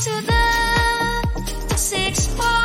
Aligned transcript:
to 0.00 0.22
the 0.22 1.76
six 1.76 2.28
party. 2.28 2.59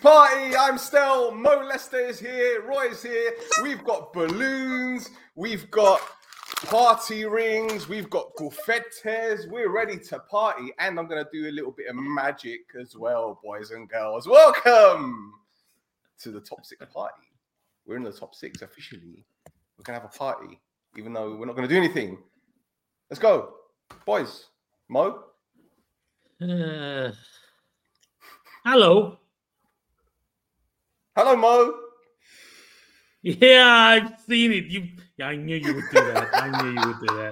Party. 0.00 0.56
I'm 0.56 0.78
Stel. 0.78 1.32
Mo 1.32 1.62
Lester 1.66 1.98
is 1.98 2.18
here. 2.18 2.62
Roy's 2.62 3.02
here. 3.02 3.32
We've 3.62 3.82
got 3.84 4.12
balloons. 4.12 5.10
We've 5.34 5.70
got 5.70 6.00
party 6.66 7.24
rings. 7.24 7.88
We've 7.88 8.10
got 8.10 8.34
confettes. 8.36 9.46
We're 9.48 9.70
ready 9.70 9.98
to 9.98 10.18
party. 10.20 10.72
And 10.78 10.98
I'm 10.98 11.08
to 11.24 11.30
do 11.32 11.48
a 11.48 11.52
little 11.52 11.72
bit 11.72 11.86
of 11.88 11.96
magic 11.96 12.60
as 12.80 12.96
well, 12.96 13.40
boys 13.42 13.70
and 13.70 13.88
girls. 13.88 14.28
Welcome 14.28 15.32
to 16.20 16.30
the 16.30 16.40
top 16.40 16.64
six 16.64 16.84
party. 16.92 17.22
We're 17.86 17.96
in 17.96 18.04
the 18.04 18.12
top 18.12 18.34
six 18.34 18.62
officially. 18.62 19.24
We're 19.78 19.84
to 19.98 20.02
have 20.02 20.10
a 20.14 20.18
party, 20.18 20.60
even 20.96 21.12
though 21.12 21.36
we're 21.36 21.46
not 21.46 21.56
to 21.68 21.74
do 21.74 21.78
anything. 21.78 22.18
Let's 23.10 23.20
go, 23.20 23.54
boys. 24.04 24.46
Mo, 24.88 25.22
Uh, 26.40 27.10
hello. 28.64 29.18
Hello, 31.16 31.34
Mo. 31.34 31.72
Yeah, 33.22 33.64
I've 33.66 34.20
seen 34.28 34.52
it. 34.52 34.66
You, 34.66 34.86
yeah, 35.16 35.28
I 35.28 35.36
knew 35.36 35.56
you 35.56 35.74
would 35.74 35.88
do 35.90 36.12
that. 36.12 36.28
I 36.34 36.62
knew 36.62 36.78
you 36.78 36.86
would 36.86 37.00
do 37.00 37.30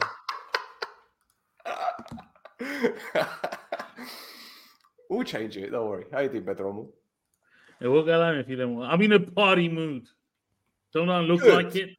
that. 3.20 3.38
we'll 5.10 5.22
change 5.24 5.58
it. 5.58 5.68
Don't 5.68 5.86
worry. 5.86 6.06
How 6.10 6.20
you 6.20 6.30
doing, 6.30 6.44
Bedromo? 6.44 6.88
Hey, 7.78 7.88
we'll 7.88 8.06
get 8.06 8.22
on 8.22 8.36
if 8.36 8.48
you 8.48 8.56
don't 8.56 8.74
want. 8.74 8.90
I'm 8.90 9.02
in 9.02 9.12
a 9.12 9.20
party 9.20 9.68
mood. 9.68 10.06
Don't 10.94 11.10
I 11.10 11.20
look 11.20 11.42
Good. 11.42 11.64
like 11.66 11.76
it? 11.76 11.90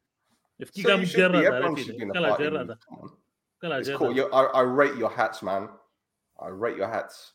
If 0.58 0.72
you 0.74 0.82
so 0.82 0.96
you 0.96 1.06
should 1.06 1.30
be, 1.30 1.46
everyone 1.46 1.76
should 1.76 1.96
be 1.98 2.02
in 2.02 2.10
a 2.10 2.14
party 2.14 2.50
mood. 2.50 2.78
Come 2.88 2.98
on. 3.70 3.80
It's 3.80 3.90
cool. 3.90 4.28
I, 4.34 4.42
I 4.42 4.62
rate 4.62 4.96
your 4.96 5.10
hats, 5.10 5.40
man. 5.40 5.68
I 6.40 6.48
rate 6.48 6.76
your 6.76 6.88
hats. 6.88 7.30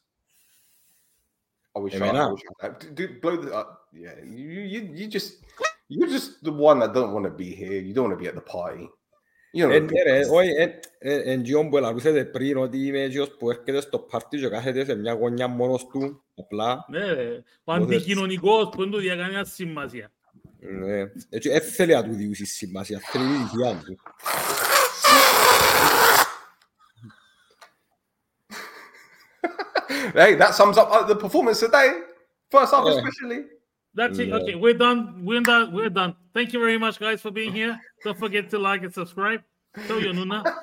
Are 1.74 1.82
we 1.82 1.90
trying 1.90 2.14
to 2.14 2.94
Do, 2.94 3.20
blow 3.22 3.38
the. 3.38 3.56
Uh, 3.56 3.64
yeah, 3.94 4.16
you, 4.26 4.62
you 4.62 4.90
you 4.94 5.08
just 5.08 5.44
you're 5.88 6.10
just 6.10 6.44
the 6.44 6.52
one 6.52 6.80
that 6.80 6.94
don't 6.94 7.14
want 7.14 7.26
to 7.26 7.32
be 7.32 7.56
here. 7.56 7.80
You 7.80 7.94
don't 7.94 8.10
want 8.10 8.18
to 8.18 8.22
be 8.22 8.28
at 8.28 8.36
the 8.36 8.42
party. 8.42 8.90
You 9.54 9.68
know. 9.68 9.76
En, 9.76 9.90
hoy 10.30 10.54
en, 10.58 10.80
en 11.02 11.46
John 11.46 11.70
Buell 11.70 11.86
a 11.86 11.94
veces 11.94 12.14
de 12.14 12.26
PRI 12.26 12.54
no 12.54 12.68
dime 12.68 13.10
Dios 13.10 13.32
pues 13.40 13.60
que 13.60 13.72
de 13.74 13.80
estos 13.80 14.02
partidos 14.10 14.50
que 14.50 14.58
haces 14.58 14.88
de 14.88 14.96
mi 14.96 15.10
agonia 15.10 15.48
monos 15.48 15.90
tú 15.90 16.22
bla. 16.50 16.86
Cuando 17.66 17.88
dijeron 17.88 18.30
ni 18.30 18.38
gol 18.38 18.72
cuando 18.72 19.02
ya 19.02 19.16
ganas 19.16 19.50
sin 19.50 19.74
más 19.74 19.92
ya. 19.92 20.10
Eh, 20.62 21.10
de 21.30 21.38
hecho, 21.38 21.52
es 21.52 21.76
celea 21.76 22.04
tu 22.04 22.14
diusis 22.14 22.54
sin 22.54 22.72
más 22.72 22.88
ya. 22.88 23.00
Celea 23.00 23.82
tu. 23.82 23.98
Hey, 30.14 30.36
that 30.36 30.54
sums 30.54 30.78
up 30.78 30.90
uh, 30.92 31.04
the 31.04 31.16
performance 31.16 31.60
today. 31.60 32.02
First 32.50 32.74
half, 32.74 32.86
Yeah. 32.86 32.94
especially. 32.94 33.46
That's 33.94 34.20
it. 34.20 34.30
Yeah. 34.30 34.36
Okay, 34.36 34.56
we're 34.56 34.74
done. 34.74 35.26
We're 35.26 35.42
done. 35.42 35.74
We're 35.74 35.90
done. 35.90 36.16
Thank 36.34 36.54
you 36.54 36.60
very 36.60 36.78
much, 36.78 37.00
guys, 37.00 37.22
for 37.22 37.32
being 37.32 37.52
here. 37.52 37.80
Don't 38.04 38.18
forget 38.18 38.50
to 38.52 38.60
like 38.60 38.84
and 38.84 38.94
subscribe. 38.94 39.42
Tell 39.88 40.02
your 40.02 40.14
Nuna. 40.14 40.44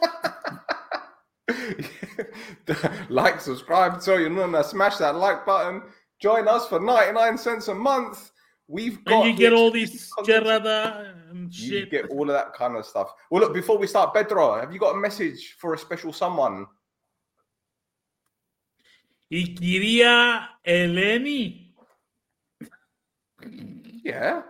like, 3.09 3.41
subscribe, 3.41 4.01
tell 4.01 4.19
your 4.19 4.31
nonna, 4.31 4.65
smash 4.65 4.97
that 4.97 5.15
like 5.15 5.47
button. 5.47 5.83
Join 6.21 6.49
us 6.49 6.67
for 6.67 6.81
99 6.81 7.39
cents 7.39 7.69
a 7.69 7.75
month. 7.75 8.31
We've 8.67 9.03
got 9.05 9.27
And 9.27 9.31
you 9.31 9.37
get 9.37 9.55
all 9.55 9.71
these 9.71 10.13
Gerada 10.19 11.15
and 11.31 11.55
You 11.55 11.87
get 11.87 12.11
all 12.11 12.23
of 12.23 12.29
that 12.29 12.53
kind 12.53 12.77
of 12.77 12.85
stuff. 12.85 13.13
Well, 13.31 13.43
look, 13.43 13.55
before 13.55 13.79
we 13.79 13.87
start, 13.87 14.15
Bedro, 14.15 14.61
have 14.61 14.73
you 14.73 14.79
got 14.79 14.95
a 14.95 14.99
message 14.99 15.57
for 15.59 15.73
a 15.73 15.79
special 15.79 16.13
someone? 16.13 16.67
Η 19.29 19.43
κυρία 19.43 20.59
Ελένη. 20.61 21.75
Yeah. 24.05 24.43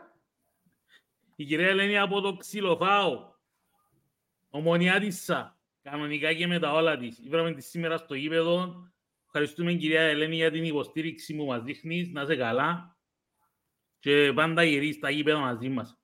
Η 1.37 1.45
κυρία 1.45 1.69
Ελένη 1.69 1.99
από 1.99 2.21
το 2.21 2.37
ξυλοφάο. 2.37 3.33
Ομονιάτισσα. 4.49 5.59
Κανονικά 5.83 6.33
και 6.33 6.47
με 6.47 6.59
τα 6.59 6.73
όλα 6.73 6.97
της. 6.97 7.19
Είπαμε 7.19 7.53
της 7.53 7.69
σήμερα 7.69 7.97
στο 7.97 8.15
γήπεδο. 8.15 8.75
Ευχαριστούμε 9.25 9.73
κυρία 9.73 10.01
Ελένη 10.01 10.37
για 10.37 10.51
την 10.51 10.65
υποστήριξη 10.65 11.37
που 11.37 11.45
μας 11.45 11.63
δείχνεις. 11.63 12.09
Να 12.09 12.23
είσαι 12.23 12.37
καλά. 12.37 12.97
Και 13.99 14.33
πάντα 14.35 14.63
γυρί 14.63 14.93
στα 14.93 15.11
γήπεδα 15.11 15.39
μαζί 15.39 15.69
μας. 15.69 15.99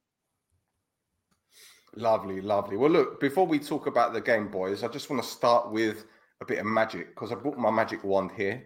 Lovely, 1.96 2.40
lovely. 2.42 2.76
Well, 2.76 2.90
look, 2.90 3.20
before 3.20 3.46
we 3.46 3.60
talk 3.60 3.86
about 3.86 4.12
the 4.12 4.20
game, 4.20 4.48
boys, 4.50 4.82
I 4.82 4.88
just 4.88 5.08
want 5.10 5.22
to 5.22 5.28
start 5.28 5.70
with 5.70 6.06
a 6.40 6.44
bit 6.44 6.58
of 6.58 6.66
magic 6.66 7.14
because 7.14 7.32
I 7.32 7.36
brought 7.36 7.58
my 7.58 7.70
magic 7.70 8.04
wand 8.04 8.30
here. 8.36 8.64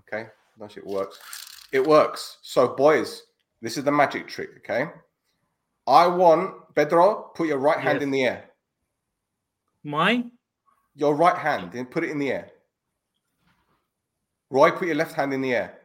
Okay, 0.00 0.28
that 0.58 0.76
it 0.76 0.86
works. 0.86 1.18
It 1.72 1.86
works. 1.86 2.38
So, 2.42 2.68
boys, 2.68 3.22
this 3.62 3.76
is 3.76 3.84
the 3.84 3.92
magic 3.92 4.28
trick. 4.28 4.50
Okay, 4.58 4.90
I 5.86 6.06
want 6.06 6.74
Pedro. 6.74 7.30
Put 7.34 7.48
your 7.48 7.58
right 7.58 7.78
hand 7.78 7.96
yes. 7.96 8.02
in 8.02 8.10
the 8.10 8.24
air. 8.24 8.44
My. 9.84 10.24
Your 10.94 11.14
right 11.14 11.36
hand 11.36 11.74
and 11.74 11.90
put 11.90 12.04
it 12.04 12.10
in 12.10 12.18
the 12.18 12.32
air. 12.32 12.50
Roy, 14.50 14.72
put 14.72 14.88
your 14.88 14.96
left 14.96 15.14
hand 15.14 15.32
in 15.32 15.40
the 15.40 15.54
air. 15.54 15.78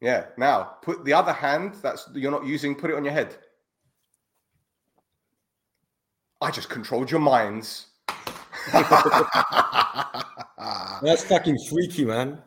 Yeah. 0.00 0.26
Now 0.36 0.76
put 0.82 1.04
the 1.04 1.12
other 1.12 1.32
hand 1.32 1.74
that's 1.82 2.08
you're 2.14 2.30
not 2.30 2.46
using. 2.46 2.74
Put 2.74 2.90
it 2.90 2.96
on 2.96 3.04
your 3.04 3.12
head. 3.12 3.36
I 6.40 6.50
just 6.50 6.68
controlled 6.68 7.10
your 7.10 7.20
minds. 7.20 7.87
That's 11.02 11.24
fucking 11.24 11.58
freaky, 11.70 12.04
man. 12.04 12.42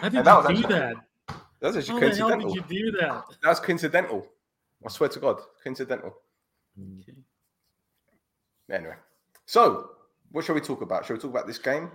How 0.00 0.08
did 0.08 0.24
that 0.24 0.50
you 0.50 0.56
do 0.56 0.62
actually, 0.62 0.74
that? 0.74 0.94
That's 1.60 1.76
actually 1.76 1.94
How 1.94 2.00
coincidental. 2.00 2.54
did 2.54 2.70
you 2.70 2.92
do 2.92 2.98
that? 2.98 3.24
That's 3.42 3.60
coincidental. 3.60 4.26
I 4.84 4.88
swear 4.88 5.08
to 5.10 5.20
God, 5.20 5.40
coincidental. 5.62 6.14
Okay. 6.78 7.14
Anyway, 8.70 8.94
so 9.46 9.90
what 10.30 10.44
shall 10.44 10.54
we 10.54 10.60
talk 10.60 10.82
about? 10.82 11.04
Shall 11.04 11.16
we 11.16 11.20
talk 11.20 11.30
about 11.30 11.46
this 11.46 11.58
game? 11.58 11.90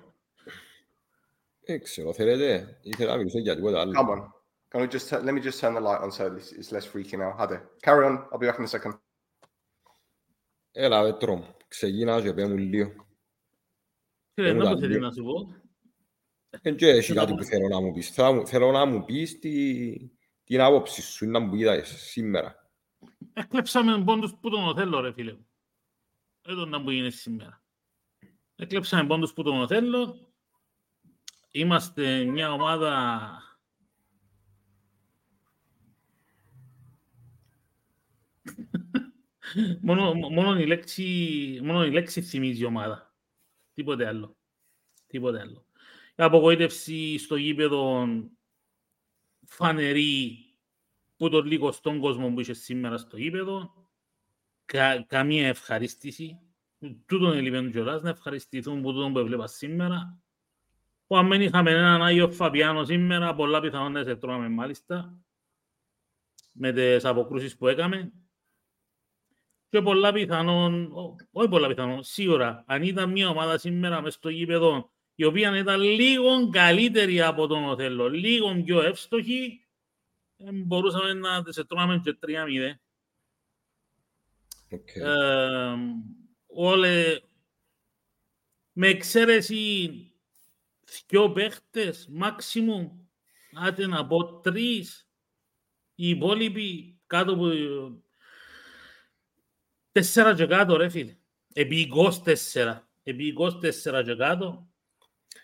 Excellent. 1.67 2.17
Come 2.17 4.09
on. 4.09 4.29
Can 4.69 4.81
we 4.81 4.87
just 4.87 5.09
t- 5.09 5.17
let 5.17 5.33
me 5.33 5.41
just 5.41 5.59
turn 5.59 5.73
the 5.73 5.79
light 5.79 6.01
on 6.01 6.11
so 6.11 6.35
it's 6.35 6.71
less 6.71 6.85
freaky 6.85 7.17
now. 7.17 7.33
Hadi, 7.37 7.55
carry 7.81 8.05
on. 8.05 8.25
I'll 8.31 8.37
be 8.37 8.45
back 8.45 8.59
in 8.59 8.65
a 8.65 8.67
second. 8.67 8.95
Έλα, 10.77 11.01
Πέτρο 11.03 11.35
μου. 11.35 11.55
Ξεκίνα 11.67 12.21
και 12.21 12.33
πέ 12.33 12.47
μου 12.47 12.57
λίγο. 12.57 13.07
Φίλε, 14.33 14.53
μου 14.53 14.59
δεν 14.59 14.67
τα 14.67 14.73
το 14.73 14.79
θέλεις 14.79 14.91
λέει. 14.95 14.99
να 14.99 15.11
σου 15.11 15.23
πω. 15.23 15.53
Δεν 16.61 16.75
και 16.75 16.87
έχει 16.87 17.13
να 17.13 17.19
κάτι 17.19 17.31
πω. 17.31 17.37
που 17.37 17.43
θέλω 17.43 17.67
να 17.67 17.81
μου 17.81 17.91
πεις. 17.93 18.09
Θέλω, 18.09 18.27
να 18.27 18.33
μου- 18.33 18.47
θέλω 18.47 18.71
να 18.71 18.85
μου 18.85 19.05
πεις 19.05 19.39
τι, 19.39 19.95
την 20.43 20.61
άποψη 20.61 21.01
σου 21.01 21.25
να 21.29 21.39
μου 21.39 21.55
είδες 21.55 21.87
σήμερα. 21.89 22.69
Έκλεψαμε 23.33 24.03
πόντους 24.03 24.33
που 24.41 24.49
τον 24.49 24.67
Οθέλο, 24.67 24.99
ρε 24.99 25.11
φίλε 25.13 25.33
μου. 25.33 25.47
Εδώ 26.41 26.65
να 26.65 26.81
που 26.83 26.89
είναι 26.89 27.09
σήμερα. 27.09 27.63
Έκλεψαμε 28.55 29.07
πόντους 29.07 29.33
που 29.33 29.43
τον 29.43 29.61
Οθέλο. 29.61 30.29
Είμαστε 31.51 32.23
μια 32.23 32.51
ομάδα... 32.51 33.29
μόνο, 39.81 40.13
μόνο, 40.13 40.59
η 40.59 40.65
λέξη, 40.65 41.59
μόνο 41.63 41.85
η 41.85 41.91
λέξη 41.91 42.21
θυμίζει 42.21 42.61
η 42.61 42.65
ομάδα. 42.65 43.15
Τίποτε 43.73 44.07
άλλο. 44.07 44.37
Τίποτε 45.07 45.39
άλλο. 45.39 45.65
Η 46.15 46.23
απογοήτευση 46.23 47.17
στο 47.17 47.35
γήπεδο 47.35 48.07
φανερή 49.45 50.37
που 51.17 51.29
τον 51.29 51.45
λίγο 51.45 51.71
στον 51.71 51.99
κόσμο 51.99 52.33
που 52.33 52.39
είχε 52.39 52.53
σήμερα 52.53 52.97
στο 52.97 53.17
γήπεδο. 53.17 53.73
Κα, 54.65 55.03
καμία 55.07 55.47
ευχαρίστηση. 55.47 56.39
Τούτον 57.05 57.37
ελειπέν 57.37 57.71
κιόλας 57.71 58.01
να 58.01 58.09
ευχαριστηθούν 58.09 58.81
που 58.81 58.93
τούτον 58.93 59.13
που 59.13 59.19
έβλεπα 59.19 59.47
σήμερα. 59.47 60.19
Που 61.07 61.17
αν 61.17 61.27
δεν 61.27 61.41
είχαμε 61.41 61.71
έναν 61.71 62.01
Άγιο 62.01 62.31
Φαπιάνο 62.31 62.83
σήμερα, 62.83 63.35
πολλά 63.35 63.61
πιθανόν 63.61 64.03
σε 64.03 64.15
τρώμε 64.15 64.49
μάλιστα. 64.49 65.19
Με 66.51 66.71
τις 66.71 67.05
αποκρούσεις 67.05 67.57
που 67.57 67.67
έκαμε. 67.67 68.11
Και 69.75 69.81
πολλά 69.81 70.11
πιθανόν, 70.11 70.91
ό- 70.91 71.15
όχι 71.31 71.49
πολλά 71.49 71.67
πιθανόν, 71.67 72.03
σίγουρα, 72.03 72.63
αν 72.67 72.83
ήταν 72.83 73.11
μια 73.11 73.29
ομάδα 73.29 73.57
σήμερα 73.57 74.01
μες 74.01 74.13
στο 74.13 74.29
γήπεδο 74.29 74.91
η 75.15 75.23
οποία 75.23 75.57
ήταν 75.57 75.81
λίγο 75.81 76.49
καλύτερη 76.49 77.21
από 77.21 77.47
τον 77.47 77.63
Οθέλο, 77.63 78.09
λίγο 78.09 78.61
πιο 78.63 78.81
εύστοχη, 78.81 79.65
ε, 80.37 80.51
μπορούσαμε 80.51 81.13
να 81.13 81.43
τις 81.43 81.63
τρώμε 81.67 82.01
και 82.03 82.13
3-0. 82.13 82.79
Οκ. 84.71 84.95
Ε, 84.95 85.75
όλοι, 86.47 87.19
με 88.71 88.87
εξαίρεση 88.87 89.89
δυο 91.07 91.31
παίχτες, 91.31 92.09
maximum, 92.21 92.91
άντε 93.53 93.87
να 93.87 94.07
πω 94.07 94.39
τρεις, 94.39 95.09
οι 95.95 96.09
υπόλοιποι 96.09 96.99
κάτω 97.07 97.33
από 97.33 97.49
τέσσερα 99.95 100.35
και 100.35 100.45
κάτω 100.45 100.77
ρε 100.77 100.89
φίλε. 100.89 101.15
Επί 101.53 101.91
24, 102.25 102.79
επί 103.03 103.33
24 103.39 104.03
και 104.05 104.15
κάτω, 104.15 104.67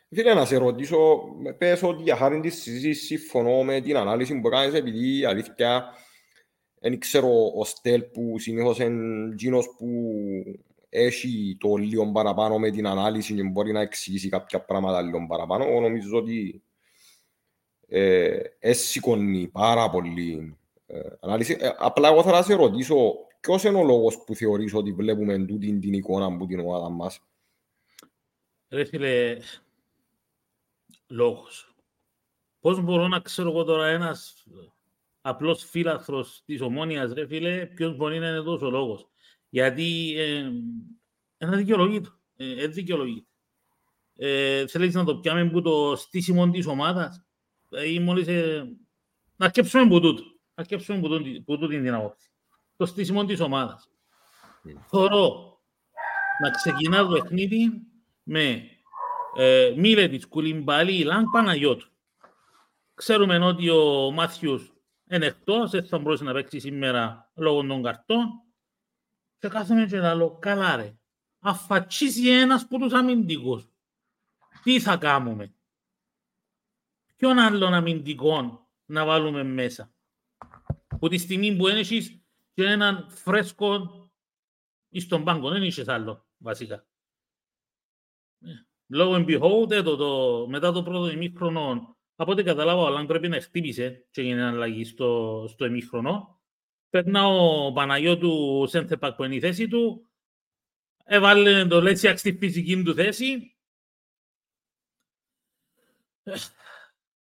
Φίλε, 0.09 0.33
να 0.33 0.45
σε 0.45 0.57
ρωτήσω, 0.57 1.21
πες 1.57 1.83
ότι 1.83 2.03
για 2.03 2.15
χάρη 2.15 2.39
της 2.39 2.62
συζήτησης 2.62 3.06
συμφωνώ 3.06 3.63
με 3.63 3.81
την 3.81 3.98
ανάλυση 3.98 4.39
που 4.39 4.50
κάνεις 4.50 4.74
επειδή 4.74 5.19
η 5.19 5.25
αλήθεια 5.25 5.86
δεν 6.80 7.00
ξέρω 7.00 7.51
ο 7.56 7.65
Στέλ 7.65 8.01
που 8.01 8.39
συνήθως 8.39 8.80
είναι 8.80 9.31
εκείνος 9.31 9.75
που 9.77 9.88
έχει 10.89 11.57
το 11.59 11.75
λίγο 11.75 12.12
παραπάνω 12.12 12.59
με 12.59 12.69
την 12.69 12.88
ανάλυση 12.88 13.36
και 13.36 13.44
μπορεί 13.44 13.71
να 13.71 13.81
εξηγήσει 13.81 14.30
κάποια 14.30 14.62
πράγματα 14.62 15.01
λίγο 15.01 15.25
παραπάνω. 15.27 15.65
Εγώ 15.65 15.80
νομίζω 15.80 16.18
ότι 16.18 16.63
ε, 17.88 18.39
έσηκωνει 18.59 19.47
πάρα 19.47 19.89
πολύ 19.89 20.57
ε, 20.88 21.00
ανάλυση. 21.19 21.57
Ε, 21.59 21.69
απλά 21.77 22.09
εγώ 22.09 22.24
θα 22.24 22.44
σε 22.44 22.54
ρωτήσω 22.54 23.13
ποιος 23.41 23.63
είναι 23.63 23.77
ο 23.77 23.83
λόγος 23.83 24.23
που 24.23 24.35
θεωρείς 24.35 24.73
ότι 24.73 24.91
βλέπουμε 24.93 25.45
τούτη 25.45 25.79
την 25.79 25.93
εικόνα 25.93 26.25
από 26.25 26.45
την 26.45 26.59
ομάδα 26.59 26.89
μας; 26.89 27.19
Ρε 28.69 28.85
φίλε, 28.85 29.38
λόγος. 31.07 31.75
Πώς 32.59 32.81
μπορώ 32.81 33.07
να 33.07 33.19
ξέρω 33.19 33.49
εγώ 33.49 33.63
τώρα 33.63 33.88
ένας 33.88 34.47
απλός 35.21 35.63
φίλαθρος 35.63 36.43
της 36.45 36.61
Ομόνιας, 36.61 37.13
ρε 37.13 37.27
φίλε, 37.27 37.65
ποιος 37.65 37.95
μπορεί 37.95 38.19
να 38.19 38.27
είναι 38.29 38.41
τόσο 38.41 38.69
λόγος; 38.69 39.09
Γιατί 39.49 40.13
ε, 40.17 40.51
ένα 41.37 41.57
δικαιολογείται. 41.57 42.09
Ε, 42.35 42.63
ε, 42.63 42.67
δικαιολογείται. 42.67 43.27
Ε, 44.15 44.67
θέλεις 44.67 44.94
να 44.94 45.03
το 45.03 45.17
πιάμε 45.17 45.49
που 45.49 45.61
το 45.61 45.95
στήσιμο 45.95 46.49
της 46.49 46.65
ομάδας; 46.65 47.25
Ε, 47.69 47.91
ή 47.94 47.99
μόλις... 47.99 48.27
Ε, 48.27 48.77
να 49.35 49.49
σκέψουμε 49.49 49.87
που 49.87 49.99
τούτο. 49.99 50.23
Να 50.55 50.63
σκέψουμε 50.63 50.99
που, 50.99 51.07
τούτη- 51.07 51.41
που 51.41 51.57
τούτη 51.57 51.81
την 51.81 51.94
άποψη. 51.94 52.31
Το 52.81 52.88
στήσιμο 52.88 53.25
της 53.25 53.39
ομάδας. 53.39 53.89
Θωρώ 54.88 55.60
να 56.42 56.50
ξεκινά 56.50 57.06
το 57.06 57.07
παιχνίδι 57.07 57.81
με 58.24 58.69
ε, 59.38 59.74
Μίλετιτς, 59.78 60.28
Κουλιμπαλί, 60.28 61.04
Λάγκ, 61.04 61.25
Παναγιώτου. 61.31 61.88
Ξέρουμε 62.94 63.45
ότι 63.45 63.69
ο 63.69 64.12
Μάθιους 64.12 64.74
είναι 65.10 65.25
εκτός, 65.25 65.72
δεν 65.72 65.86
θα 65.86 66.00
μπορούσε 66.00 66.24
να 66.24 66.33
παίξει 66.33 66.60
σήμερα 66.60 67.31
λόγω 67.36 67.68
των 67.68 67.83
καρτών. 67.83 68.44
Και 69.39 69.48
κάθομαι 69.48 69.86
και 69.86 70.00
λέω, 70.00 70.38
καλά 70.39 70.75
ρε, 70.75 70.98
αφατσίσει 71.39 72.30
ένας 72.30 72.63
από 72.63 72.78
τους 72.78 72.94
αμυντικούς. 72.94 73.68
Τι 74.63 74.80
θα 74.80 74.98
κάνουμε; 74.98 75.54
Ποιον 77.16 77.38
άλλον 77.39 77.74
αμυντικό 77.74 78.68
να 78.86 79.06
βάλουμε 79.06 79.44
μέσα; 79.44 79.94
Που 81.00 81.07
τη 81.07 81.18
στιγμή 81.18 81.56
που 81.56 81.68
έχεις 81.68 82.20
και 82.53 82.63
έναν 82.63 83.09
φρέσκο 83.09 83.89
εις 84.89 85.07
τον 85.07 85.24
πάγκο, 85.24 85.50
δεν 85.50 85.63
είχες 85.63 85.88
άλλο 85.88 86.27
βασικά. 86.38 86.86
Λόγω 88.88 89.13
and 89.15 89.25
behold, 89.25 89.71
έτω, 89.71 89.95
το, 89.95 90.48
μετά 90.48 90.71
το 90.71 90.83
πρώτο 90.83 91.09
ημίχρονο, 91.12 91.98
από 92.15 92.31
ό,τι 92.31 92.44
καταλάβω, 92.44 92.81
ο 92.81 92.86
Αλάν 92.86 93.07
πρέπει 93.07 93.27
να 93.27 93.42
χτύπησε 93.42 94.07
και 94.12 94.21
έγινε 94.21 94.44
αλλαγή 94.44 94.86
στο, 94.86 95.45
στο 95.50 95.65
ημίχρονο. 95.65 96.42
Περνά 96.89 97.27
ο 97.27 97.71
Παναγιώτου 97.71 98.65
Σένθεπακ 98.68 99.15
που 99.15 99.24
είναι 99.24 99.36
η 99.36 99.39
θέση 99.39 99.68
του, 99.68 100.09
έβαλε 101.04 101.65
το 101.65 101.81
Λέτσιαξ 101.81 102.19
στη 102.19 102.38
φυσική 102.38 102.83
του 102.83 102.94
θέση. 102.94 103.56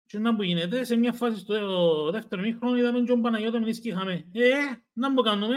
Ε, 0.09 0.17
Και 0.17 0.19
να 0.19 0.35
που 0.37 0.43
γίνεται, 0.43 0.85
σε 0.85 0.97
μια 0.97 1.13
φάση 1.13 1.39
στο 1.39 2.11
δεύτερο 2.11 2.43
ημίχρονο 2.43 2.77
είδαμε 2.77 3.01
και 3.01 3.13
ο 3.13 3.21
Παναγιώτου 3.21 3.59
μην 3.59 3.75
είχαμε. 3.83 4.13
Ε, 4.33 4.51
να 4.93 5.11
μου 5.11 5.21
κάνουμε. 5.23 5.57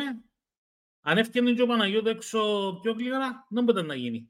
Αν 1.02 1.18
έφτιανε 1.18 1.52
και 1.54 1.62
ο 1.62 1.68
Παναγιώτου 1.68 2.10
έξω 2.10 2.40
πιο 2.82 2.92
γλυκά, 2.92 3.48
να 3.50 3.62
μπορεί 3.62 3.84
να 3.86 3.96
γίνει. 3.96 4.30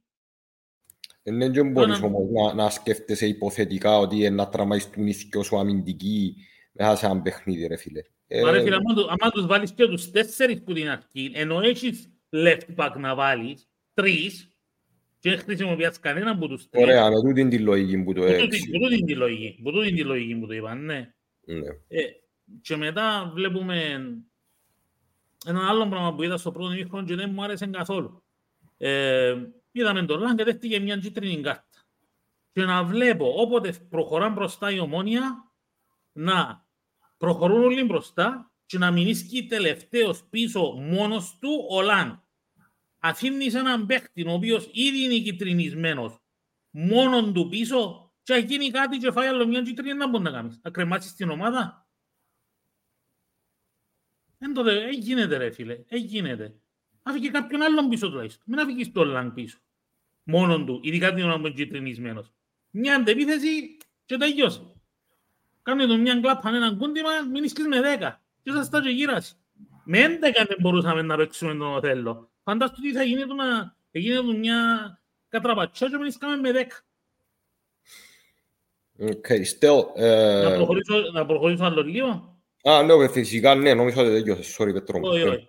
Ναι, 1.23 1.49
δεν 1.49 1.71
μπορείς 1.71 1.99
να- 1.99 2.05
όμως 2.07 2.29
να, 2.31 2.63
να 2.63 2.69
σκέφτεσαι 2.69 3.27
υποθετικά 3.27 3.97
ότι 3.97 4.15
είναι 4.15 4.29
να 4.29 4.49
τραυματιστούν 4.49 5.07
οι 5.07 5.11
δυο 5.11 5.43
σου 5.43 5.57
αμυντικοί 5.57 6.35
μέσα 6.71 6.95
σε 6.95 7.05
ένα 7.05 7.21
παιχνίδι, 7.21 7.67
ρε 7.67 7.75
φίλε. 7.75 8.01
Ε, 8.27 8.41
Μα 8.41 8.51
ρε 8.51 8.61
φίλε, 8.61 8.75
άμα 8.75 8.93
του- 8.93 9.09
άμα 9.09 9.31
τους 9.31 9.45
βάλεις 9.45 9.71
και 9.71 9.85
τους 9.87 10.11
τέσσερις 10.11 10.63
που 10.63 10.73
την 10.73 10.89
αρχή, 10.89 11.31
ενώ 11.33 11.59
έχεις 11.59 12.09
left 12.29 12.75
back 12.75 12.91
να 12.97 13.15
βάλεις, 13.15 13.69
τρεις, 13.93 14.50
και 15.21 15.29
δεν 15.29 15.39
χρησιμοποιάς 15.39 15.99
κανέναν 15.99 16.35
από 16.35 16.47
τους 16.47 16.69
τρεις, 16.69 16.83
Ωραία, 16.83 17.09
με 17.09 17.21
τούτη 17.21 17.47
την 17.47 17.63
λογική 17.63 18.03
που 18.03 18.13
το 18.13 18.21
που 18.21 18.27
τούτη- 18.27 18.41
έξι. 18.41 18.69
που 18.69 18.77
τούτη 18.79 19.03
τη 19.03 19.15
λογική, 19.15 19.61
που 19.63 19.71
τούτη 19.71 19.93
τη 19.93 20.03
λογική 20.03 20.35
που 20.35 20.47
το 20.47 20.53
είπαν, 20.53 20.85
ναι. 20.85 21.13
Ναι. 21.45 21.67
Ε, 21.87 22.01
και 22.61 22.75
μετά 22.75 23.31
βλέπουμε 23.33 23.77
ένα 25.45 25.67
άλλο 25.69 25.87
πράγμα 25.87 26.15
που 26.15 26.23
είδα 26.23 26.37
στο 26.37 26.51
πρώτο 26.51 26.69
μήχρονο 26.69 27.05
και 27.05 27.15
δεν 27.15 27.29
μου 27.33 27.43
άρεσε 27.43 27.65
καθόλου. 27.67 28.23
Ε, 28.77 29.35
είδαμε 29.71 30.05
τον 30.05 30.19
Λάγκ 30.21 30.37
και 30.37 30.43
δέχτηκε 30.43 30.79
μια 30.79 30.97
κίτρινη 30.97 31.41
κάρτα. 31.41 31.65
Και 32.53 32.61
να 32.65 32.83
βλέπω 32.83 33.33
όποτε 33.41 33.73
προχωρά 33.89 34.29
μπροστά 34.29 34.71
η 34.71 34.79
ομόνια 34.79 35.51
να 36.11 36.65
προχωρούν 37.17 37.63
όλοι 37.63 37.83
μπροστά 37.83 38.51
και 38.65 38.77
να 38.77 38.91
μην 38.91 39.07
ίσκει 39.07 39.45
τελευταίος 39.47 40.23
πίσω 40.29 40.61
μόνος 40.71 41.37
του 41.41 41.65
ο 41.69 41.81
Λάγκ. 41.81 42.11
Αφήνεις 43.03 43.53
έναν 43.53 43.85
παίχτη 43.85 44.27
ο 44.27 44.31
οποίος 44.31 44.69
ήδη 44.71 45.03
είναι 45.03 45.19
κυτρινισμένος 45.19 46.19
μόνον 46.69 47.33
του 47.33 47.47
πίσω 47.49 48.11
και 48.23 48.35
γίνει 48.35 48.69
κάτι 48.69 48.97
και 48.97 49.11
φάει 49.11 49.27
άλλο 49.27 49.47
μια 49.47 49.61
κίτρινη 49.61 49.93
να 49.93 50.07
μπορεί 50.07 50.23
να 50.23 50.31
κάνεις. 50.31 50.59
Να 50.63 50.71
κρεμάσεις 50.71 51.13
την 51.13 51.29
ομάδα. 51.29 51.89
Δεν 54.37 54.53
το 54.53 54.63
δε, 54.63 54.83
ε, 54.83 54.89
γίνεται 54.89 55.37
ρε 55.37 55.51
φίλε, 55.51 55.83
ε, 55.87 55.97
γίνεται. 55.97 56.55
Άφηκε 57.03 57.29
κάποιον 57.29 57.61
άλλον 57.61 57.89
πίσω 57.89 58.09
τουλάχιστον. 58.09 58.43
Μην 58.45 58.59
αφήκεις 58.59 58.91
τον 58.91 59.07
Λαν 59.07 59.33
πίσω. 59.33 59.57
Μόνον 60.23 60.65
του, 60.65 60.79
ειδικά 60.83 61.13
την 61.13 61.23
ώρα 61.23 61.39
που 61.39 61.45
είναι 61.45 61.55
κυτρινισμένος. 61.55 62.33
Μια 62.69 62.95
αντεπίθεση 62.95 63.77
και 64.05 64.17
τελειώσε. 64.17 64.75
Κάνε 65.61 65.87
του 65.87 65.99
μια 65.99 66.19
κλάπα, 66.19 66.49
έναν 66.49 66.77
κούντιμα, 66.77 67.09
μην 67.31 67.43
ισκείς 67.43 67.67
με 67.67 67.81
δέκα. 67.81 68.21
Και 68.43 68.51
σας 68.51 68.69
τα 68.69 68.81
και 68.81 68.89
γύρασε. 68.89 69.35
Με 69.83 69.99
έντεκα 69.99 70.45
δεν 70.45 70.57
μπορούσαμε 70.59 71.01
να 71.01 71.15
παίξουμε 71.15 71.51
τον 71.51 71.75
Οθέλο. 71.75 72.30
Φαντάσου 72.43 72.81
τι 72.81 72.93
θα 72.93 73.03
γίνει 73.03 73.25
του 73.25 73.35
να 73.35 73.75
γίνει 73.91 74.15
του 74.15 74.37
μια 74.37 74.99
κατραπατσιά 75.27 75.89
και 75.89 75.97
μεινίσκαμε 75.97 76.35
με 76.35 76.51
δέκα. 76.51 76.75
OK, 78.99 79.25
still, 79.27 79.83
ε, 79.95 80.41
Να 80.43 80.55
προχωρήσω, 80.55 81.11
να 81.13 81.25
προχωρήσω 81.25 81.63
άλλο 81.63 81.81
λίγο. 81.83 82.41
Α, 82.63 82.83
ναι, 82.83 83.07
φυσικά, 83.09 83.55
ναι, 83.55 83.73
νόμιζα 83.73 84.01
ότι 84.01 84.09
τελειώσες. 84.11 84.55
Sorry, 84.59 84.73
Πέτρο 84.73 84.99
μου. 84.99 85.07
Όχι, 85.07 85.23
Ναι. 85.23 85.29
όχι. 85.29 85.47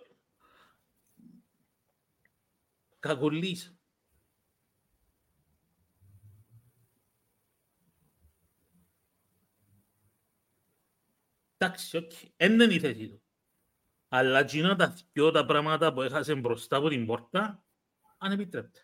Κακουλής. 2.99 3.77
Εντάξει, 11.59 11.97
οκ. 11.97 12.13
Εν 12.37 12.57
εν 12.57 12.71
η 12.71 12.79
θέση 12.79 13.09
του. 13.09 13.22
Αλλά 14.15 14.39
εκείνα 14.39 14.77
τα 14.77 14.97
δυο 15.13 15.31
τα 15.31 15.45
πράγματα 15.45 15.93
που 15.93 16.03
έχασε 16.03 16.35
μπροστά 16.35 16.77
από 16.77 16.89
την 16.89 17.07
πόρτα, 17.07 17.65
ανεπιτρέπτε. 18.19 18.81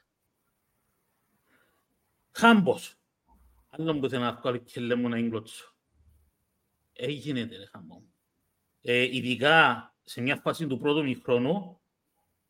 Χάμπος. 2.32 2.94
Άλλον 3.68 4.00
που 4.00 4.08
θέλω 4.08 4.23
να 4.23 4.32
βγάλω 4.32 4.56
και 4.56 4.80
λέμε 4.80 5.08
να 5.08 5.16
εγκλωτσώ. 5.16 5.75
Έγινε 6.92 7.40
ρε 7.42 7.66
χάμπο. 7.73 7.94
μου. 7.94 8.12
Ε, 8.80 9.16
ειδικά 9.16 9.94
σε 10.04 10.20
μια 10.20 10.37
φάση 10.37 10.66
του 10.66 10.78
πρώτου 10.78 11.02
μηχρόνου, 11.02 11.80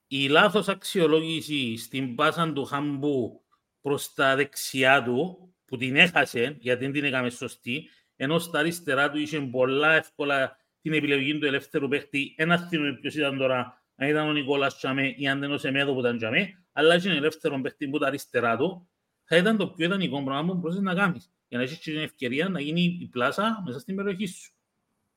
η 0.07 0.29
λάθος 0.29 0.69
αξιολόγηση 0.69 1.77
στην 1.77 2.15
πάσα 2.15 2.53
του 2.53 2.65
Χάμπου 2.65 3.45
προς 3.81 4.15
τα 4.15 4.37
δεξιά 4.37 5.03
του, 5.03 5.55
που 5.65 5.77
την 5.77 5.97
έχασε, 5.97 6.57
γιατί 6.61 6.85
δεν 6.85 6.93
την 6.93 7.05
έκαμε 7.05 7.31
σωστή, 7.31 7.89
ενώ 8.17 8.39
στα 8.39 8.59
αριστερά 8.59 9.11
του 9.11 9.19
είχε 9.19 9.41
πολλά 9.41 9.93
εύκολα 9.93 10.57
την 10.83 10.93
επιλογή 10.93 11.39
του 11.39 11.47
ελεύθερου 11.47 11.89
παίχτη. 11.89 12.35
Ένα 12.37 12.59
θυμούμε 12.59 12.93
ποιος 12.93 13.15
ήταν 13.15 13.39
τώρα, 13.39 13.83
αν 13.97 14.09
ήταν 14.09 14.29
ο 14.29 14.33
Νικόλας 14.33 14.77
Τσαμέ 14.77 15.15
ή 15.17 15.29
αν 15.29 15.39
ήταν 15.39 15.53
ο 15.53 15.59
Σεμέδο 15.59 15.93
που 15.93 16.01
ήταν 16.01 16.17
Τσαμέ, 16.17 16.65
αλλά 16.73 16.95
είχε 16.95 17.11
ελεύθερος 17.11 17.61
παίχτη 17.61 17.89
που 17.89 17.99
τα 17.99 18.07
αριστερά 18.07 18.57
του, 18.57 18.89
θα 19.25 19.37
ήταν 19.37 19.57
το 19.57 19.69
πιο 19.69 19.87
ιδανικό 19.87 20.23
πράγμα 20.23 20.53
που 20.53 20.59
μπορείς 20.59 20.79
να 20.79 20.95
κάνεις, 20.95 21.33
για 21.49 21.59
να 21.59 21.65
έχεις 21.65 21.79
και 21.79 21.91
την 21.91 22.01
ευκαιρία 22.01 22.49
να 22.49 22.61
γίνει 22.61 22.99
η 23.01 23.07
πλάσα 23.07 23.63
μέσα 23.67 23.79
στην 23.79 23.97
περιοχή 23.97 24.27
σου. 24.27 24.53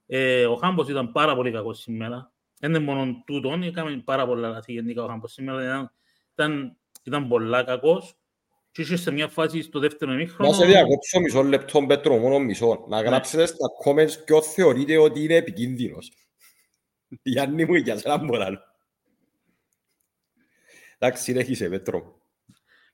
Ε, 0.05 0.45
ο 0.45 0.55
Χάμπος 0.55 0.89
ήταν 0.89 1.11
πάρα 1.11 1.35
πολύ 1.35 1.51
κακός 1.51 1.79
σήμερα. 1.79 2.31
είναι 2.63 2.79
μόνο 2.79 3.23
τούτον, 3.25 3.63
έκαμε 3.63 4.01
πάρα 4.05 4.25
πολλά 4.25 4.49
λάθη 4.49 4.71
γενικά 4.73 5.03
ο 5.03 5.07
Χάμπος 5.07 5.31
σήμερα. 5.31 5.63
Ήταν, 5.63 5.91
ήταν, 6.33 6.77
ήταν 7.03 7.27
πολλά 7.27 7.63
κακός 7.63 8.15
και 8.71 8.81
είχε 8.81 8.95
σε 8.95 9.11
μια 9.11 9.27
φάση 9.27 9.61
στο 9.61 9.79
δεύτερο 9.79 10.11
Να 10.11 10.17
ημίχρονο... 10.17 10.53
σε 10.53 10.65
διακόψω 10.65 11.19
μισό 11.19 11.43
λεπτό, 11.43 11.85
Πέτρο, 11.85 12.17
μόνο 12.17 12.39
μισό. 12.39 12.85
Να 12.89 13.01
γράψετε 13.01 13.45
στα 13.45 13.67
comments 13.85 14.23
ποιο 14.25 14.41
θεωρείτε 14.41 14.97
ότι 14.97 15.23
είναι 15.23 15.35
επικίνδυνος. 15.35 16.11
Γιάννη 17.21 17.65
μου, 17.65 17.75
για 17.75 17.97
σένα 17.97 18.17
μπορώ. 18.17 18.39
να 18.39 18.49
λέω. 18.49 18.59
Εντάξει, 20.97 21.23
συνέχισε, 21.23 21.69
Πέτρο. 21.69 22.19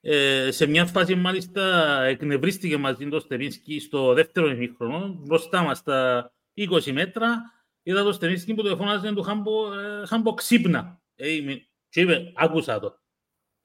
Ε, 0.01 0.51
σε 0.51 0.65
μια 0.65 0.85
φάση 0.85 1.15
μάλιστα 1.15 2.03
εκνευρίστηκε 2.03 2.77
μαζί 2.77 3.09
το 3.09 3.19
Στεμίσκι 3.19 3.79
στο 3.79 4.13
δεύτερο 4.13 4.49
ημίχρονο, 4.49 5.07
μπροστά 5.19 5.61
μας 5.61 5.77
στα 5.77 6.31
20 6.55 6.91
μέτρα, 6.91 7.37
είδα 7.83 8.03
το 8.03 8.11
Στεμίσκι 8.11 8.53
που 8.53 8.63
το 8.63 8.75
φώναζε 8.77 9.13
του 9.13 9.21
Χάμπο, 9.21 9.73
ε, 9.73 10.05
Χάμπο 10.05 10.33
ξύπνα. 10.33 11.01
Ε, 11.15 11.31
είμαι- 11.31 11.67
και 11.89 12.01
είπε, 12.01 12.31
άκουσα 12.35 12.79
το. 12.79 12.99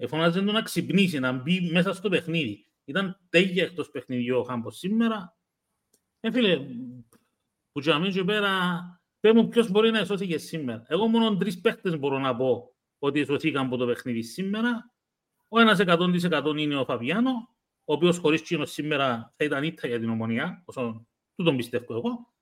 Ε, 0.03 0.07
φώναζε 0.07 0.41
του 0.41 0.53
να 0.53 0.63
ξυπνήσει, 0.63 1.19
να 1.19 1.33
μπει 1.33 1.71
μέσα 1.73 1.95
στο 1.95 2.09
παιχνίδι. 2.09 2.67
Ήταν 2.85 3.21
τέλεια 3.29 3.65
εκτός 3.65 3.91
παιχνιδιού 3.91 4.39
ο 4.39 4.43
Χάμπος 4.43 4.79
σήμερα. 4.79 5.37
Ε, 6.21 6.31
φίλε, 6.31 6.59
που 7.73 7.81
και 7.81 7.91
αμέσως 7.91 8.15
και 8.15 8.25
πέρα, 8.25 8.51
πες 9.21 9.33
μου 9.33 9.49
ποιος 9.49 9.71
μπορεί 9.71 9.91
να 9.91 9.99
εσώθηκε 9.99 10.39
σήμερα. 10.39 10.85
Εγώ 10.89 11.07
μόνο 11.07 11.37
τρεις 11.37 11.61
παίχτες 11.61 11.99
μπορώ 11.99 12.19
να 12.19 12.37
πω 12.37 12.75
ότι 12.99 13.21
εσωθήκαν 13.21 13.67
από 13.67 13.77
το 13.77 13.87
παιχνίδι 13.87 14.23
σήμερα. 14.23 14.93
Ο 15.49 15.61
ένας 15.61 15.79
100% 15.79 16.57
είναι 16.57 16.77
ο 16.77 16.85
Φαβιάνο, 16.85 17.31
ο 17.85 17.93
οποίος 17.93 18.19
χωρίς 18.19 18.43
τσίνο 18.43 18.65
σήμερα 18.65 19.35
θα 19.37 19.45
ήταν 19.45 19.65
ήττα 19.65 19.89
για 19.89 19.99
την 19.99 20.09
ομονία, 20.09 20.63
όσο 20.65 21.07
τούτον 21.35 21.57
πιστεύω 21.57 21.95
εγώ. 21.95 22.33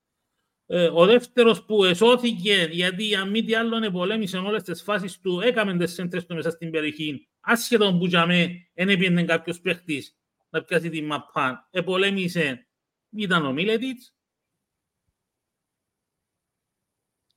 Ε, 0.67 0.91
ο 0.93 1.07
δεύτερος 1.07 1.65
που 1.65 1.85
εσώθηκε, 1.85 2.69
γιατί 2.71 3.15
αν 3.15 3.31
μη 3.31 3.43
τι 3.43 3.55
άλλο 3.55 3.85
επολέμησε 3.85 4.39
όλες 4.39 4.63
τις 4.63 4.83
φάσεις 4.83 5.21
του, 5.21 5.41
έκαμε 5.41 5.77
τις 5.77 5.93
σέντρες 5.93 6.27
του 6.27 6.35
μέσα 6.35 6.51
στην 6.51 6.71
περιοχή, 6.71 7.30
άσχετον 7.41 7.99
που 7.99 8.07
για 8.07 8.27
με 8.27 8.71
δεν 8.75 8.89
έπιανε 8.89 9.25
κάποιος 9.25 9.61
παίχτης 9.61 10.19
να 10.51 10.63
πιάσει 10.65 10.91
την 10.91 11.07
μαπά, 11.07 11.69
επολέμησε, 11.71 12.69
ήταν 13.11 13.47
ο 13.47 13.53
Μίλετιτς. 13.53 14.15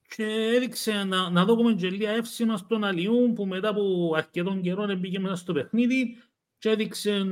Και 0.07 0.25
έδειξε 0.25 1.03
να, 1.03 1.29
να 1.29 1.45
δούμε 1.45 1.73
και 1.73 1.89
λίγα 1.89 2.09
εύσημα 2.11 2.57
στον 2.57 2.83
Αλιούν 2.83 3.33
που 3.33 3.45
μετά 3.45 3.69
από 3.69 4.13
αρκετών 4.15 4.61
καιρών 4.61 4.99
μπήκε 4.99 5.19
μέσα 5.19 5.35
στο 5.35 5.53
παιχνίδι 5.53 6.17
και 6.57 6.69
έδειξε 6.69 7.25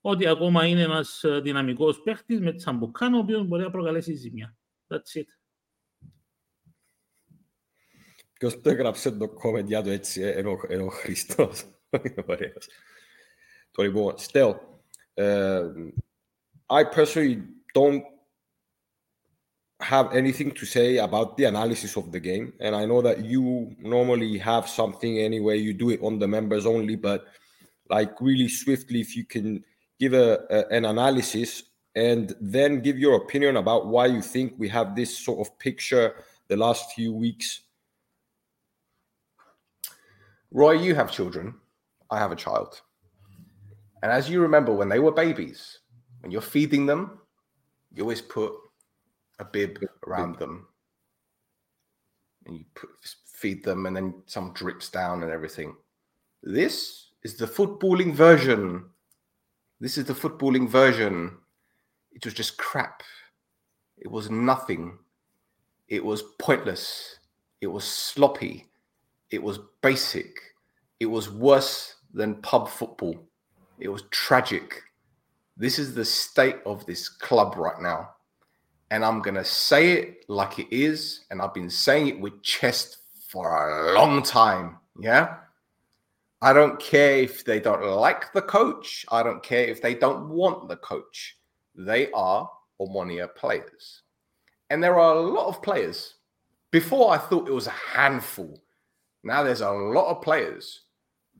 ότι 0.00 0.26
ακόμα 0.26 0.66
είναι 0.66 0.82
ένας 0.82 1.24
ε, 1.24 1.40
δυναμικός 1.40 2.02
παίχτης 2.02 2.40
με 2.40 2.52
τσαμπουκάν 2.54 3.14
ο 3.14 3.18
οποίος 3.18 3.46
μπορεί 3.46 3.62
να 3.62 3.70
προκαλέσει 3.70 4.14
ζημιά. 4.14 4.56
That's 4.86 5.18
it. 5.20 5.24
Ποιος 8.32 8.60
το 8.60 8.70
έγραψε 8.70 9.10
το 9.10 9.34
comment 9.44 9.64
για 9.64 9.82
το 9.82 9.90
έτσι, 9.90 10.22
ε, 10.22 10.38
είναι 10.38 10.48
ο- 10.48 10.72
είναι 10.72 10.82
ο 10.82 10.88
Χριστός. 10.88 11.77
what 12.26 12.42
else? 12.42 12.68
21. 13.74 14.18
Still, 14.18 14.60
uh, 15.20 15.64
I 16.70 16.84
personally 16.84 17.42
don't 17.74 18.04
have 19.80 20.12
anything 20.12 20.50
to 20.50 20.66
say 20.66 20.98
about 20.98 21.36
the 21.36 21.44
analysis 21.44 21.96
of 21.96 22.10
the 22.10 22.18
game. 22.18 22.52
And 22.60 22.74
I 22.74 22.84
know 22.84 23.00
that 23.02 23.24
you 23.24 23.74
normally 23.78 24.36
have 24.38 24.68
something 24.68 25.18
anyway, 25.18 25.58
you 25.58 25.72
do 25.72 25.90
it 25.90 26.00
on 26.02 26.18
the 26.18 26.26
members 26.26 26.66
only, 26.66 26.96
but 26.96 27.26
like 27.88 28.20
really 28.20 28.48
swiftly, 28.48 29.00
if 29.00 29.16
you 29.16 29.24
can 29.24 29.64
give 30.00 30.14
a, 30.14 30.40
a, 30.50 30.66
an 30.74 30.84
analysis 30.84 31.62
and 31.94 32.34
then 32.40 32.80
give 32.80 32.98
your 32.98 33.16
opinion 33.16 33.56
about 33.56 33.86
why 33.86 34.06
you 34.06 34.20
think 34.20 34.54
we 34.58 34.68
have 34.68 34.94
this 34.94 35.16
sort 35.16 35.46
of 35.46 35.58
picture 35.58 36.14
the 36.48 36.56
last 36.56 36.92
few 36.92 37.12
weeks. 37.12 37.60
Roy, 40.50 40.72
you 40.72 40.94
have 40.94 41.10
children. 41.10 41.54
I 42.10 42.18
have 42.18 42.32
a 42.32 42.36
child. 42.36 42.80
And 44.02 44.12
as 44.12 44.30
you 44.30 44.40
remember, 44.40 44.72
when 44.72 44.88
they 44.88 45.00
were 45.00 45.12
babies, 45.12 45.80
when 46.20 46.30
you're 46.30 46.40
feeding 46.40 46.86
them, 46.86 47.20
you 47.92 48.02
always 48.02 48.22
put 48.22 48.52
a 49.38 49.44
bib 49.44 49.78
around 50.06 50.38
them. 50.38 50.68
And 52.46 52.56
you 52.56 52.64
put, 52.74 52.90
feed 53.26 53.64
them, 53.64 53.86
and 53.86 53.96
then 53.96 54.14
some 54.26 54.52
drips 54.52 54.88
down 54.88 55.22
and 55.22 55.32
everything. 55.32 55.76
This 56.42 57.10
is 57.22 57.36
the 57.36 57.46
footballing 57.46 58.14
version. 58.14 58.84
This 59.80 59.98
is 59.98 60.06
the 60.06 60.14
footballing 60.14 60.68
version. 60.68 61.36
It 62.12 62.24
was 62.24 62.34
just 62.34 62.56
crap. 62.56 63.02
It 63.98 64.10
was 64.10 64.30
nothing. 64.30 64.98
It 65.88 66.04
was 66.04 66.22
pointless. 66.38 67.18
It 67.60 67.66
was 67.66 67.84
sloppy. 67.84 68.66
It 69.30 69.42
was 69.42 69.58
basic. 69.82 70.38
It 71.00 71.06
was 71.06 71.30
worse 71.30 71.96
than 72.18 72.34
pub 72.42 72.68
football. 72.68 73.16
It 73.78 73.88
was 73.88 74.02
tragic. 74.10 74.82
This 75.56 75.78
is 75.78 75.94
the 75.94 76.04
state 76.04 76.56
of 76.66 76.84
this 76.84 77.08
club 77.08 77.54
right 77.56 77.80
now. 77.80 78.10
And 78.90 79.04
I'm 79.04 79.22
going 79.22 79.36
to 79.36 79.44
say 79.44 79.92
it 79.92 80.24
like 80.28 80.58
it 80.58 80.66
is. 80.74 81.26
And 81.30 81.40
I've 81.40 81.54
been 81.54 81.70
saying 81.70 82.08
it 82.08 82.20
with 82.20 82.42
chest 82.42 82.98
for 83.28 83.46
a 83.46 83.94
long 83.94 84.22
time. 84.24 84.78
Yeah. 85.00 85.36
I 86.42 86.52
don't 86.52 86.80
care 86.80 87.18
if 87.18 87.44
they 87.44 87.60
don't 87.60 87.84
like 87.84 88.32
the 88.32 88.42
coach. 88.42 89.06
I 89.10 89.22
don't 89.22 89.42
care 89.42 89.66
if 89.66 89.80
they 89.80 89.94
don't 89.94 90.28
want 90.28 90.68
the 90.68 90.76
coach. 90.76 91.36
They 91.76 92.10
are 92.10 92.50
Omonia 92.80 93.32
players. 93.32 94.02
And 94.70 94.82
there 94.82 94.98
are 94.98 95.14
a 95.14 95.20
lot 95.20 95.46
of 95.46 95.62
players. 95.62 96.14
Before 96.72 97.14
I 97.14 97.18
thought 97.18 97.48
it 97.48 97.54
was 97.54 97.68
a 97.68 97.82
handful. 97.94 98.60
Now 99.22 99.44
there's 99.44 99.60
a 99.60 99.70
lot 99.70 100.10
of 100.10 100.22
players 100.22 100.80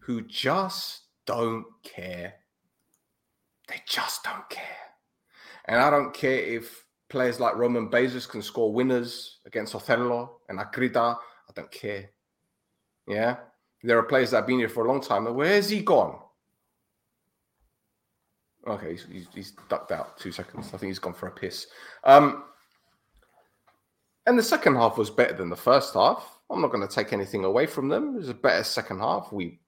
who 0.08 0.22
just 0.22 1.02
don't 1.26 1.66
care. 1.82 2.32
They 3.68 3.82
just 3.86 4.24
don't 4.24 4.48
care. 4.48 4.64
And 5.66 5.82
I 5.82 5.90
don't 5.90 6.14
care 6.14 6.38
if 6.38 6.82
players 7.10 7.38
like 7.38 7.56
Roman 7.56 7.90
Bezos 7.90 8.26
can 8.26 8.40
score 8.40 8.72
winners 8.72 9.40
against 9.44 9.74
Othello 9.74 10.38
and 10.48 10.58
Akrida. 10.58 11.14
I 11.14 11.52
don't 11.54 11.70
care. 11.70 12.08
Yeah. 13.06 13.36
There 13.82 13.98
are 13.98 14.02
players 14.02 14.30
that 14.30 14.38
have 14.38 14.46
been 14.46 14.60
here 14.60 14.70
for 14.70 14.86
a 14.86 14.88
long 14.88 15.02
time. 15.02 15.26
Where's 15.34 15.68
he 15.68 15.82
gone? 15.82 16.18
Okay, 18.66 18.96
he's, 19.10 19.26
he's, 19.34 19.52
ducked 19.68 19.92
out 19.92 20.16
two 20.16 20.32
seconds. 20.32 20.68
I 20.68 20.78
think 20.78 20.88
he's 20.88 20.98
gone 20.98 21.12
for 21.12 21.26
a 21.26 21.30
piss. 21.30 21.66
Um, 22.04 22.44
and 24.26 24.38
the 24.38 24.42
second 24.42 24.76
half 24.76 24.96
was 24.96 25.10
better 25.10 25.34
than 25.34 25.50
the 25.50 25.56
first 25.56 25.92
half. 25.92 26.38
I'm 26.48 26.62
not 26.62 26.72
going 26.72 26.86
to 26.86 26.94
take 26.94 27.12
anything 27.12 27.44
away 27.44 27.66
from 27.66 27.90
them. 27.90 28.14
It 28.14 28.20
was 28.20 28.28
a 28.30 28.34
better 28.34 28.64
second 28.64 29.00
half. 29.00 29.30
We 29.32 29.60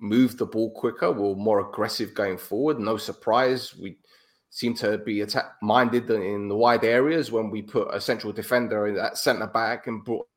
we 0.00 0.08
moved 0.08 0.38
the 0.38 0.46
ball 0.46 0.70
quicker. 0.70 1.10
We 1.10 1.20
were 1.20 1.36
more 1.36 1.68
aggressive 1.68 2.14
going 2.14 2.38
forward. 2.38 2.78
No 2.78 2.96
surprise. 2.96 3.74
We 3.76 3.98
seem 4.50 4.74
to 4.74 4.98
be 4.98 5.22
attack 5.22 5.56
minded 5.62 6.08
in 6.10 6.48
the 6.48 6.56
wide 6.56 6.84
areas 6.84 7.32
when 7.32 7.50
we 7.50 7.60
put 7.60 7.92
a 7.92 8.00
central 8.00 8.32
defender 8.32 8.86
in 8.86 8.94
that 8.94 9.18
centre 9.18 9.48
back 9.48 9.86
and 9.86 10.04
brought 10.04 10.28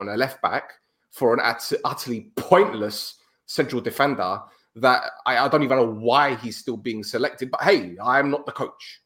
on 0.00 0.08
a 0.08 0.16
left 0.16 0.42
back 0.42 0.72
for 1.10 1.32
an 1.32 1.40
ut- 1.40 1.72
utterly 1.84 2.30
pointless 2.36 3.16
central 3.46 3.80
defender 3.80 4.40
that 4.76 5.02
I, 5.26 5.38
I 5.38 5.48
don't 5.48 5.62
even 5.62 5.78
know 5.78 5.90
why 5.90 6.34
he's 6.36 6.56
still 6.56 6.76
being 6.76 7.02
selected. 7.02 7.50
But 7.50 7.62
hey, 7.62 7.96
I'm 8.02 8.30
not 8.30 8.46
the 8.46 8.52
coach. 8.52 9.00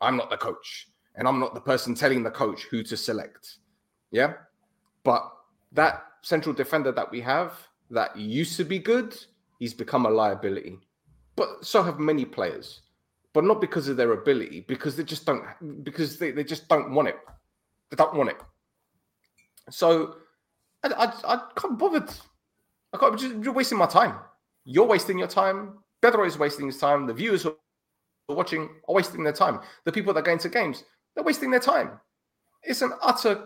I'm 0.00 0.16
not 0.16 0.30
the 0.30 0.36
coach. 0.36 0.88
And 1.16 1.26
I'm 1.26 1.40
not 1.40 1.54
the 1.54 1.60
person 1.60 1.94
telling 1.94 2.22
the 2.22 2.30
coach 2.30 2.62
who 2.70 2.82
to 2.84 2.96
select. 2.96 3.56
Yeah. 4.12 4.34
But 5.02 5.28
that 5.72 6.04
central 6.22 6.54
defender 6.54 6.92
that 6.92 7.10
we 7.10 7.20
have 7.22 7.52
that 7.90 8.16
used 8.16 8.56
to 8.56 8.64
be 8.64 8.78
good, 8.78 9.16
he's 9.58 9.74
become 9.74 10.06
a 10.06 10.10
liability. 10.10 10.78
But 11.36 11.64
so 11.64 11.82
have 11.82 11.98
many 11.98 12.24
players. 12.24 12.80
But 13.34 13.44
not 13.44 13.60
because 13.60 13.88
of 13.88 13.96
their 13.96 14.12
ability, 14.12 14.64
because 14.66 14.96
they 14.96 15.04
just 15.04 15.24
don't 15.26 15.44
because 15.84 16.18
they, 16.18 16.30
they 16.30 16.44
just 16.44 16.66
don't 16.68 16.92
want 16.92 17.08
it. 17.08 17.16
They 17.90 17.96
don't 17.96 18.14
want 18.14 18.30
it. 18.30 18.36
So 19.70 20.16
I, 20.82 20.88
I, 20.88 21.34
I 21.34 21.42
can't 21.56 21.78
bothered. 21.78 22.10
I 22.92 22.96
can't, 22.96 23.18
just, 23.18 23.34
you're 23.44 23.52
wasting 23.52 23.78
my 23.78 23.86
time. 23.86 24.16
You're 24.64 24.86
wasting 24.86 25.18
your 25.18 25.28
time. 25.28 25.78
Pedro 26.00 26.24
is 26.24 26.38
wasting 26.38 26.66
his 26.66 26.78
time. 26.78 27.06
The 27.06 27.14
viewers 27.14 27.42
who 27.42 27.54
are 28.30 28.34
watching 28.34 28.68
are 28.88 28.94
wasting 28.94 29.22
their 29.22 29.32
time. 29.32 29.60
The 29.84 29.92
people 29.92 30.12
that 30.14 30.20
are 30.20 30.22
going 30.22 30.38
to 30.38 30.48
games, 30.48 30.84
they're 31.14 31.24
wasting 31.24 31.50
their 31.50 31.60
time. 31.60 32.00
It's 32.62 32.82
an 32.82 32.92
utter 33.02 33.44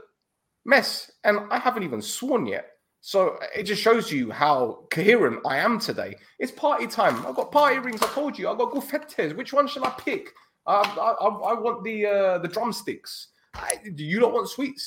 mess. 0.65 1.11
And 1.25 1.41
I 1.51 1.59
haven't 1.59 1.83
even 1.83 2.01
sworn 2.01 2.47
yet. 2.47 2.69
So 3.02 3.20
it 3.56 3.64
just 3.72 3.82
shows 3.82 4.12
you 4.12 4.32
how 4.32 4.58
coherent 4.96 5.40
I 5.54 5.58
am 5.68 5.80
today. 5.80 6.12
It's 6.40 6.52
party 6.52 6.88
time. 6.88 7.16
I've 7.26 7.36
got 7.36 7.52
party 7.52 7.80
rings. 7.80 8.02
I 8.02 8.08
told 8.20 8.38
you. 8.38 8.50
I've 8.50 8.58
got 8.58 8.72
gufetes. 8.74 9.32
Which 9.40 9.54
one 9.54 9.68
shall 9.68 9.86
I 9.86 9.94
pick? 10.08 10.24
Uh, 10.66 10.84
I, 11.08 11.10
I, 11.26 11.28
I 11.52 11.54
want 11.66 11.78
the 11.88 11.98
uh, 12.06 12.38
the 12.44 12.50
drumsticks. 12.56 13.12
I, 13.56 13.72
do 14.00 14.04
you 14.12 14.20
not 14.20 14.34
want 14.34 14.48
sweets? 14.50 14.86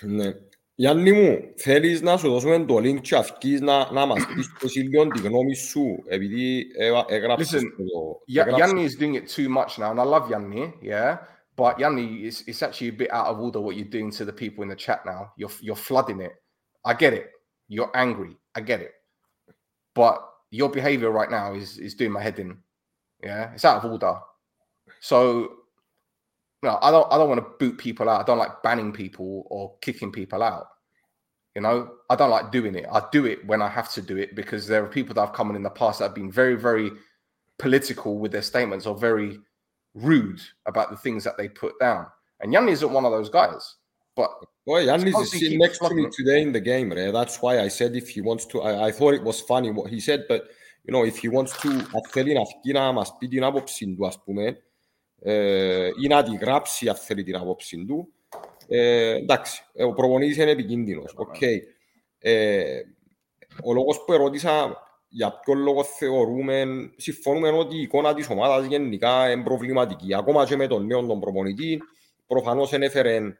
Ναι. 0.00 0.32
Γιάννη 0.78 1.12
μου, 1.12 1.38
θέλεις 1.56 2.02
να 2.02 2.16
σου 2.16 2.30
δώσουμε 2.30 2.64
το 2.64 2.76
link 2.76 3.00
και 3.00 3.16
αυκείς 3.16 3.60
να, 3.60 3.92
να 3.92 4.06
μας 4.06 4.26
πεις 4.26 4.52
το 4.60 4.68
Σίλιον 4.68 5.10
τη 5.12 5.20
γνώμη 5.20 5.54
σου, 5.54 6.02
επειδή 6.08 6.66
έβα- 6.78 7.04
έγραψες 7.08 7.60
Listen, 7.60 7.62
το... 7.76 8.20
Ya- 8.32 8.46
έγραψες- 8.46 8.72
Yanni 8.72 8.84
is 8.88 9.00
doing 9.02 9.14
it 9.14 9.28
too 9.36 9.48
much 9.48 9.78
now, 9.78 9.90
and 9.90 10.00
I 10.00 10.04
love 10.04 10.30
Yanni, 10.30 10.72
yeah. 10.82 11.16
But 11.56 11.78
Yanni, 11.78 12.06
it's, 12.28 12.42
it's 12.46 12.62
actually 12.62 12.88
a 12.94 12.98
bit 13.02 13.10
out 13.10 13.26
of 13.32 13.36
order 13.40 13.60
what 13.66 13.74
you're 13.76 13.92
doing 13.98 14.10
to 14.18 14.24
the 14.30 14.36
people 14.42 14.60
in 14.64 14.68
the 14.74 14.80
chat 14.86 15.00
now. 15.12 15.20
You're 15.40 15.54
you're 15.66 15.82
flooding 15.88 16.20
it. 16.28 16.34
I 16.85 16.93
get 16.93 17.13
it. 17.13 17.31
You're 17.67 17.91
angry. 17.95 18.37
I 18.55 18.61
get 18.61 18.81
it. 18.81 18.93
But 19.93 20.27
your 20.49 20.69
behavior 20.69 21.11
right 21.11 21.31
now 21.31 21.53
is 21.53 21.77
is 21.77 21.95
doing 21.95 22.11
my 22.11 22.21
head 22.21 22.39
in. 22.39 22.57
Yeah, 23.23 23.51
it's 23.53 23.65
out 23.65 23.83
of 23.83 23.91
order. 23.91 24.19
So 24.99 25.57
no, 26.63 26.77
I 26.81 26.91
don't 26.91 27.11
I 27.11 27.17
don't 27.17 27.29
want 27.29 27.39
to 27.39 27.65
boot 27.65 27.77
people 27.77 28.09
out. 28.09 28.21
I 28.21 28.23
don't 28.23 28.37
like 28.37 28.61
banning 28.63 28.91
people 28.91 29.47
or 29.49 29.75
kicking 29.81 30.11
people 30.11 30.43
out. 30.43 30.67
You 31.55 31.61
know, 31.61 31.91
I 32.09 32.15
don't 32.15 32.29
like 32.29 32.51
doing 32.51 32.75
it. 32.75 32.85
I 32.91 33.03
do 33.11 33.25
it 33.25 33.45
when 33.45 33.61
I 33.61 33.67
have 33.67 33.91
to 33.93 34.01
do 34.01 34.17
it 34.17 34.35
because 34.35 34.67
there 34.67 34.83
are 34.83 34.87
people 34.87 35.13
that 35.15 35.25
have 35.25 35.35
come 35.35 35.49
in 35.49 35.55
in 35.57 35.63
the 35.63 35.69
past 35.69 35.99
that 35.99 36.05
have 36.05 36.15
been 36.15 36.31
very, 36.31 36.55
very 36.55 36.91
political 37.59 38.17
with 38.19 38.31
their 38.31 38.41
statements 38.41 38.85
or 38.85 38.95
very 38.97 39.37
rude 39.93 40.41
about 40.65 40.89
the 40.89 40.97
things 40.97 41.25
that 41.25 41.37
they 41.37 41.49
put 41.49 41.77
down. 41.79 42.05
And 42.39 42.53
Yanni 42.53 42.71
isn't 42.71 42.91
one 42.91 43.03
of 43.03 43.11
those 43.11 43.29
guys. 43.29 43.75
But 44.15 44.31
Boy, 44.65 44.85
Yannis 44.85 45.13
can't 45.13 45.25
is 45.25 45.31
be 45.31 45.39
sitting 45.39 45.59
keep 45.59 45.59
next 45.59 45.79
to 45.79 45.93
me 45.93 46.03
flooding 46.03 46.05
it. 46.05 46.11
today 46.11 46.41
in 46.41 46.51
the 46.51 46.59
game, 46.59 46.91
right? 46.91 47.11
That's 47.11 47.41
why 47.41 47.59
I 47.59 47.69
said 47.69 47.95
if 47.95 48.09
he 48.09 48.21
wants 48.21 48.45
to, 48.47 48.61
I, 48.61 48.87
I 48.87 48.91
thought 48.91 49.13
it 49.15 49.23
was 49.23 49.41
funny 49.41 49.71
what 49.71 49.89
he 49.89 49.99
said, 49.99 50.25
but 50.27 50.43
you 50.85 50.91
know, 50.93 51.03
if 51.05 51.17
he 51.17 51.27
wants 51.29 51.57
to, 51.61 51.69
αν 51.69 52.01
θέλει 52.09 52.33
να 52.33 52.41
βγει 52.43 52.71
να 52.73 52.91
μας 52.91 53.15
πει 53.17 53.27
την 53.27 53.43
άποψη 53.43 53.95
του, 53.95 54.07
ας 54.07 54.23
πούμε, 54.23 54.57
ε, 55.21 55.89
ή 56.03 56.07
να 56.07 56.23
τη 56.23 56.35
γράψει 56.35 56.89
αν 56.89 56.95
θέλει 56.95 57.23
την 57.23 57.35
άποψη 57.35 57.85
του, 57.85 58.13
ε, 58.67 59.15
εντάξει, 59.15 59.63
ε, 59.73 59.83
ο 59.83 59.93
προπονητής 59.93 60.37
είναι 60.37 60.51
επικίνδυνος, 60.51 61.13
οκ. 61.15 61.41
Ε, 62.19 62.81
ο 63.63 63.73
λόγος 63.73 64.03
που 64.05 64.13
ερώτησα 64.13 64.77
για 65.07 65.39
ποιο 65.39 65.53
λόγο 65.53 65.83
θεωρούμε, 65.83 66.65
συμφωνούμε 66.95 67.49
ότι 67.49 67.75
η 67.75 67.81
εικόνα 67.81 68.13
της 68.13 68.29
ομάδας 68.29 68.65
γενικά 68.65 69.31
είναι 69.31 69.43
προβληματική. 69.43 70.13
Ακόμα 70.15 70.45
και 70.45 70.55
με 70.55 70.67
τον 70.67 70.85
νέο 70.85 71.05
τον 71.05 71.19
προπονητή, 71.19 71.81
προφανώς 72.27 72.73
έφερε 72.73 73.37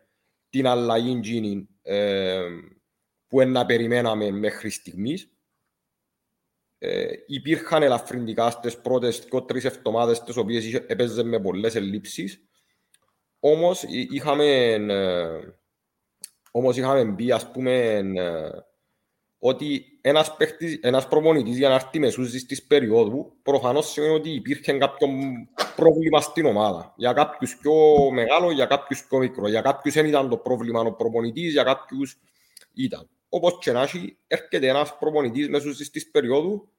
την 0.51 0.67
αλλαγή 0.67 1.12
εκείνη 1.17 1.67
ε, 1.81 2.41
που 3.27 3.41
να 3.48 3.65
περιμέναμε 3.65 4.31
μέχρι 4.31 4.70
στιγμής. 4.70 5.31
Ε, 6.77 7.08
υπήρχαν 7.27 7.84
ελαφρυντικά 7.84 8.50
στις 8.50 8.77
πρώτες 8.81 9.20
και 9.20 9.41
τρεις 9.41 9.65
εβδομάδες 9.65 10.24
τις 10.24 10.38
οποίες 10.38 10.65
είχε- 10.65 10.86
έπαιζε 10.88 11.24
με 11.24 11.39
πολλές 11.39 11.75
ελλείψεις. 11.75 12.46
Όμως 13.39 13.84
εί- 13.84 14.08
είχαμε, 14.12 14.46
ε, 14.74 15.39
όμως 16.51 16.77
είχαμε 16.77 17.15
πει 17.15 17.31
ας 17.31 17.51
πούμε 17.51 17.72
ε, 18.15 18.50
ότι 19.43 19.98
ένας, 20.01 20.36
παίχτης, 20.36 20.79
ένας 20.81 21.07
προπονητής 21.07 21.57
για 21.57 21.69
να 21.69 21.75
έρθει 21.75 22.00
μεσούζης 22.00 22.45
της 22.45 22.63
περίοδου 22.63 23.33
προφανώς 23.41 23.91
σημαίνει 23.91 24.13
ότι 24.13 24.29
υπήρχε 24.29 24.74
κάποιο 24.74 25.07
πρόβλημα 25.75 26.21
στην 26.21 26.45
ομάδα. 26.45 26.93
Για 26.98 27.13
κάποιους 27.13 27.57
πιο 27.57 27.74
μεγάλο, 28.12 28.51
για 28.51 28.65
κάποιους 28.65 29.05
πιο 29.05 29.17
μικρό. 29.17 29.48
Για 29.48 29.62
κάποιους 29.62 29.93
δεν 29.93 30.05
ήταν 30.05 30.29
το 30.29 30.38
πρόβλημα 30.38 30.79
ο 30.81 30.93
προπονητής, 30.93 31.51
για 31.51 31.63
κάποιους 31.63 32.17
ήταν. 32.74 33.10
Όπως 33.29 33.57
και 33.62 33.71
να 33.71 33.81
έχει, 33.81 34.17
έρχεται 34.27 34.67
ένας 34.67 34.98
προπονητής 34.98 35.50
μεσούζης 35.50 35.89
της 35.89 36.12
περίοδου 36.12 36.69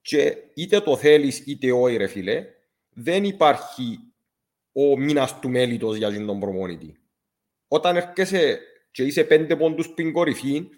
και 0.00 0.36
είτε 0.54 0.80
το 0.80 0.96
θέλεις 0.96 1.38
είτε 1.46 1.72
όχι 1.72 1.96
ρε 1.96 2.06
φίλε, 2.06 2.46
δεν 2.90 3.24
υπάρχει 3.24 3.98
ο 4.72 4.98
μήνας 4.98 5.38
του 5.38 5.50
μέλητος 5.50 5.96
για 5.96 6.26
τον 6.26 6.40
προπονητή. 6.40 6.96
Όταν 7.68 7.96
έρχεσαι 7.96 8.60
και 8.90 9.02
είσαι 9.02 9.24
πέντε 9.24 9.56
πόντους 9.56 9.88
πριν 9.94 10.12
κορυφή, 10.12 10.68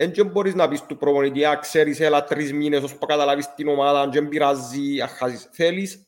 δεν 0.00 0.12
και 0.12 0.24
μπορείς 0.24 0.54
να 0.54 0.68
πεις 0.68 0.86
του 0.86 0.96
προπονητή, 0.96 1.44
«Α, 1.44 1.58
ξέρεις, 1.60 2.00
έλα 2.00 2.24
τρεις 2.24 2.52
μήνες 2.52 2.82
ώσπου 2.82 3.06
καταλάβεις 3.06 3.54
την 3.54 3.68
ομάδα, 3.68 4.00
αν 4.00 4.12
δεν 4.12 4.28
πειράζει, 4.28 5.00
αν 5.00 5.08
χάσεις». 5.08 5.48
Θέλεις 5.52 6.06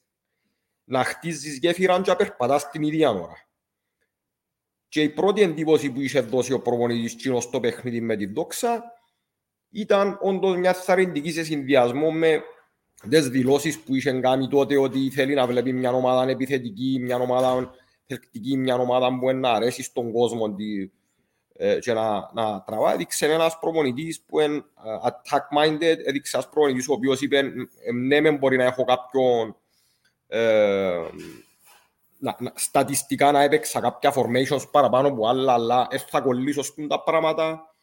να 0.85 1.05
χτίζεις 1.05 1.59
γέφυρα 1.59 2.01
και 2.01 2.11
να 2.11 2.17
περπατάς 2.17 2.71
την 2.71 2.83
ίδια 2.83 3.11
ώρα. 3.11 3.49
Και 4.89 5.03
η 5.03 5.09
πρώτη 5.09 5.43
εντύπωση 5.43 5.91
που 5.91 6.01
είχε 6.01 6.21
δώσει 6.21 6.53
ο 6.53 6.61
προπονητής 6.61 7.17
Τσίνος 7.17 7.45
στο 7.45 7.61
παιχνίδι 7.61 8.01
με 8.01 8.17
τη 8.17 8.27
δόξα 8.27 8.83
ήταν 9.71 10.19
όντως 10.21 10.57
μια 10.57 10.73
θαρρυντική 10.73 11.33
σε 11.33 11.45
συνδυασμό 11.45 12.11
με 12.11 12.43
τις 13.09 13.29
δηλώσεις 13.29 13.81
που 13.81 13.95
είχε 13.95 14.21
κάνει 14.21 14.49
τότε 14.49 14.79
ότι 14.79 15.11
θέλει 15.11 15.35
να 15.35 15.47
βλέπει 15.47 15.73
μια 15.73 15.91
ομάδα 15.91 16.31
επιθετική, 16.31 16.99
μια 17.01 17.17
ομάδα 17.17 17.75
θελκτική, 18.07 18.57
μια 18.57 18.75
ομάδα 18.75 19.19
που 19.19 19.33
να 19.33 19.51
αρέσει 19.51 19.83
στον 19.83 20.13
κόσμο 20.13 20.55
τη, 20.55 20.83
ε, 20.83 20.91
και 21.81 21.93
να, 21.93 22.31
να 22.33 22.63
τραβά. 22.63 22.93
Έδειξε 22.93 23.27
ένας 23.27 23.59
προπονητής 23.59 24.21
που 24.21 24.41
είναι 24.41 24.57
ε, 24.57 24.63
attack-minded, 25.03 25.97
έδειξε 26.05 26.37
ένας 26.37 26.49
προπονητής 26.49 26.89
ο 26.89 26.93
οποίος 26.93 27.21
είπε 27.21 27.39
«Ε, 27.39 27.93
ναι 27.93 28.21
μεν 28.21 28.37
μπορεί 28.37 28.57
να 28.57 28.65
έχω 28.65 28.85
κάποιον 28.85 29.57
ε, 30.27 31.01
να, 32.19 32.37
να, 32.39 32.53
στατιστικά 32.55 33.33
να 33.33 33.43
έπαιξα 33.43 33.81
κάποια 33.81 34.15
formations 34.15 34.71
παραπάνω 34.71 35.09
από 35.09 35.29
άλλα, 35.29 35.53
αλλά 35.53 35.87
δεν 35.91 36.01
θα 36.01 36.21
κολλήσω 36.21 36.63
στον 36.63 36.89
τα 36.89 37.03
πράγματα. 37.03 37.75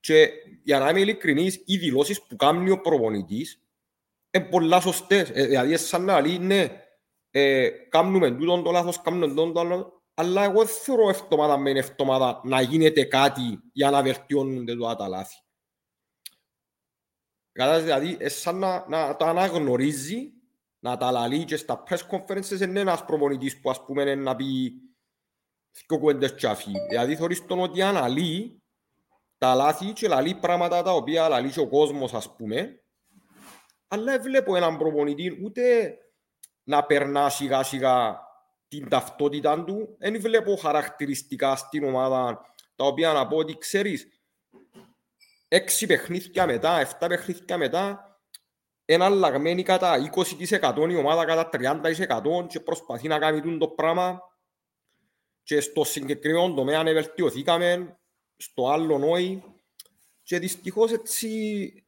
Και 0.00 0.30
για 0.62 0.78
να 0.78 0.90
είμαι 0.90 1.00
ειλικρινής, 1.00 1.62
οι 1.64 1.76
δηλώσεις 1.76 2.22
που 2.22 2.36
κάνει 2.36 2.70
ο 2.70 2.80
προπονητής 2.80 3.62
είναι 4.30 4.44
πολλά 4.44 4.80
σωστές. 4.80 5.30
Ε, 5.30 5.46
δηλαδή, 5.46 5.68
είναι 5.68 5.76
σαν 5.76 6.04
να 6.04 6.20
λέει, 6.20 6.38
ναι, 6.38 6.68
ε, 7.30 7.68
κάνουμε 7.68 8.30
τούτον 8.30 8.62
το 8.62 8.70
λάθος, 8.70 9.02
κάνουμε 9.02 9.26
τούτον 9.26 9.52
το 9.52 9.60
άλλο, 9.60 10.02
αλλά 10.14 10.42
εγώ 10.42 10.64
δεν 10.64 10.74
θεωρώ 10.74 11.08
εβδομάδα 11.08 11.58
με 11.58 11.70
εβδομάδα 11.70 12.40
να 12.44 12.60
γίνεται 12.60 13.04
κάτι 13.04 13.60
για 13.72 13.90
να 13.90 14.02
βελτιώνονται 14.02 14.76
τώρα 14.76 14.94
τα 14.94 15.08
λάθη. 15.08 15.36
Κατάλαβες, 17.52 17.84
δηλαδή, 17.84 18.16
ε, 18.20 18.28
σαν 18.28 18.58
να, 18.58 18.88
να 18.88 19.16
τα 19.16 19.26
αναγνωρίζει, 19.26 20.32
να 20.78 20.96
τα 20.96 21.10
λαλεί 21.10 21.44
και 21.44 21.56
στα 21.56 21.82
press 21.88 22.08
conferences 22.10 22.60
είναι 22.60 22.80
ένας 22.80 23.04
προπονητής 23.04 23.60
που 23.60 23.70
ας 23.70 23.84
πούμε 23.84 24.02
είναι 24.02 24.14
να 24.14 24.36
πει 24.36 24.72
δυο 25.72 25.98
κουβέντες 25.98 26.34
και 26.34 26.46
αφή. 26.46 26.72
Δηλαδή 26.88 27.16
θεωρείς 27.16 27.46
τον 27.46 27.60
ότι 27.60 27.82
αναλύει 27.82 28.62
τα 29.38 29.54
λάθη 29.54 29.92
και 29.92 30.08
λαλεί 30.08 30.34
πράγματα 30.34 30.82
τα 30.82 30.92
οποία 30.92 31.28
λαλεί 31.28 31.50
και 31.50 31.60
ο 31.60 31.68
κόσμος 31.68 32.14
ας 32.14 32.36
πούμε 32.36 32.84
αλλά 33.88 34.04
δεν 34.04 34.22
βλέπω 34.22 34.56
έναν 34.56 34.78
προπονητή 34.78 35.40
ούτε 35.44 35.94
να 36.62 36.84
περνά 36.84 37.28
σιγά 37.28 37.62
σιγά 37.62 38.20
την 38.78 38.88
ταυτότητα 38.88 39.64
του. 39.64 39.96
Δεν 39.98 40.20
βλέπω 40.20 40.56
χαρακτηριστικά 40.56 41.56
στην 41.56 41.84
ομάδα 41.84 42.40
τα 42.76 42.84
οποία 42.84 43.12
να 43.12 43.26
πω 43.26 43.36
ότι 43.36 43.58
ξέρεις 43.58 44.08
έξι 45.48 45.86
παιχνίδια 45.86 46.46
μετά, 46.46 46.80
εφτά 46.80 47.06
παιχνίδια 47.06 47.58
μετά 47.58 48.08
είναι 48.84 49.04
αλλαγμένη 49.04 49.62
κατά 49.62 50.10
20% 50.14 50.90
η 50.90 50.96
ομάδα 50.96 51.24
κατά 51.24 51.48
30% 52.42 52.46
και 52.48 52.60
προσπαθεί 52.60 53.08
να 53.08 53.18
κάνει 53.18 53.40
τούτο 53.40 53.58
το 53.58 53.68
πράγμα 53.68 54.20
και 55.42 55.60
στο 55.60 55.84
συγκεκριμένο 55.84 56.54
τομέα 56.54 56.82
να 56.82 56.92
βελτιωθήκαμε, 56.92 57.98
στο 58.36 58.68
άλλο 58.68 59.10
όχι 59.10 59.42
και 60.22 60.38
δυστυχώς 60.38 60.92
έτσι 60.92 61.83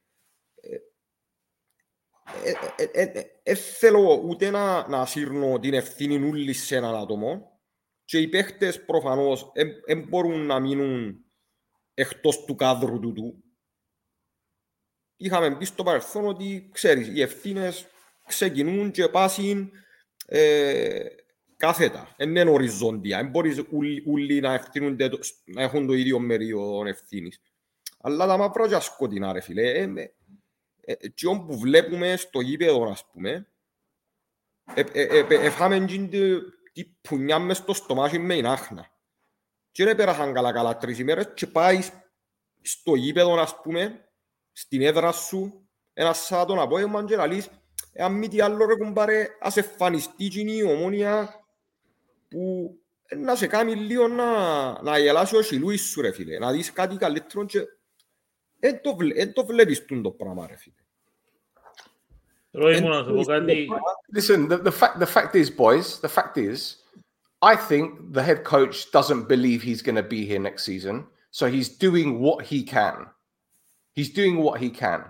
δεν 3.43 3.57
θέλω 3.57 4.23
ούτε 4.25 4.51
να, 4.51 4.89
να 4.89 5.07
σύρνω 5.07 5.59
την 5.59 5.75
ευθύνη 5.75 6.29
ούλη 6.29 6.53
σε 6.53 6.77
έναν 6.77 6.95
άτομο 6.95 7.61
και 8.05 8.19
οι 8.19 8.29
παίχτες 8.29 8.85
προφανώς 8.85 9.53
δεν 9.87 10.03
μπορούν 10.09 10.47
να 10.47 10.61
μείνουν 10.61 11.25
εκτός 11.95 12.45
του 12.45 12.55
κάδρου 12.55 13.01
του 13.01 13.13
του. 13.13 13.45
Είχαμε 15.17 15.57
πει 15.57 15.65
στο 15.65 15.83
παρελθόν 15.83 16.27
ότι, 16.27 16.69
ξέρεις, 16.73 17.09
οι 17.09 17.21
ευθύνες 17.21 17.87
ξεκινούν 18.27 18.91
και 18.91 19.09
πάσουν 19.09 19.73
ε, 20.27 21.05
κάθετα. 21.57 22.15
Δεν 22.17 22.29
είναι 22.37 22.51
οριζόντια. 22.51 23.17
Δεν 23.17 23.31
μπορείς 23.31 23.63
ούλοι, 23.71 24.03
ούλοι 24.07 24.41
να, 24.41 24.55
ευθύνονται, 24.55 25.09
το- 25.09 25.19
να 25.45 25.63
έχουν 25.63 25.87
το 25.87 25.93
ίδιο 25.93 26.19
μερίο 26.19 26.87
ευθύνης. 26.87 27.41
Αλλά 28.01 28.27
τα 28.27 28.37
μαύρα 28.37 28.69
και 28.69 28.81
σκοτεινά, 28.81 29.33
ρε 29.33 29.41
φίλε. 29.41 29.71
Ε, 29.71 29.87
ε, 30.87 30.93
ε, 30.93 30.97
εκείνο 31.01 31.41
που 31.41 31.59
βλέπουμε 31.59 32.17
στο 32.17 32.41
γήπεδο, 32.41 32.91
ας 32.91 33.11
πούμε, 33.13 33.47
ε, 34.75 34.81
ε, 34.93 35.03
ε, 35.03 35.19
ε, 35.19 35.47
εφάμε 35.47 35.77
εκείνη 35.77 36.09
τη- 36.09 36.41
τη 36.73 36.85
πουνιά 37.01 37.39
μες 37.39 37.57
στο 37.57 37.75
στομάχι 37.75 38.19
με 38.19 38.35
την 38.35 38.47
άχνα. 38.47 38.91
Και 39.71 39.85
δεν 39.85 39.97
πέρασαν 39.97 40.33
καλά 40.35 40.53
καλά 40.53 40.77
τρεις 40.77 40.99
ημέρες 40.99 41.29
και 41.35 41.47
πάει 41.47 41.81
στο 42.63 42.95
γήπεδο, 42.95 43.41
ας 43.41 43.61
πούμε, 43.61 44.09
στην 44.53 44.83
έδρα 44.83 45.13
σου, 45.13 45.69
ένα 45.93 46.13
Σάββατο 46.13 46.63
απόγευμα 46.63 47.05
και 47.05 47.17
να 47.17 47.27
λες, 47.27 47.51
«Ε, 47.93 48.03
αν 48.05 48.13
μη 48.13 48.29
τι 48.29 48.41
άλλο 48.41 48.67
ρε 48.67 48.77
κουμπάρε, 48.77 49.29
ας 49.41 49.57
εμφανιστεί 49.57 50.25
εκείνη 50.25 50.53
η 50.57 50.63
ομόνια 50.63 51.45
που 52.29 52.71
ε, 53.07 53.17
να 53.17 53.35
σε 53.35 53.47
κάνει 53.47 53.75
λίγο 53.75 54.09
να, 54.09 54.83
να 54.83 54.99
γελάσει 54.99 55.37
ο 55.37 55.43
σιλούις 55.43 55.81
σου 55.83 56.01
ρε 56.01 56.13
φίλε, 56.13 56.39
να 56.39 56.53
δεις 56.53 56.73
κάτι 56.73 56.97
καλύτερο 56.97 57.45
και 57.45 57.61
δεν 58.66 58.82
το, 58.82 58.96
βλέ, 58.96 59.14
εν 59.22 59.34
το 59.34 59.46
βλέπεις 59.46 59.86
τούτο 59.86 60.02
το 60.02 60.12
πράγμα 60.12 60.48
ρε 60.48 60.56
φίλε. 60.56 60.76
Ρώη 62.52 62.82
μου 62.82 62.90
να 62.90 63.04
σου 63.04 63.14
πω 63.14 63.24
κάτι. 63.24 63.68
Listen, 64.14 64.48
the, 64.48 64.58
the 64.58 64.72
fact 64.72 65.00
the 65.00 65.06
fact 65.06 65.36
is, 65.36 65.50
boys, 65.50 66.00
the 66.00 66.10
fact 66.10 66.38
is, 66.38 66.78
I 67.42 67.56
think 67.56 68.14
the 68.14 68.24
head 68.24 68.44
coach 68.44 68.92
doesn't 68.92 69.28
believe 69.28 69.62
he's 69.62 69.82
going 69.82 69.96
to 70.04 70.10
be 70.16 70.26
here 70.26 70.40
next 70.40 70.64
season, 70.64 71.08
so 71.32 71.44
he's 71.48 71.70
doing 71.70 72.20
what 72.20 72.46
he 72.46 72.64
can. 72.64 73.08
He's 73.94 74.12
doing 74.20 74.36
what 74.46 74.60
he 74.60 74.70
can, 74.70 75.02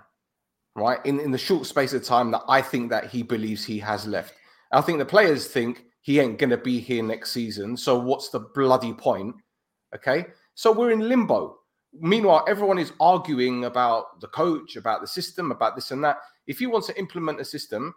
right? 0.76 1.00
In 1.10 1.20
in 1.20 1.32
the 1.32 1.46
short 1.48 1.66
space 1.66 1.94
of 1.94 2.04
time 2.04 2.32
that 2.32 2.44
I 2.58 2.62
think 2.62 2.90
that 2.92 3.06
he 3.14 3.22
believes 3.24 3.66
he 3.66 3.80
has 3.80 4.06
left. 4.06 4.34
I 4.72 4.82
think 4.82 5.00
the 5.00 5.14
players 5.16 5.48
think 5.48 5.74
he 6.02 6.20
ain't 6.20 6.38
going 6.38 6.50
to 6.52 6.58
be 6.58 6.80
here 6.80 7.04
next 7.04 7.32
season. 7.32 7.76
So 7.76 8.00
what's 8.00 8.30
the 8.30 8.40
bloody 8.40 8.94
point? 8.94 9.36
Okay. 9.96 10.28
So 10.54 10.72
we're 10.72 10.92
in 10.92 11.08
limbo. 11.10 11.55
Meanwhile, 12.01 12.45
everyone 12.49 12.79
is 12.79 12.93
arguing 13.01 13.65
about 13.65 14.21
the 14.21 14.29
coach, 14.29 14.77
about 14.77 15.01
the 15.01 15.07
system, 15.07 15.51
about 15.51 15.75
this 15.75 15.91
and 15.91 16.03
that. 16.05 16.19
If 16.47 16.59
he 16.59 16.67
wants 16.67 16.87
to 16.89 16.99
implement 16.99 17.41
a 17.41 17.45
system, 17.45 17.95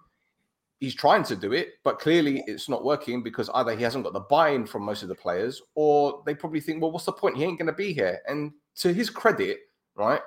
he's 0.79 0.95
trying 0.95 1.23
to 1.23 1.35
do 1.35 1.53
it, 1.53 1.73
but 1.83 1.99
clearly 1.99 2.43
it's 2.47 2.69
not 2.69 2.83
working 2.83 3.21
because 3.21 3.49
either 3.53 3.75
he 3.75 3.83
hasn't 3.83 4.03
got 4.03 4.13
the 4.13 4.21
buy-in 4.21 4.65
from 4.65 4.83
most 4.83 5.03
of 5.03 5.09
the 5.09 5.15
players, 5.15 5.61
or 5.75 6.23
they 6.25 6.33
probably 6.33 6.61
think, 6.61 6.81
well, 6.81 6.91
what's 6.91 7.05
the 7.05 7.11
point? 7.11 7.37
He 7.37 7.43
ain't 7.43 7.59
going 7.59 7.67
to 7.67 7.73
be 7.73 7.93
here. 7.93 8.19
And 8.27 8.51
to 8.77 8.93
his 8.93 9.09
credit, 9.09 9.59
right, 9.95 10.21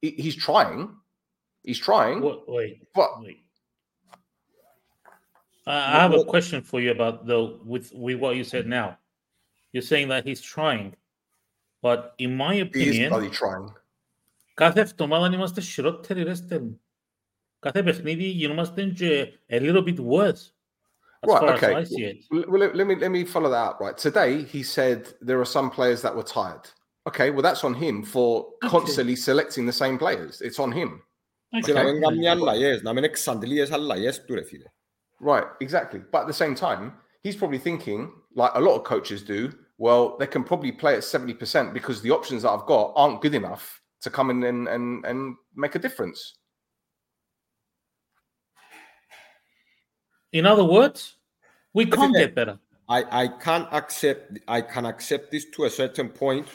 he's 0.00 0.36
trying. 0.36 0.94
He's 1.62 1.78
trying, 1.78 2.20
Wait, 2.20 2.40
wait, 2.48 2.82
but 2.94 3.22
wait. 3.22 3.44
I 5.64 5.98
I 5.98 6.02
have 6.02 6.12
a 6.12 6.24
question 6.24 6.60
for 6.60 6.80
you 6.80 6.90
about 6.90 7.24
though 7.24 7.60
with 7.64 7.92
with 7.94 8.18
what 8.18 8.34
you 8.34 8.42
said 8.42 8.66
now. 8.66 8.98
You're 9.72 9.82
saying 9.82 10.08
that 10.08 10.26
he's 10.26 10.40
trying, 10.40 10.96
but 11.81 12.13
in 12.17 12.35
my 12.37 12.53
he 12.53 12.59
is 12.61 12.67
opinion, 12.67 13.09
bloody 13.09 13.29
trying. 13.29 13.67
κάθε 14.53 14.79
εβδομάδα 14.81 15.33
είμαστε 15.35 15.61
χειρότεροι 15.61 16.23
ρε 16.23 16.33
στέλνου. 16.33 16.81
Κάθε 17.59 17.83
παιχνίδι 17.83 18.23
γινόμαστε 18.23 18.83
και 18.85 19.27
a 19.49 19.59
little 19.59 19.83
bit 19.83 19.99
worse. 19.99 20.51
As 21.25 21.29
Right, 21.31 21.39
far 21.41 21.53
okay. 21.55 21.73
as 21.73 21.81
I 21.81 21.95
see 21.95 22.03
it. 22.11 22.17
Well, 22.31 22.45
well, 22.49 22.59
let, 22.63 22.75
let 22.79 22.85
me 22.89 22.95
let 23.03 23.11
me 23.15 23.21
follow 23.33 23.49
that 23.55 23.65
up. 23.69 23.77
Right, 23.85 23.97
today 24.07 24.33
he 24.53 24.61
said 24.77 24.99
there 25.27 25.39
are 25.43 25.51
some 25.57 25.67
players 25.77 25.99
that 26.05 26.13
were 26.19 26.27
tired. 26.37 26.65
Okay, 27.09 27.27
well 27.33 27.41
that's 27.47 27.63
on 27.69 27.73
him 27.85 27.95
for 28.13 28.29
Okay. 28.45 28.67
constantly 28.75 29.15
selecting 29.29 29.63
the 29.71 29.77
same 29.83 29.97
players. 30.03 30.35
It's 30.47 30.59
on 30.65 30.71
him. 30.79 30.89
Και 31.65 31.73
να 31.73 31.81
Okay. 31.81 31.91
μην 31.91 32.01
κάνει 32.01 32.27
αλλαγές, 32.29 32.81
να 32.81 32.93
μην 32.93 33.03
εξαντλεί 33.03 33.61
τις 33.61 33.71
αλλαγές 33.71 34.25
του 34.25 34.33
ρε 34.35 34.43
φίλε. 34.43 34.65
Right, 35.25 35.47
exactly. 35.65 35.99
But 36.11 36.21
at 36.23 36.27
the 36.27 36.39
same 36.43 36.55
time, 36.55 36.85
he's 37.23 37.35
probably 37.35 37.61
thinking, 37.67 38.01
like 38.35 38.51
a 38.53 38.59
lot 38.67 38.75
of 38.79 38.83
coaches 38.83 39.21
do, 39.23 39.39
well, 39.82 40.16
they 40.16 40.28
can 40.28 40.44
probably 40.44 40.70
play 40.70 40.94
at 40.94 41.00
70% 41.00 41.74
because 41.74 42.00
the 42.02 42.12
options 42.12 42.42
that 42.42 42.50
I've 42.50 42.66
got 42.66 42.92
aren't 42.94 43.20
good 43.20 43.34
enough 43.34 43.82
to 44.02 44.10
come 44.10 44.30
in 44.30 44.44
and, 44.44 44.68
and, 44.68 45.04
and 45.04 45.34
make 45.56 45.74
a 45.74 45.80
difference. 45.80 46.36
In 50.32 50.46
other 50.46 50.62
words, 50.62 51.16
we 51.74 51.86
can't 51.86 52.14
get 52.14 52.32
better. 52.32 52.60
I, 52.88 53.24
I 53.24 53.26
can't 53.26 53.66
accept 53.72 54.38
I 54.46 54.60
can 54.60 54.86
accept 54.86 55.32
this 55.32 55.46
to 55.56 55.64
a 55.64 55.70
certain 55.70 56.10
point 56.10 56.46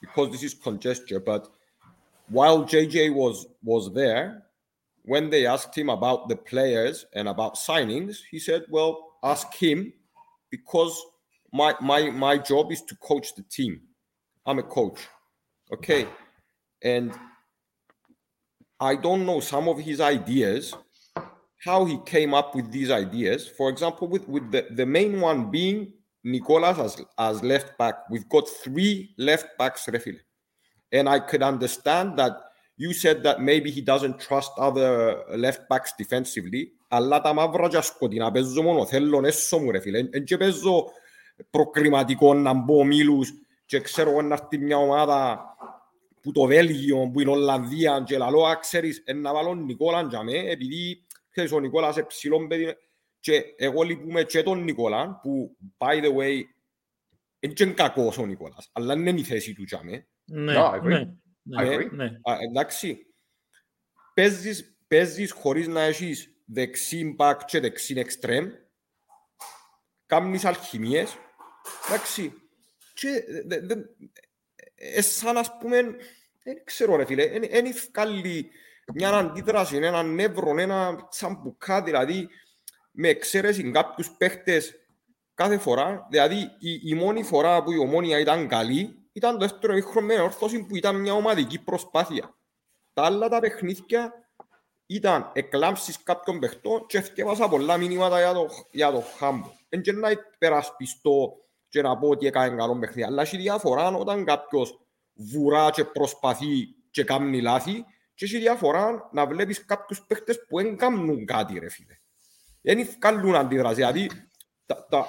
because 0.00 0.30
this 0.30 0.44
is 0.44 0.54
conjecture, 0.54 1.18
but 1.18 1.48
while 2.28 2.62
JJ 2.62 3.12
was 3.12 3.48
was 3.64 3.92
there, 3.94 4.44
when 5.02 5.28
they 5.28 5.44
asked 5.44 5.76
him 5.76 5.88
about 5.88 6.28
the 6.28 6.36
players 6.36 7.04
and 7.14 7.26
about 7.26 7.56
signings, 7.56 8.18
he 8.30 8.38
said, 8.38 8.64
Well, 8.70 9.16
ask 9.24 9.52
him 9.54 9.92
because 10.50 10.94
my 11.51 11.75
my 11.81 12.09
my 12.09 12.37
job 12.37 12.71
is 12.71 12.81
to 12.83 12.95
coach 12.95 13.35
the 13.35 13.43
team. 13.43 13.81
I'm 14.45 14.59
a 14.59 14.63
coach. 14.63 14.99
Okay. 15.73 16.07
And 16.83 17.13
I 18.79 18.95
don't 18.95 19.25
know 19.25 19.39
some 19.39 19.67
of 19.67 19.77
his 19.79 20.01
ideas, 20.01 20.73
how 21.63 21.85
he 21.85 21.99
came 22.05 22.33
up 22.33 22.55
with 22.55 22.71
these 22.71 22.89
ideas. 22.89 23.47
For 23.47 23.69
example, 23.69 24.07
with, 24.07 24.27
with 24.27 24.51
the, 24.51 24.65
the 24.71 24.85
main 24.85 25.21
one 25.21 25.51
being 25.51 25.93
Nicolas 26.23 26.79
as, 26.79 27.03
as 27.17 27.43
left 27.43 27.77
back. 27.77 28.09
We've 28.09 28.27
got 28.27 28.47
three 28.63 29.13
left 29.17 29.57
backs, 29.57 29.85
Refile. 29.85 30.19
And 30.91 31.07
I 31.07 31.19
could 31.19 31.43
understand 31.43 32.17
that 32.17 32.33
you 32.77 32.93
said 32.93 33.23
that 33.23 33.41
maybe 33.41 33.69
he 33.71 33.81
doesn't 33.81 34.19
trust 34.19 34.51
other 34.57 35.23
left 35.35 35.69
backs 35.69 35.93
defensively. 35.97 36.71
Αλλά 36.93 37.21
τα 37.21 37.33
μαύρα 37.33 37.67
και 37.67 37.81
σκοτεινά 37.81 38.31
παίζω 38.31 38.61
μόνο 38.61 38.85
θέλω 38.85 39.25
έσω 39.25 39.59
μου 39.59 39.71
ρε 39.71 39.79
φίλε. 39.79 39.99
Εν 40.11 40.23
και 40.23 40.37
παίζω 40.37 40.91
προκριματικό 41.50 42.34
να 42.34 42.52
μπω 42.52 42.84
μίλους 42.84 43.32
και 43.64 43.80
ξέρω 43.80 44.10
εγώ 44.10 44.22
να 44.22 44.34
έρθει 44.34 44.58
μια 44.58 44.76
ομάδα 44.76 45.44
που 46.20 46.32
το 46.32 46.44
Βέλγιο, 46.44 47.10
που 47.12 47.20
είναι 47.20 47.30
Ολλανδία 47.30 48.02
και 48.06 48.18
λαλό, 48.18 48.44
«Α, 48.46 48.58
ξέρεις, 48.58 49.02
εν 49.06 49.20
να 49.20 49.32
βάλω 49.32 49.54
Νικόλαν 49.54 50.08
για 50.08 50.22
με, 50.22 50.32
επειδή 50.38 51.06
ξέρεις, 51.30 51.52
ο 51.52 51.60
Νικόλας 51.60 51.96
είναι 51.96 52.06
ψηλόν 52.06 52.48
παιδί 52.48 52.74
και 53.20 53.42
εγώ 53.56 53.82
λυπούμε 53.82 54.22
και 54.22 54.42
τον 54.42 54.62
Νικόλα, 54.64 55.20
που, 55.22 55.56
by 55.78 56.02
the 56.04 56.16
way, 56.16 56.40
είναι 57.40 57.52
και 57.52 57.66
κακός 57.66 58.18
ο 58.18 58.26
Νικόλας, 58.26 58.70
αλλά 58.72 58.94
δεν 58.94 59.06
είναι 59.06 59.20
η 59.20 59.24
θέση 59.24 59.54
του 59.54 59.62
για 59.62 59.80
με. 59.84 60.08
Ναι, 60.24 60.54
No, 60.56 60.70
I 60.72 60.74
agree. 60.74 60.82
ναι, 61.42 61.62
I 61.62 61.64
ναι, 61.68 61.76
agree. 61.76 61.90
ναι. 61.90 62.04
Α, 62.04 62.36
εντάξει, 62.48 63.06
παίζεις, 64.14 64.76
παίζεις 64.88 65.32
χωρίς 65.32 65.68
να 65.68 65.82
έχεις 65.82 66.30
δεξί 66.44 67.14
μπακ 67.16 67.44
και 67.44 67.60
δεξί 67.60 67.94
εξτρέμ, 67.98 68.46
κάνεις 70.06 70.44
αλχημίες, 70.44 71.16
εντάξει, 71.88 72.32
και 72.94 73.24
δε- 73.46 73.60
δε- 73.60 73.82
ε, 74.74 75.02
σαν 75.02 75.36
ας 75.36 75.58
πούμε, 75.58 75.82
δεν 76.42 76.64
ξέρω 76.64 76.96
ρε 76.96 77.04
φίλε, 77.04 77.28
δεν 77.28 77.64
ευκάλλει 77.66 78.50
μια 78.94 79.10
αντίδραση, 79.10 79.76
ένα 79.76 80.02
νεύρο, 80.02 80.58
ένα 80.58 81.08
τσαμπουκά, 81.10 81.82
δηλαδή 81.82 82.28
με 82.90 83.08
εξαίρεση 83.08 83.70
κάποιους 83.70 84.10
παίχτες 84.10 84.74
κάθε 85.34 85.58
φορά, 85.58 86.06
δηλαδή 86.10 86.36
η, 86.58 86.80
η 86.84 86.94
μόνη 86.94 87.22
φορά 87.22 87.62
που 87.62 87.72
η 87.72 87.78
ομόνια 87.78 88.18
ήταν 88.18 88.48
καλή 88.48 89.08
ήταν 89.12 89.32
το 89.32 89.38
δεύτερο 89.38 89.74
μήχρονο 89.74 90.06
με 90.06 90.20
όρθωση 90.20 90.62
που 90.62 90.76
ήταν 90.76 91.00
μια 91.00 91.12
ομαδική 91.12 91.58
προσπάθεια. 91.58 92.34
Τα 92.92 93.04
άλλα 93.04 93.28
τα 93.28 93.40
παιχνίδια 93.40 94.12
ήταν 94.86 95.30
εκλάμψεις 95.34 96.02
κάποιων 96.02 96.38
παιχτών 96.38 96.86
και 96.86 97.00
θυκεύασα 97.00 97.48
πολλά 97.48 97.76
μηνύματα 97.76 98.18
για 98.18 98.32
το, 98.32 98.48
για 98.70 98.90
το 98.90 99.00
χάμπο. 99.00 99.52
Εν 99.68 99.82
και 99.82 99.92
να 99.92 100.10
υπερασπιστώ 100.10 101.36
και 101.68 101.82
να 101.82 101.98
πω 101.98 102.08
ότι 102.08 102.26
έκανε 102.26 102.56
καλό 102.56 102.78
παιχνίδι. 102.78 103.02
Αλλά 103.02 103.22
έχει 103.22 103.36
διαφορά 103.36 103.88
όταν 103.88 104.24
κάποιος 104.24 104.80
βουρά 105.14 105.70
και 105.70 105.84
προσπαθεί 105.84 106.66
και 106.90 107.04
κάνει 107.04 107.40
λάθη 107.40 107.84
και 108.14 108.24
έχει 108.24 108.38
διαφορά 108.38 109.08
να 109.12 109.26
βλέπεις 109.26 109.64
κάποιους 109.64 110.06
παίχτες 110.06 110.44
που 110.48 110.56
δεν 110.56 110.76
κάνουν 110.76 111.26
κάτι 111.26 111.58
ρε 111.58 111.68
φίλε. 111.68 111.94
Δεν 112.60 112.88
βγάλουν 112.96 113.34
αντίδραση. 113.34 113.74
Δηλαδή, 113.74 114.10
τα, 114.66 114.86
τα, 114.90 115.06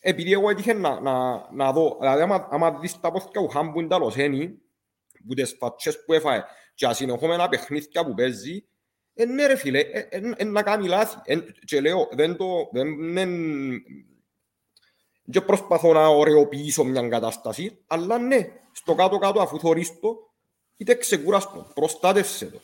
επειδή 0.00 0.32
εγώ 0.32 0.50
έτυχε 0.50 0.72
να, 0.72 1.00
να, 1.00 1.46
να 1.52 1.72
δω, 1.72 1.96
δηλαδή 2.00 2.22
άμα, 2.22 2.48
άμα 2.50 2.78
δεις 2.78 3.00
τα 3.00 3.10
πόθηκια 3.10 3.40
του 3.40 3.48
Χάμπου 3.48 3.80
είναι 3.80 3.88
τα 3.88 3.98
λοσένη, 3.98 4.58
που 5.26 5.34
τις 5.34 5.56
φατσές 5.58 6.04
που 6.04 6.12
έφαε 6.12 6.44
και 6.74 6.86
ασυνεχόμενα 6.86 7.48
παιχνίδια 7.48 8.04
που 8.04 8.14
παίζει, 8.14 8.68
ε, 9.14 9.24
ναι 9.24 9.46
ρε 9.46 9.56
φίλε, 9.56 9.78
ε, 9.78 10.08
ε, 10.10 10.20
ε, 10.36 10.44
να 10.44 10.62
κάνει 10.62 10.86
λάθη. 10.86 11.16
Ε, 11.24 11.38
και 11.64 11.80
λέω, 11.80 12.08
δεν 12.12 12.36
το, 12.36 12.68
δεν, 12.72 13.12
δεν, 13.12 13.30
δεν 15.32 15.44
προσπαθώ 15.44 15.92
να 15.92 16.06
ωρεοποιήσω 16.06 16.84
μια 16.84 17.08
κατάσταση, 17.08 17.78
αλλά 17.86 18.18
ναι, 18.18 18.48
στο 18.72 18.94
κάτω-κάτω 18.94 19.40
αφού 19.40 19.58
θωρείς 19.58 20.00
το, 20.00 20.16
είτε 20.76 20.94
ξεκουράστο, 20.94 21.66
προστάτευσέ 21.74 22.46
το. 22.46 22.60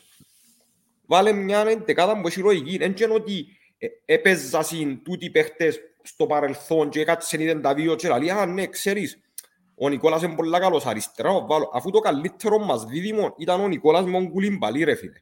Βάλε 1.07 1.31
μια 1.31 1.59
εντεκάδα 1.59 2.21
που 2.21 2.27
έχει 2.27 2.39
λογική. 2.39 2.77
Δεν 2.77 2.95
είναι 3.01 3.13
ότι 3.13 3.45
ε, 3.77 3.87
έπαιζα 4.05 4.63
συν 4.63 5.03
τούτοι 5.03 5.29
παίχτες 5.29 5.79
στο 6.01 6.25
παρελθόν 6.25 6.89
και 6.89 6.99
έκατσεν 6.99 7.39
είδεν 7.39 7.61
τα 7.61 7.73
δύο 7.73 7.95
και 7.95 8.07
λέει, 8.07 8.29
α 8.29 8.45
ναι, 8.45 8.67
ξέρεις, 8.67 9.19
ο 9.75 9.89
Νικόλας 9.89 10.21
είναι 10.21 10.35
πολύ 10.35 10.59
καλός 10.59 10.85
αριστερά, 10.85 11.29
ο 11.29 11.45
βάλω. 11.45 11.71
αφού 11.73 11.89
το 11.89 11.99
καλύτερο 11.99 12.57
μας 12.57 12.85
δίδυμο 12.85 13.33
ήταν 13.37 13.61
ο 13.61 13.67
Νικόλας 13.67 14.05
με 14.05 14.11
τον 14.11 14.31
Κουλιμπαλί 14.31 14.83
ρε 14.83 14.95
φίλε. 14.95 15.21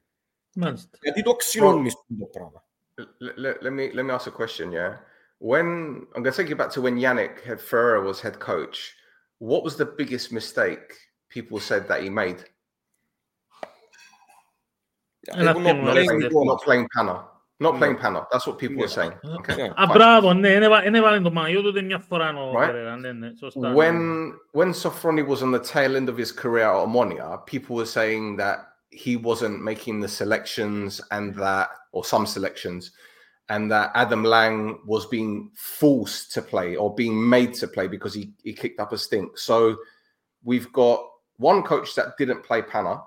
Μάλιστα. 0.56 0.98
Γιατί 1.02 1.22
το 1.22 1.36
ξυλώνεις 1.36 1.94
το 1.94 2.26
πράγμα. 2.32 2.64
Let, 2.98 3.36
let, 3.44 3.56
let 3.64 3.74
me 3.78 3.92
let 3.98 4.04
me 4.08 4.12
ask 4.18 4.28
a 4.28 4.36
question. 4.42 4.68
Yeah, 4.72 4.94
When 5.40 6.08
I'm 6.16 6.24
going 6.24 6.34
to 6.34 6.38
take 6.38 6.50
you 6.50 6.56
back 6.56 6.72
to 6.72 6.82
when 6.82 6.98
Yannick 6.98 7.60
Ferrer 7.60 8.02
was 8.02 8.22
head 8.22 8.40
coach, 8.40 8.94
what 9.40 9.64
was 9.64 9.76
the 9.76 9.86
biggest 9.86 10.32
mistake 10.32 10.94
people 11.30 11.60
said 11.60 11.88
that 11.88 12.04
he 12.04 12.10
made? 12.10 12.44
Not, 15.34 16.62
playing, 16.62 16.88
panel. 16.96 17.30
Not 17.60 17.78
playing 17.78 17.98
That's 18.32 18.46
what 18.46 18.60
people 18.60 18.76
yeah. 18.76 18.82
were 18.82 18.88
saying. 18.88 19.14
Ah, 19.78 19.92
bravo, 19.92 20.34
Right? 22.54 23.74
When, 23.74 24.36
when 24.52 24.70
Sofroni 24.70 25.26
was 25.26 25.42
on 25.42 25.52
the 25.52 25.60
tail 25.60 25.96
end 25.96 26.10
of 26.10 26.18
his 26.18 26.32
career 26.32 26.66
at 26.66 26.88
Omonia, 26.88 27.46
people 27.46 27.76
were 27.76 27.86
saying 27.86 28.36
that 28.38 28.68
he 28.92 29.18
wasn't 29.18 29.64
making 29.64 30.00
the 30.00 30.08
selections 30.08 31.02
and 31.12 31.36
that, 31.36 31.70
or 31.92 32.06
some 32.06 32.26
selections, 32.26 32.92
and 33.50 33.72
that 33.72 33.92
Adam 33.94 34.24
Lang 34.24 34.80
was 34.86 35.06
being 35.06 35.52
forced 35.56 36.32
to 36.34 36.42
play 36.42 36.76
or 36.76 36.94
being 36.96 37.30
made 37.30 37.54
to 37.56 37.68
play 37.68 37.88
because 37.88 38.14
he, 38.14 38.34
he 38.44 38.54
kicked 38.54 38.80
up 38.80 38.92
a 38.92 38.98
stink. 38.98 39.38
So 39.38 39.78
we've 40.44 40.72
got 40.74 41.06
one 41.38 41.62
coach 41.62 41.96
that 41.96 42.18
didn't 42.18 42.44
play 42.44 42.62
Panna, 42.62 43.02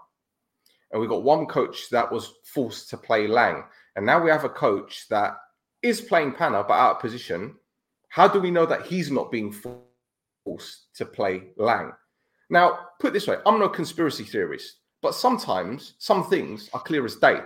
and 0.90 1.00
we've 1.00 1.10
got 1.10 1.22
one 1.22 1.46
coach 1.46 1.90
that 1.90 2.10
was 2.10 2.34
forced 2.44 2.88
to 2.90 2.96
play 2.96 3.26
Lang. 3.26 3.64
And 3.96 4.06
now 4.06 4.22
we 4.22 4.30
have 4.30 4.44
a 4.44 4.48
coach 4.48 5.06
that 5.08 5.36
is 5.82 6.00
playing 6.00 6.32
Panna 6.32 6.62
but 6.62 6.74
out 6.74 6.96
of 6.96 7.00
position. 7.00 7.56
How 8.10 8.28
do 8.28 8.40
we 8.40 8.50
know 8.50 8.66
that 8.66 8.86
he's 8.86 9.10
not 9.10 9.30
being 9.30 9.52
forced 9.52 10.94
to 10.94 11.04
play 11.04 11.48
Lang? 11.56 11.92
Now, 12.50 12.78
put 13.00 13.12
this 13.12 13.26
way 13.26 13.36
I'm 13.44 13.58
no 13.58 13.68
conspiracy 13.68 14.24
theorist, 14.24 14.76
but 15.02 15.14
sometimes 15.14 15.94
some 15.98 16.24
things 16.24 16.70
are 16.72 16.80
clear 16.80 17.04
as 17.04 17.16
day. 17.16 17.40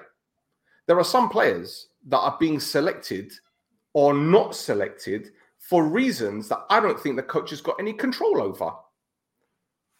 There 0.86 0.98
are 0.98 1.04
some 1.04 1.28
players 1.28 1.88
that 2.08 2.18
are 2.18 2.36
being 2.38 2.60
selected 2.60 3.32
or 3.94 4.14
not 4.14 4.54
selected 4.54 5.30
for 5.58 5.84
reasons 5.84 6.48
that 6.48 6.64
I 6.70 6.80
don't 6.80 6.98
think 6.98 7.16
the 7.16 7.22
coach 7.22 7.50
has 7.50 7.60
got 7.60 7.76
any 7.78 7.92
control 7.92 8.42
over. 8.42 8.72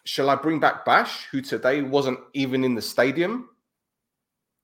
Shall 0.04 0.30
I 0.30 0.34
bring 0.34 0.58
back 0.58 0.84
Bash, 0.84 1.26
who 1.30 1.40
today 1.40 1.82
wasn't 1.82 2.18
even 2.32 2.64
in 2.64 2.74
the 2.74 2.82
stadium? 2.82 3.50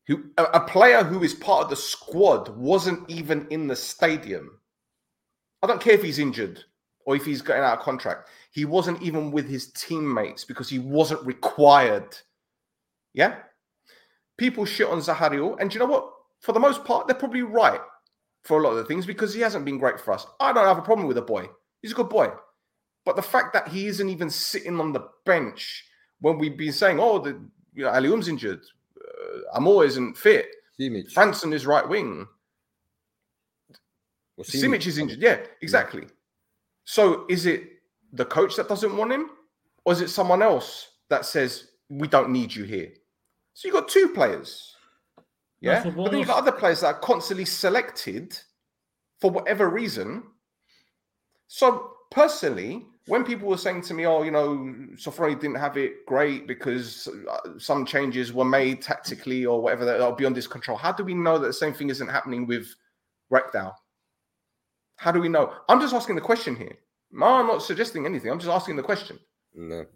Who 0.08 0.24
a, 0.36 0.44
a 0.44 0.60
player 0.60 1.04
who 1.04 1.22
is 1.22 1.34
part 1.34 1.64
of 1.64 1.70
the 1.70 1.76
squad 1.76 2.48
wasn't 2.56 3.08
even 3.08 3.46
in 3.50 3.68
the 3.68 3.76
stadium. 3.76 4.58
I 5.62 5.66
don't 5.66 5.80
care 5.80 5.94
if 5.94 6.02
he's 6.02 6.18
injured 6.18 6.64
or 7.04 7.14
if 7.14 7.24
he's 7.24 7.42
getting 7.42 7.62
out 7.62 7.78
of 7.78 7.84
contract. 7.84 8.28
He 8.50 8.64
wasn't 8.64 9.00
even 9.02 9.30
with 9.30 9.48
his 9.48 9.70
teammates 9.72 10.44
because 10.44 10.68
he 10.68 10.78
wasn't 10.78 11.24
required. 11.24 12.16
Yeah? 13.14 13.36
People 14.36 14.64
shit 14.64 14.88
on 14.88 14.98
Zahario, 14.98 15.56
and 15.60 15.72
you 15.72 15.80
know 15.80 15.86
what? 15.86 16.12
For 16.40 16.52
the 16.52 16.60
most 16.60 16.84
part, 16.84 17.06
they're 17.06 17.16
probably 17.16 17.42
right 17.42 17.80
for 18.44 18.58
a 18.58 18.62
lot 18.62 18.70
of 18.70 18.76
the 18.76 18.84
things 18.84 19.06
because 19.06 19.34
he 19.34 19.40
hasn't 19.40 19.64
been 19.64 19.78
great 19.78 20.00
for 20.00 20.12
us. 20.12 20.26
I 20.40 20.52
don't 20.52 20.66
have 20.66 20.78
a 20.78 20.82
problem 20.82 21.06
with 21.06 21.16
the 21.16 21.22
boy. 21.22 21.48
He's 21.82 21.92
a 21.92 21.96
good 21.96 22.08
boy. 22.08 22.30
But 23.04 23.16
the 23.16 23.22
fact 23.22 23.52
that 23.54 23.68
he 23.68 23.86
isn't 23.86 24.08
even 24.08 24.30
sitting 24.30 24.80
on 24.80 24.92
the 24.92 25.08
bench 25.24 25.84
when 26.20 26.38
we've 26.38 26.56
been 26.56 26.72
saying, 26.72 26.98
oh, 27.00 27.18
the 27.18 27.40
you 27.74 27.84
know, 27.84 27.90
Alium's 27.90 28.28
injured, 28.28 28.60
uh, 28.96 29.56
Amor 29.56 29.84
isn't 29.84 30.16
fit, 30.16 30.48
Simic. 30.78 31.12
Franson 31.12 31.52
is 31.52 31.66
right 31.66 31.88
wing, 31.88 32.26
Or 34.36 34.44
Simic 34.44 34.86
is 34.86 34.98
injured. 34.98 35.20
Yeah, 35.20 35.38
exactly. 35.62 36.06
So 36.84 37.26
is 37.28 37.46
it 37.46 37.64
the 38.12 38.24
coach 38.24 38.56
that 38.56 38.68
doesn't 38.68 38.96
want 38.96 39.12
him, 39.12 39.30
or 39.84 39.92
is 39.92 40.00
it 40.00 40.08
someone 40.08 40.42
else 40.42 40.88
that 41.08 41.24
says 41.24 41.68
we 41.88 42.08
don't 42.08 42.30
need 42.30 42.54
you 42.54 42.64
here? 42.64 42.92
So 43.54 43.68
you've 43.68 43.74
got 43.74 43.88
two 43.88 44.08
players. 44.08 44.74
Yeah. 45.60 45.82
But 45.84 46.10
then 46.10 46.18
you've 46.20 46.28
got 46.28 46.38
other 46.38 46.52
players 46.52 46.80
that 46.80 46.86
are 46.86 46.98
constantly 47.00 47.44
selected 47.44 48.38
for 49.20 49.30
whatever 49.30 49.68
reason. 49.68 50.22
So 51.48 51.92
personally, 52.10 52.86
when 53.06 53.24
people 53.24 53.48
were 53.48 53.56
saying 53.56 53.82
to 53.82 53.94
me, 53.94 54.06
"Oh, 54.06 54.22
you 54.22 54.30
know, 54.30 54.48
Sofroni 54.94 55.38
didn't 55.40 55.56
have 55.56 55.76
it 55.76 56.06
great 56.06 56.46
because 56.46 57.08
uh, 57.28 57.58
some 57.58 57.84
changes 57.84 58.32
were 58.32 58.44
made 58.44 58.82
tactically 58.82 59.46
or 59.46 59.60
whatever 59.60 59.84
that 59.84 60.00
are 60.00 60.14
beyond 60.14 60.36
his 60.36 60.46
control," 60.46 60.76
how 60.76 60.92
do 60.92 61.04
we 61.04 61.14
know 61.14 61.38
that 61.38 61.46
the 61.46 61.52
same 61.52 61.72
thing 61.72 61.90
isn't 61.90 62.08
happening 62.08 62.46
with 62.46 62.68
Rekdow? 63.32 63.74
How 64.96 65.10
do 65.12 65.20
we 65.20 65.28
know? 65.28 65.52
I'm 65.68 65.80
just 65.80 65.94
asking 65.94 66.16
the 66.16 66.20
question 66.20 66.54
here. 66.54 66.76
No, 67.10 67.26
I'm 67.26 67.46
not 67.46 67.62
suggesting 67.62 68.04
anything. 68.04 68.30
I'm 68.30 68.38
just 68.38 68.50
asking 68.50 68.76
the 68.76 68.82
question. 68.82 69.18
No. 69.54 69.86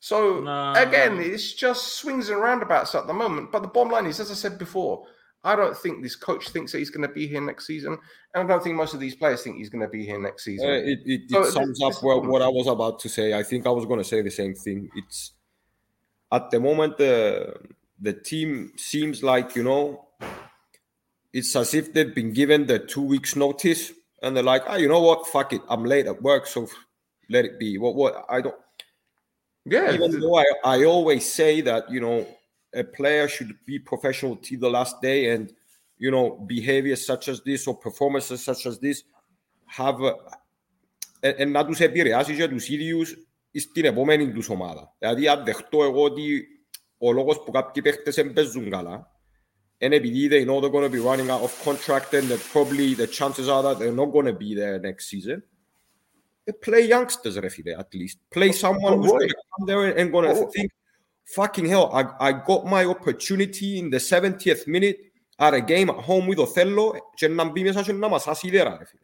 So 0.00 0.40
Nah. 0.40 0.74
again, 0.74 1.18
it's 1.20 1.54
just 1.54 1.94
swings 1.96 2.28
and 2.30 2.40
roundabouts 2.40 2.94
at 2.94 3.06
the 3.06 3.12
moment. 3.14 3.50
But 3.50 3.62
the 3.62 3.68
bottom 3.68 3.92
line 3.92 4.06
is, 4.06 4.20
as 4.20 4.30
I 4.30 4.34
said 4.34 4.58
before, 4.58 5.04
I 5.44 5.56
don't 5.56 5.76
think 5.76 6.02
this 6.02 6.16
coach 6.16 6.48
thinks 6.50 6.72
that 6.72 6.78
he's 6.78 6.90
going 6.90 7.06
to 7.06 7.12
be 7.14 7.26
here 7.26 7.40
next 7.40 7.66
season, 7.66 7.96
and 8.34 8.44
I 8.44 8.46
don't 8.46 8.62
think 8.62 8.74
most 8.76 8.94
of 8.94 9.00
these 9.00 9.14
players 9.14 9.42
think 9.42 9.56
he's 9.56 9.70
going 9.70 9.82
to 9.82 9.88
be 9.88 10.04
here 10.04 10.18
next 10.20 10.44
season. 10.44 10.68
Uh, 10.68 10.72
it 10.72 10.98
it, 11.04 11.20
it 11.24 11.30
So 11.30 11.44
this- 11.44 11.54
sums 11.54 11.78
this 11.78 11.84
up 11.86 11.90
is 11.92 12.00
the 12.00 12.06
what, 12.06 12.24
what 12.26 12.42
I 12.42 12.48
was 12.48 12.66
about 12.66 12.98
to 13.00 13.08
say. 13.08 13.34
I 13.34 13.42
think 13.42 13.66
I 13.66 13.70
was 13.70 13.86
going 13.86 13.98
to 14.00 14.04
say 14.04 14.20
the 14.22 14.30
same 14.30 14.54
thing. 14.54 14.88
It's 14.96 15.32
at 16.32 16.50
the 16.50 16.60
moment 16.60 16.98
the 16.98 17.54
the 18.00 18.12
team 18.12 18.72
seems 18.76 19.22
like 19.22 19.56
you 19.56 19.62
know 19.64 20.06
it's 21.32 21.54
as 21.56 21.74
if 21.74 21.92
they've 21.92 22.14
been 22.14 22.32
given 22.32 22.66
the 22.66 22.78
two 22.78 23.02
weeks 23.02 23.36
notice 23.36 23.92
and 24.22 24.34
they're 24.36 24.42
like, 24.42 24.62
ah, 24.66 24.76
you 24.76 24.88
know 24.88 25.00
what, 25.00 25.26
fuck 25.26 25.52
it, 25.52 25.62
I'm 25.68 25.84
late 25.84 26.06
at 26.06 26.22
work, 26.22 26.46
so 26.46 26.66
let 27.30 27.44
it 27.44 27.58
be. 27.58 27.78
What 27.78 27.94
what 27.94 28.24
I 28.28 28.40
don't 28.40 28.54
yeah, 29.67 29.93
even 29.93 30.11
th- 30.11 30.21
though 30.21 30.37
I, 30.37 30.45
I 30.65 30.83
always 30.85 31.23
say 31.39 31.61
that 31.61 31.89
you 31.89 32.01
know 32.01 32.27
a 32.73 32.83
player 32.83 33.27
should 33.27 33.53
be 33.65 33.79
professional 33.79 34.35
till 34.35 34.59
the 34.59 34.69
last 34.69 35.01
day 35.01 35.29
and 35.33 35.53
you 35.97 36.11
know 36.11 36.25
behaviors 36.47 37.05
such 37.05 37.27
as 37.27 37.41
this 37.41 37.67
or 37.67 37.75
performances 37.87 38.43
such 38.43 38.65
as 38.65 38.79
this 38.79 39.03
have 39.65 40.01
a, 40.01 40.13
ε, 41.19 41.29
ε, 41.29 41.45
να 41.45 41.65
τους 41.65 41.79
επηρεάσει 41.79 42.35
και 42.35 42.47
τους 42.47 42.69
ίδιους 42.69 43.17
στην 43.53 43.85
επόμενη 43.85 44.31
τους 44.31 44.49
ομάδα. 44.49 44.95
Δηλαδή 44.99 45.27
αν 45.27 45.43
δεχτώ 45.43 45.83
εγώ 45.83 46.03
ότι 46.03 46.47
ο 46.97 47.11
λόγος 47.11 47.43
που 47.43 47.51
κάποιοι 47.51 47.81
παίχτες 47.81 48.15
δεν 48.15 48.33
παίζουν 48.33 48.69
καλά 48.69 49.11
είναι 49.77 49.95
επειδή 49.95 50.27
they 50.31 50.45
know 50.45 50.59
they're 50.61 50.71
going 50.71 50.89
to 50.89 50.95
be 50.95 51.03
running 51.11 51.29
out 51.29 51.41
of 51.41 51.63
contract 51.63 52.13
and 52.13 52.29
that 52.31 52.41
probably 52.53 52.93
the 52.95 53.07
chances 53.07 53.47
are 53.47 53.63
that 53.63 53.77
they're 53.79 53.99
not 54.01 54.11
going 54.11 54.25
to 54.25 54.37
be 54.45 54.55
there 54.55 54.79
next 54.79 55.05
season. 55.07 55.43
Uh, 56.47 56.53
Play 56.65 56.87
youngsters, 56.89 57.39
ρε 57.39 57.49
φίλε, 57.49 57.75
at 57.79 57.95
least. 57.95 58.37
Play 58.37 58.51
someone 58.51 58.93
who's 58.97 59.11
Roy- 59.11 59.17
going 59.17 59.29
to 59.29 59.36
come 59.57 59.65
there 59.67 59.85
and, 59.85 59.97
and 59.99 60.11
going 60.11 60.25
to 60.29 60.33
Roy- 60.41 60.49
think, 60.55 60.71
fucking 61.35 61.65
hell, 61.65 61.89
I, 61.93 62.03
I 62.27 62.31
got 62.33 62.65
my 62.65 62.83
opportunity 62.85 63.79
in 63.79 63.89
the 63.89 63.97
70th 63.97 64.67
minute 64.67 64.97
at 65.39 65.53
a 65.53 65.61
game 65.61 65.89
at 65.89 65.95
home 65.97 66.27
with 66.27 66.39
Othello 66.39 66.93
και 67.15 67.27
να 67.27 67.43
μπει 67.43 67.63
μέσα 67.63 67.81
και 67.83 67.93
να 67.93 68.07
μας 68.07 68.27
σίδερα, 68.31 68.77
ρε 68.77 68.85
φίλε. 68.85 69.01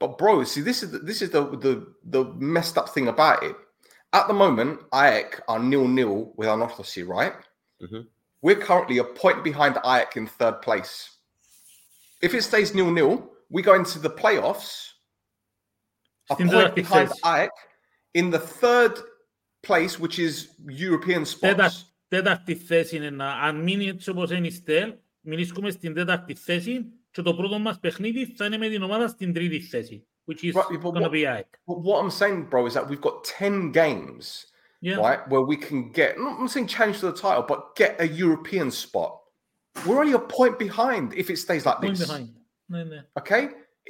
But 0.00 0.18
bro, 0.18 0.42
see, 0.42 0.62
this 0.62 0.82
is 0.82 0.90
the, 0.90 0.98
this 0.98 1.22
is 1.22 1.30
the, 1.30 1.42
the 1.64 1.72
the 2.14 2.24
messed 2.54 2.76
up 2.76 2.88
thing 2.88 3.06
about 3.06 3.40
it. 3.44 3.54
At 4.12 4.26
the 4.26 4.34
moment, 4.34 4.80
Ajax 4.92 5.40
are 5.46 5.60
nil 5.60 5.86
nil 5.86 6.32
with 6.36 6.48
Anorthosi, 6.48 7.06
right? 7.06 7.34
Mhm. 7.84 8.08
We're 8.44 8.62
currently 8.68 8.98
a 8.98 9.04
point 9.04 9.44
behind 9.44 9.74
Ajax 9.84 10.16
in 10.16 10.26
third 10.26 10.60
place. 10.66 10.94
If 12.20 12.34
it 12.34 12.42
stays 12.42 12.74
nil 12.74 12.90
nil, 12.90 13.30
we 13.48 13.62
go 13.62 13.74
into 13.74 13.98
the 14.00 14.10
playoffs. 14.10 14.70
A 16.30 16.34
Στην 16.34 16.46
point 16.50 16.74
τέταρτη 16.74 16.80
behind 16.80 17.08
θέση. 17.08 17.20
Ajax 17.24 17.50
in 18.16 18.30
the 18.30 18.38
third 18.60 18.92
place, 19.66 19.98
which 19.98 20.18
is 20.18 20.48
European 20.68 21.22
Τέτα, 21.40 21.70
spots. 21.70 21.84
τέταρτη 22.08 22.54
θέση 22.54 22.96
είναι 22.96 23.10
να, 23.10 23.30
αν 23.32 23.56
μείνει 23.62 23.88
έτσι 23.88 24.10
όπως 24.10 24.30
είναι 24.30 24.46
η 24.46 24.50
Στέλ, 24.50 24.94
μιλήσουμε 25.20 25.70
στην 25.70 25.94
τέταρτη 25.94 26.34
θέση 26.34 26.84
και 27.10 27.22
το 27.22 27.34
πρώτο 27.34 27.58
μας 27.58 27.78
παιχνίδι 27.80 28.26
θα 28.36 28.44
είναι 28.44 28.56
με 28.58 28.68
την 28.68 28.82
ομάδα 28.82 29.08
στην 29.08 29.32
τρίτη 29.32 29.60
θέση, 29.60 30.06
which 30.30 30.42
is 30.42 30.52
Right, 30.52 30.80
but 30.82 30.92
gonna 30.92 31.08
what- 31.08 31.10
be 31.10 31.26
ΑΕΚ. 31.26 31.46
But 31.66 31.76
what 31.82 32.02
I'm 32.04 32.10
saying, 32.10 32.48
bro, 32.50 32.66
is 32.66 32.72
that 32.74 32.86
we've 32.88 33.00
got 33.00 33.24
10 33.38 33.70
games 33.72 34.46
Yeah. 34.88 34.98
right? 35.06 35.20
Where 35.32 35.44
we 35.52 35.56
can 35.68 35.80
get, 35.98 36.08
I'm 36.16 36.40
not 36.44 36.50
saying 36.54 36.66
challenge 36.76 36.96
for 37.02 37.08
the 37.12 37.18
title, 37.26 37.44
but 37.52 37.60
get 37.82 37.92
a 38.06 38.08
European 38.24 38.68
spot. 38.84 39.12
We're 39.86 40.00
only 40.04 40.16
a 40.22 40.24
point 40.40 40.56
behind 40.66 41.04
if 41.22 41.26
it 41.32 41.38
stays 41.46 41.62
like 41.68 41.78
Point 41.80 41.96
this. 41.96 42.06
behind. 42.06 42.28
Ναι, 42.66 42.84
ναι. 42.84 43.04
Okay? 43.20 43.42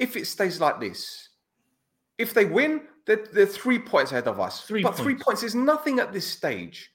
If 0.05 0.15
it 0.15 0.25
stays 0.35 0.55
like 0.65 0.77
this. 0.87 0.99
If 2.23 2.29
they 2.37 2.45
win, 2.59 2.71
they're, 3.07 3.25
they're 3.33 3.45
three 3.45 3.79
points 3.79 4.11
ahead 4.11 4.27
of 4.27 4.39
us. 4.39 4.61
Three 4.61 4.83
but 4.83 4.95
three 4.95 5.13
points. 5.15 5.23
points 5.25 5.43
is 5.43 5.55
nothing 5.55 5.99
at 5.99 6.13
this 6.13 6.25
stage. 6.27 6.89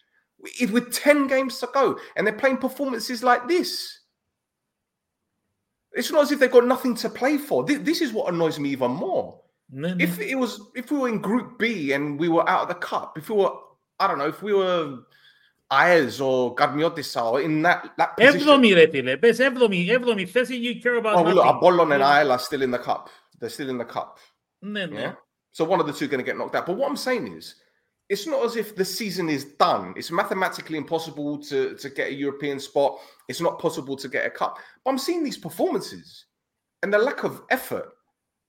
If 0.61 0.71
with 0.71 0.93
10 0.93 1.27
games 1.27 1.59
to 1.61 1.69
go 1.75 1.99
and 2.17 2.27
they're 2.27 2.35
playing 2.43 2.59
performances 2.59 3.23
like 3.23 3.49
this. 3.49 3.99
It's 5.93 6.13
not 6.13 6.23
as 6.23 6.33
if 6.33 6.39
they've 6.39 6.51
got 6.51 6.67
nothing 6.67 6.95
to 6.97 7.09
play 7.09 7.39
for. 7.39 7.67
Thi- 7.67 7.77
This 7.77 8.01
is 8.01 8.13
what 8.13 8.33
annoys 8.33 8.59
me 8.59 8.71
even 8.71 8.91
more. 8.93 9.41
Ναι, 9.71 9.89
ναι. 9.95 10.03
If 10.03 10.19
it 10.21 10.37
was, 10.39 10.53
if 10.75 10.91
we 10.91 10.99
were 10.99 11.09
in 11.09 11.19
Group 11.21 11.59
B 11.59 11.93
and 11.93 12.19
we 12.19 12.29
were 12.29 12.49
out 12.49 12.63
of 12.63 12.69
the 12.69 12.75
cup, 12.91 13.19
if 13.19 13.29
we 13.29 13.37
were, 13.37 13.53
I 14.01 14.07
don't 14.07 14.19
know, 14.19 14.29
if 14.29 14.43
we 14.43 14.55
were 14.55 14.99
Ayers 15.71 16.21
or 16.23 16.55
Gadmiotis 16.55 17.11
or 17.23 17.41
in 17.43 17.61
that 17.63 17.81
that 17.99 18.17
position. 18.17 18.41
Έβδομη 18.41 18.73
ρε 18.73 18.89
φίλε, 18.89 19.17
πες 19.17 19.39
έβδομη, 19.39 19.87
έβδομη 19.91 20.27
θέση, 20.27 20.55
you 20.63 20.83
care 20.83 20.97
about 20.97 21.17
Oh, 21.17 21.23
well, 21.23 21.35
look, 21.35 21.45
nothing. 21.45 21.57
Apollon 21.59 21.93
and 21.93 22.01
Yeah. 22.01 22.23
Ayel 22.23 22.31
are 22.31 22.39
still 22.39 22.63
in 22.63 22.71
the 22.71 22.79
cup. 22.79 23.11
They're 23.39 23.51
still 23.51 23.69
in 23.69 23.79
the 23.79 23.85
cup. 23.97 24.19
Ναι, 24.65 24.87
ναι. 24.87 25.01
Yeah. 25.01 25.13
So 25.54 25.64
one 25.64 25.80
of 25.80 25.88
the 25.88 25.94
two 25.94 26.08
going 26.08 26.20
to 26.20 26.26
get 26.26 26.38
knocked 26.38 26.56
out. 26.56 26.66
But 26.66 26.78
what 26.78 26.90
I'm 26.90 26.98
saying 26.98 27.28
is, 27.28 27.56
it's 28.10 28.28
not 28.28 28.44
as 28.44 28.58
if 28.58 28.76
the 28.76 28.84
season 28.84 29.30
is 29.30 29.46
done. 29.46 29.94
It's 29.96 30.12
mathematically 30.12 30.78
impossible 30.78 31.38
to, 31.44 31.76
to 31.76 31.90
get 31.90 32.10
a 32.10 32.14
European 32.14 32.60
spot. 32.60 33.00
It's 33.30 33.40
not 33.40 33.60
possible 33.60 33.96
to 33.96 34.10
get 34.10 34.26
a 34.26 34.30
cup. 34.30 34.58
But 34.84 34.92
I'm 34.92 34.98
seeing 34.98 35.24
these 35.24 35.38
performances 35.38 36.26
and 36.82 36.94
the 36.94 36.98
lack 36.98 37.24
of 37.24 37.42
effort 37.50 37.90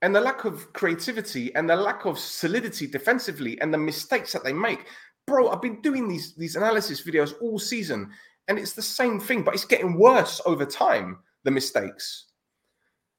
and 0.02 0.14
the 0.14 0.20
lack 0.20 0.44
of 0.44 0.72
creativity 0.72 1.54
and 1.54 1.70
the 1.70 1.76
lack 1.76 2.04
of 2.04 2.18
solidity 2.18 2.86
defensively 2.86 3.60
and 3.60 3.72
the 3.72 3.78
mistakes 3.78 4.32
that 4.32 4.44
they 4.44 4.52
make. 4.52 4.86
Bro, 5.26 5.50
I've 5.50 5.62
been 5.62 5.80
doing 5.80 6.08
these, 6.08 6.34
these 6.34 6.56
analysis 6.56 7.02
videos 7.02 7.34
all 7.40 7.58
season 7.58 8.10
and 8.48 8.58
it's 8.58 8.72
the 8.72 8.82
same 8.82 9.20
thing, 9.20 9.42
but 9.42 9.54
it's 9.54 9.64
getting 9.64 9.98
worse 9.98 10.42
over 10.44 10.66
time, 10.66 11.18
the 11.44 11.50
mistakes. 11.50 12.26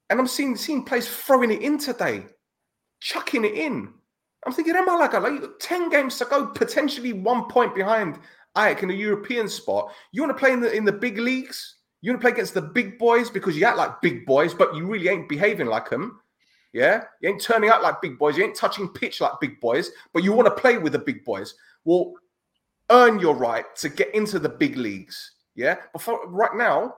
And 0.10 0.20
I'm 0.20 0.28
seeing, 0.28 0.56
seeing 0.56 0.84
players 0.84 1.08
throwing 1.08 1.52
it 1.52 1.62
in 1.62 1.80
today 1.80 2.26
chucking 3.06 3.46
it 3.46 3.54
in. 3.54 3.94
I'm 4.46 4.54
thinking, 4.54 4.76
am 4.76 4.90
I 4.90 4.96
like, 4.96 5.14
like 5.14 5.34
you 5.34 5.40
got 5.40 5.60
10 5.60 5.90
games 5.90 6.18
to 6.18 6.26
go, 6.26 6.48
potentially 6.48 7.14
one 7.14 7.48
point 7.48 7.76
behind 7.76 8.20
Ajax 8.58 8.82
in 8.84 8.90
a 8.90 8.94
European 8.94 9.48
spot. 9.48 9.92
You 10.12 10.24
want 10.24 10.36
to 10.36 10.40
play 10.40 10.54
in 10.54 10.60
the 10.60 10.72
in 10.72 10.86
the 10.86 10.92
big 10.92 11.20
leagues? 11.20 11.76
You 12.02 12.12
want 12.12 12.22
to 12.22 12.24
play 12.24 12.32
against 12.32 12.56
the 12.56 12.62
big 12.62 12.98
boys 12.98 13.30
because 13.30 13.56
you 13.56 13.66
act 13.66 13.78
like 13.78 14.02
big 14.02 14.26
boys, 14.26 14.54
but 14.54 14.76
you 14.76 14.88
really 14.88 15.08
ain't 15.08 15.30
behaving 15.30 15.68
like 15.68 15.90
them. 15.90 16.20
Yeah, 16.74 17.04
you 17.22 17.30
ain't 17.30 17.42
turning 17.42 17.70
out 17.70 17.84
like 17.84 18.02
big 18.02 18.18
boys. 18.18 18.38
You 18.38 18.44
ain't 18.44 18.56
touching 18.56 18.90
pitch 18.90 19.22
like 19.22 19.40
big 19.40 19.60
boys, 19.60 19.92
but 20.14 20.24
you 20.24 20.34
want 20.34 20.48
to 20.48 20.62
play 20.62 20.78
with 20.78 20.94
the 20.94 21.00
big 21.00 21.24
boys. 21.24 21.54
Well, 21.84 22.14
earn 22.92 23.20
your 23.20 23.36
right 23.36 23.66
to 23.78 23.90
get 23.90 24.14
into 24.14 24.40
the 24.40 24.50
big 24.50 24.78
leagues. 24.78 25.32
Yeah, 25.56 25.76
but 25.94 26.02
for 26.02 26.28
right 26.28 26.56
now, 26.56 26.96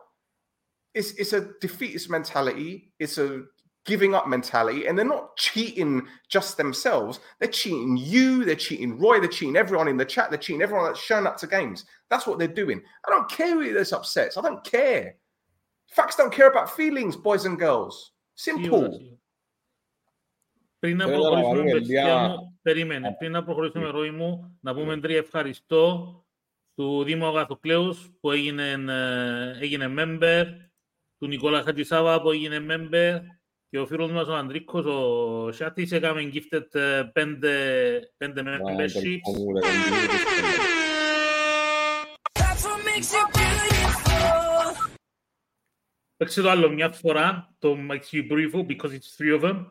it's 0.94 1.12
it's 1.12 1.34
a 1.34 1.50
defeatist 1.62 2.10
mentality. 2.10 2.94
It's 3.00 3.18
a 3.18 3.44
giving 3.87 4.15
up 4.15 4.27
mentality, 4.29 4.87
and 4.87 4.97
they're 4.97 5.15
not 5.17 5.37
cheating 5.37 6.07
just 6.29 6.57
themselves. 6.57 7.19
They're 7.39 7.49
cheating 7.63 7.97
you. 7.97 8.45
They're 8.45 8.55
cheating 8.69 8.97
Roy. 8.99 9.19
They're 9.21 9.29
cheating 9.39 9.57
everyone 9.57 9.89
in 9.89 9.97
the 9.97 10.05
chat. 10.05 10.31
They're 10.31 10.39
cheating 10.47 10.63
everyone 10.63 10.85
that's 10.87 11.01
shown 11.01 11.27
up 11.27 11.37
to 11.39 11.47
games. 11.47 11.85
That's 12.11 12.27
what 12.27 12.39
they're 12.39 12.57
doing. 12.65 12.81
I 13.07 13.11
don't 13.11 13.29
care 13.39 13.55
who 13.55 13.73
this 13.73 13.93
upsets. 13.93 14.37
I 14.37 14.43
don't 14.43 14.63
care. 14.65 15.17
Facts 15.99 16.17
don't 16.17 16.33
care 16.33 16.49
about 16.49 16.71
feelings, 16.71 17.17
boys 17.17 17.45
and 17.45 17.59
girls. 17.59 18.13
Σίγουρα, 18.35 18.63
Simple. 18.65 18.91
σίγουρα. 18.93 19.17
Πριν 20.79 20.97
να 20.97 21.05
Θέλω 21.05 21.17
να 21.17 21.23
προχωρήσουμε, 21.31 21.55
βάλουμε 21.59 21.73
παιδιά 21.81 22.05
μια- 22.05 22.29
μου, 22.29 22.59
περίμενε. 22.63 23.15
Πριν 23.19 23.31
να 23.33 23.45
προχωρήσουμε, 23.45 23.89
Ροή 23.89 24.11
μου, 24.11 24.59
να 24.61 24.75
πούμε 24.75 25.01
τρία 25.01 25.17
ευχαριστώ 25.19 26.17
του 26.75 27.05
Δήμου 27.05 27.27
Αγαθοκλέους 27.27 28.11
που 28.21 28.31
έγινε, 28.31 28.71
ε, 28.71 29.59
έγινε 29.63 29.95
member, 29.99 30.45
του 31.19 31.27
Νικόλα 31.27 31.63
Χατζησάβα 31.63 32.21
που 32.23 32.31
έγινε 32.31 32.67
member 32.69 33.21
και 33.69 33.79
ο 33.79 33.87
φίλος 33.87 34.13
μας 34.13 34.29
ο 34.29 34.35
Ανδρίκος, 34.35 34.85
ο 34.85 35.53
Σιάτης, 35.53 35.93
έκαμε 35.93 36.31
gifted 36.33 36.75
ε, 36.75 37.03
πέντε, 37.13 38.01
πέντε 38.17 38.43
memberships. 38.43 39.29
That's 42.35 42.65
what 42.65 42.81
makes 42.85 43.13
you 43.13 43.25
beautiful. 43.37 44.93
Παίξε 46.17 46.43
το 46.43 46.51
άλλο 46.51 46.69
μια 46.69 46.91
φορά, 46.91 47.55
το 47.59 47.77
Makes 47.89 48.13
You 48.13 48.23
Beautiful, 48.31 48.65
because 48.67 48.93
it's 48.93 49.17
three 49.19 49.35
of 49.37 49.41
them. 49.41 49.71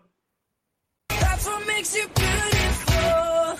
That's 1.08 1.46
what 1.48 1.62
makes 1.74 1.96
you 1.96 2.08
beautiful. 2.20 3.58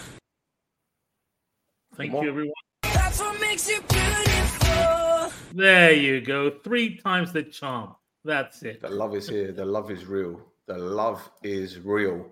Thank 1.98 2.12
Come 2.12 2.24
you, 2.24 2.30
on. 2.30 2.34
everyone. 2.34 2.64
That's 3.00 3.20
what 3.24 3.36
makes 3.48 3.66
you 3.72 3.80
beautiful. 3.96 5.32
There 5.54 5.94
you 6.06 6.16
go. 6.34 6.40
Three 6.68 6.88
times 7.06 7.32
the 7.38 7.44
charm. 7.44 7.90
That's 8.27 8.63
it. 8.65 8.81
The 8.81 8.91
love 8.91 9.15
is 9.15 9.29
here. 9.29 9.53
The 9.53 9.65
love 9.65 9.91
is 9.91 10.05
real. 10.05 10.41
The 10.67 10.77
love 10.77 11.31
is 11.45 11.79
real. 11.79 12.27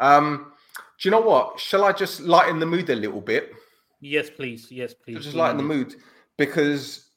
Um, 0.00 0.52
do 0.98 1.08
you 1.08 1.12
know 1.12 1.20
what? 1.20 1.60
Shall 1.60 1.84
I 1.84 1.92
just 1.92 2.20
lighten 2.20 2.58
the 2.58 2.66
mood 2.66 2.90
a 2.90 2.96
little 2.96 3.20
bit? 3.20 3.52
Yes, 4.00 4.28
please. 4.28 4.66
Yes, 4.72 4.92
please. 4.92 5.22
Just 5.22 5.36
lighten 5.36 5.56
the 5.56 5.62
mood 5.62 5.94
because 6.36 7.10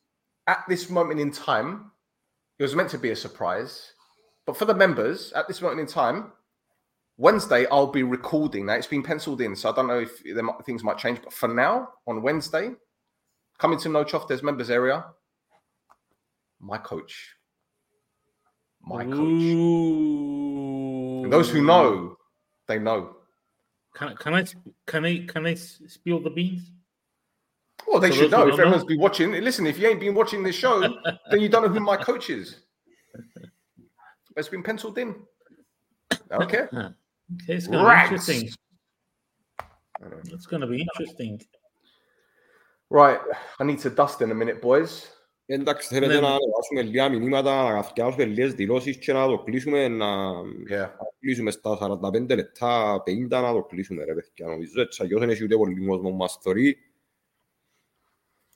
at 0.45 0.63
this 0.69 0.91
moment 0.91 1.19
in 1.19 1.31
time, 1.31 1.91
it 2.59 2.63
was 2.63 2.75
meant 2.75 2.91
to 2.91 2.99
be 2.99 3.09
a 3.09 3.15
surprise. 3.15 3.93
But 4.45 4.55
for 4.55 4.65
the 4.65 4.75
members, 4.75 5.33
at 5.33 5.47
this 5.47 5.61
moment 5.61 5.79
in 5.79 5.87
time, 5.87 6.31
Wednesday 7.17 7.65
I'll 7.71 7.87
be 7.87 8.03
recording. 8.03 8.67
Now 8.67 8.73
it's 8.73 8.87
been 8.87 9.03
penciled 9.03 9.41
in, 9.41 9.55
so 9.55 9.71
I 9.71 9.75
don't 9.75 9.87
know 9.87 9.99
if 9.99 10.23
might, 10.23 10.65
things 10.65 10.83
might 10.83 10.99
change. 10.99 11.19
But 11.23 11.33
for 11.33 11.49
now, 11.49 11.89
on 12.05 12.21
Wednesday, 12.21 12.71
coming 13.57 13.79
to 13.79 13.89
No 13.89 14.03
Choff, 14.03 14.27
there's 14.27 14.43
members 14.43 14.69
area. 14.69 15.03
My 16.59 16.77
coach, 16.77 17.35
my 18.89 19.05
coach. 19.05 19.43
Those 21.31 21.49
who 21.51 21.61
know, 21.61 22.17
they 22.67 22.79
know. 22.79 23.15
Can, 23.93 24.15
can 24.15 24.33
I 24.33 24.45
can 24.85 25.05
I 25.05 25.25
can 25.25 25.45
I 25.45 25.53
spill 25.53 26.19
the 26.21 26.29
beans? 26.29 26.71
Well, 27.87 27.99
they 27.99 28.09
For 28.09 28.15
should 28.15 28.31
know. 28.31 28.47
If 28.47 28.49
don't 28.49 28.57
know. 28.57 28.63
everyone's 28.63 28.85
been 28.85 28.99
watching, 28.99 29.31
listen. 29.31 29.67
If 29.67 29.77
you 29.77 29.87
ain't 29.87 29.99
been 29.99 30.15
watching 30.15 30.43
this 30.43 30.55
show, 30.55 30.81
then 31.31 31.39
you 31.39 31.49
don't 31.49 31.63
know 31.63 31.69
who 31.69 31.79
my 31.79 31.97
coach 31.97 32.29
is. 32.29 32.61
It's 34.35 34.49
been 34.49 34.63
penciled 34.63 34.97
in. 34.97 35.15
Okay. 36.31 36.67
Okay, 37.43 37.53
it's 37.53 37.67
gonna 37.67 37.87
be 37.87 38.01
interesting. 38.01 38.49
It's 40.33 40.47
gonna 40.47 40.65
be 40.65 40.81
interesting. 40.81 41.39
Right. 42.89 43.19
I 43.59 43.63
need 43.63 43.77
to 43.81 43.91
dust 43.91 44.23
in 44.23 44.31
a 44.31 44.33
minute, 44.33 44.63
boys. 44.63 45.11
Εντάξει, 45.51 45.87
θέλετε 45.93 46.13
Ναι. 46.13 46.19
να 46.19 46.27
ανεβάσουμε 46.27 46.81
λίγα 46.81 47.09
μηνύματα, 47.09 47.63
να 47.63 47.73
καθιάσουμε 47.81 48.25
λίγες 48.25 48.53
δηλώσεις 48.53 48.97
και 48.97 49.13
να 49.13 49.25
το 49.27 49.37
κλείσουμε, 49.39 49.87
να 49.87 50.07
Yeah. 50.69 50.89
κλείσουμε 51.19 51.51
στα 51.51 51.77
45 51.77 52.35
λεπτά, 52.35 53.01
50 53.05 53.41
να 53.41 53.53
το 53.53 53.63
κλείσουμε 53.63 54.03
ρε 54.03 54.13
παιδιά. 54.13 54.45
Νομίζω 54.47 54.81
έτσι, 54.81 55.03
αλλιώς 55.03 55.19
δεν 55.19 55.29
έχει 55.29 55.43
ούτε 55.43 55.55
πολύ 55.55 55.85
κόσμο 55.85 56.11
μας 56.11 56.37
θωρεί. 56.41 56.77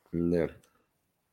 Ναι. 0.10 0.46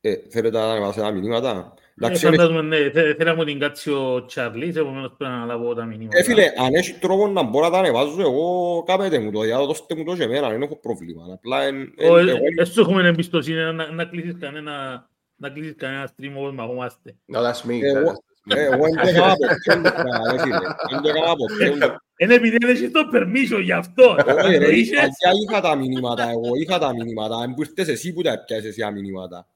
Ε, 0.01 0.15
θέλετε 0.29 0.57
να 0.57 0.63
ανεβάσουμε 0.71 1.11
μηνύματα. 1.11 1.73
Ε, 1.77 1.81
Εντάξει, 2.05 2.27
είναι- 2.27 2.35
φαντάζομαι, 2.35 2.61
ναι, 2.61 2.89
θε- 2.89 3.17
θέλαμε 3.17 3.45
την 3.45 3.59
κάτσει 3.59 3.91
ο 3.91 4.25
Τσάρλις, 4.25 4.75
επομένως 4.75 5.07
πρέπει 5.17 5.31
να 5.31 5.37
αναλάβω 5.37 5.73
τα 5.73 5.85
μηνύματα. 5.85 6.17
Ε, 6.17 6.23
φίλε, 6.23 6.43
αν 6.57 6.73
έχει 6.73 6.93
τρόπο 6.93 7.27
να 7.27 7.43
μπορώ 7.43 7.65
να 7.65 7.71
τα 7.71 7.77
ανεβάζω 7.77 8.21
εγώ, 8.21 8.83
κάπετε 8.87 9.19
μου 9.19 9.31
το, 9.31 9.43
για 9.43 9.57
δώστε 9.65 9.95
μου 9.95 10.03
το 10.03 10.15
και 10.15 10.23
εμένα, 10.23 10.49
δεν 10.49 10.61
έχω 10.61 10.75
πρόβλημα. 10.75 11.23
Απλά 11.33 11.61
εν, 11.63 11.93
εν, 11.97 12.11
Ω, 12.11 12.17
ε, 12.17 12.21
εγώ, 12.21 12.37
ε, 12.57 12.63
σου 12.63 12.81
έχουμε 12.81 13.07
εμπιστοσύνη 13.07 13.73
να, 13.73 13.91
να 13.91 14.05
κλείσεις 14.05 14.35
κανένα, 14.39 15.09
να 15.41 15.49
κλείσεις 15.49 15.75
κανένα 15.75 16.11
stream 16.15 16.33
όπως 16.35 16.53
μαχόμαστε. 16.53 17.15
No, 17.33 17.37
that's 17.37 17.61
me. 17.69 17.79
Ε, 17.81 17.87
εγώ- 17.87 18.13
ε, 18.49 18.63
εγώ 18.65 18.83
δεν 18.85 18.95
το 19.03 19.07
έκανα 19.07 19.35
ποτέ, 19.35 20.31
ρε 20.31 20.41
φίλε. 20.41 20.57
Δεν 20.89 21.01
το 21.01 21.09
έκανα 21.09 21.35
ποτέ. 21.35 21.97
Είναι 22.17 22.33
επειδή 22.33 22.57
δεν 22.57 22.69
έχεις 22.69 22.91
το 22.91 22.99
permission 23.13 23.61
γι' 23.63 23.71
αυτό. 23.71 24.11
Όχι, 24.11 24.57
ρε, 24.57 24.65
Το 24.65 24.69
είχες. 24.69 24.99
παλιά 24.99 25.39
είχα 25.49 25.61
τα 25.61 25.75
μηνύματα, 25.75 26.29
εγώ 26.29 26.55
είχα 26.55 26.79
τα 26.79 26.93
μηνύματα. 26.93 27.35
Αν 27.35 27.53
που 27.53 27.61
ήρθες 27.61 27.87
εσύ 27.87 28.13
που 28.13 28.21
τα 28.21 28.31
έπιασες 28.31 28.65
εσύ 28.69 28.79
τα 28.79 28.91
μηνύματα. 28.91 29.47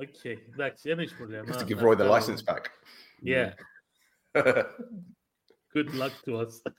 Οκ, 0.00 0.24
εντάξει, 0.24 0.88
δεν 0.88 0.98
έχεις 0.98 1.14
πρόβλημα. 1.14 1.42
Just 1.46 1.50
to 1.50 1.56
Να- 1.58 1.64
give 1.66 1.76
να 1.76 1.88
Roy 1.88 1.92
the 1.92 1.96
κάνω- 1.96 2.14
license 2.14 2.44
back. 2.44 2.64
Yeah. 3.24 3.50
Good 5.74 5.88
luck 6.00 6.14
to 6.24 6.32
us. 6.46 6.72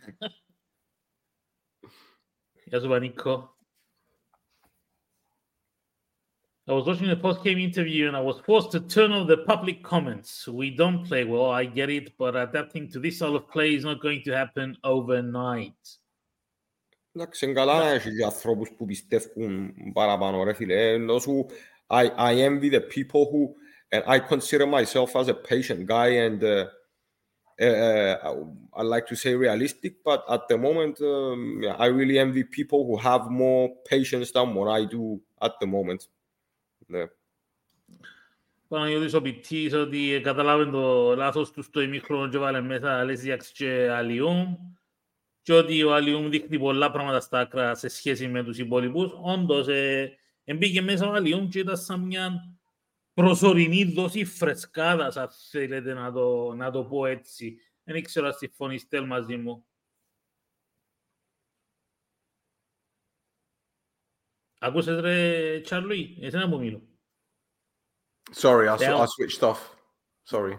Γεια 2.65 2.80
σου, 2.80 2.88
Πανίκο. 2.88 3.56
I 6.70 6.72
was 6.72 6.85
watching 6.85 7.11
a 7.11 7.16
post-game 7.16 7.59
interview 7.59 8.09
and 8.09 8.16
I 8.16 8.20
was 8.20 8.40
forced 8.40 8.72
to 8.72 8.81
turn 8.81 9.12
off 9.12 9.29
the 9.29 9.38
public 9.52 9.85
comments. 9.85 10.48
We 10.48 10.70
don't 10.70 11.05
play 11.07 11.22
well, 11.22 11.50
I 11.50 11.64
get 11.64 11.90
it, 11.90 12.18
but 12.18 12.35
adapting 12.35 12.90
to 12.90 12.98
this 12.98 13.16
style 13.18 13.37
of 13.37 13.48
play 13.48 13.74
is 13.76 13.85
not 13.85 14.00
going 14.00 14.22
to 14.24 14.33
happen 14.33 14.76
overnight. 14.83 15.74
Εντάξει, 17.12 17.44
είναι 17.44 17.55
καλά 17.55 17.79
να 17.79 17.90
έχεις 17.90 18.16
και 18.16 18.24
ανθρώπους 18.24 18.70
που 18.76 18.85
πιστεύουν 18.85 19.74
παραπάνω, 19.92 20.44
ρε 20.44 20.52
φίλε. 20.52 20.74
Ε, 20.74 20.92
Ενώ 20.92 21.18
σου, 21.18 21.46
I, 21.90 22.05
I 22.18 22.35
envy 22.35 22.70
the 22.70 22.81
people 22.81 23.24
who, 23.31 23.55
and 23.92 24.02
I 24.07 24.18
consider 24.18 24.66
myself 24.66 25.16
as 25.16 25.29
a 25.29 25.35
patient 25.35 25.87
guy 25.87 26.09
and 26.26 26.42
uh, 26.42 26.66
uh, 27.61 28.35
I 28.74 28.83
like 28.83 29.07
to 29.07 29.16
say 29.16 29.35
realistic, 29.35 30.05
but 30.05 30.24
at 30.29 30.42
the 30.48 30.59
moment, 30.59 31.00
um, 31.00 31.61
yeah, 31.62 31.74
I 31.79 31.87
really 31.87 32.18
envy 32.18 32.44
people 32.44 32.87
who 32.87 32.96
have 32.98 33.31
more 33.31 33.70
patience 33.88 34.33
than 34.33 34.55
what 34.55 34.68
I 34.68 34.85
do 34.85 35.20
at 35.40 35.52
the 35.61 35.66
moment. 35.66 36.09
Ναι. 36.91 37.06
Παναγιώτης 38.67 39.13
ο 39.13 39.21
Πιτής 39.21 39.73
ότι 39.73 40.19
καταλάβει 40.23 40.71
το 40.71 41.15
λάθος 41.15 41.51
τους 41.51 41.65
στο 41.65 41.82
ημίχρονο 41.82 42.30
και 42.30 42.38
βάλε 42.38 42.62
μέσα 42.62 42.99
Αλέσιαξ 42.99 43.51
και 43.51 43.89
Αλιούμ 43.89 44.56
και 45.41 45.54
ότι 45.54 45.84
ο 45.84 45.93
Αλιούμ 45.93 46.30
δείχνει 46.30 46.60
πολλά 46.60 46.91
πράγματα 46.91 47.19
στα 47.19 47.39
άκρα 47.39 47.75
σε 47.75 47.88
σχέση 47.88 48.27
με 48.27 48.43
τους 48.43 48.58
υπόλοιπους. 48.58 49.12
Όντως, 49.21 49.67
ε, 49.67 50.17
εμπήκε 50.43 50.82
μέσα 50.82 51.08
ο 51.08 51.13
Αλιούμ 51.13 51.47
και 51.47 51.60
ήταν 51.60 51.77
σαν 51.77 51.99
μια 51.99 52.58
προσωρινή 53.13 53.84
δόση 53.84 54.25
φρεσκάδας, 54.25 55.17
αν 55.17 55.30
θέλετε 55.49 55.93
να 55.93 56.12
το, 56.12 56.54
να 56.54 56.71
το 56.71 56.84
πω 56.84 57.06
έτσι. 57.06 57.58
Δεν 57.84 57.95
ήξερα 57.95 58.27
αν 58.27 58.34
συμφωνήστε 58.34 59.01
μαζί 59.01 59.36
μου. 59.36 59.65
Acquisitre 64.62 65.63
Charlie, 65.65 66.17
esenamo 66.21 66.60
Milo. 66.60 66.82
Sorry, 68.32 68.67
I, 68.67 68.76
I 68.76 69.06
switched 69.08 69.43
off. 69.43 69.76
Sorry. 70.24 70.58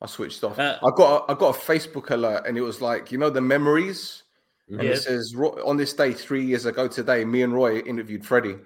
I 0.00 0.06
switched 0.06 0.42
off. 0.42 0.58
Uh, 0.58 0.78
I 0.82 0.90
got 0.90 1.28
a, 1.28 1.32
I 1.32 1.34
got 1.38 1.54
a 1.54 1.58
Facebook 1.58 2.10
alert 2.10 2.44
and 2.46 2.58
it 2.58 2.60
was 2.60 2.80
like, 2.80 3.12
you 3.12 3.18
know, 3.18 3.30
the 3.30 3.40
memories. 3.40 4.24
Yes. 4.68 4.80
And 4.80 4.88
it 4.88 4.96
says 4.98 5.34
on 5.64 5.76
this 5.76 5.92
day 5.92 6.12
three 6.12 6.44
years 6.44 6.66
ago 6.66 6.88
today, 6.88 7.24
me 7.24 7.42
and 7.42 7.54
Roy 7.54 7.78
interviewed 7.78 8.26
Freddie. 8.26 8.56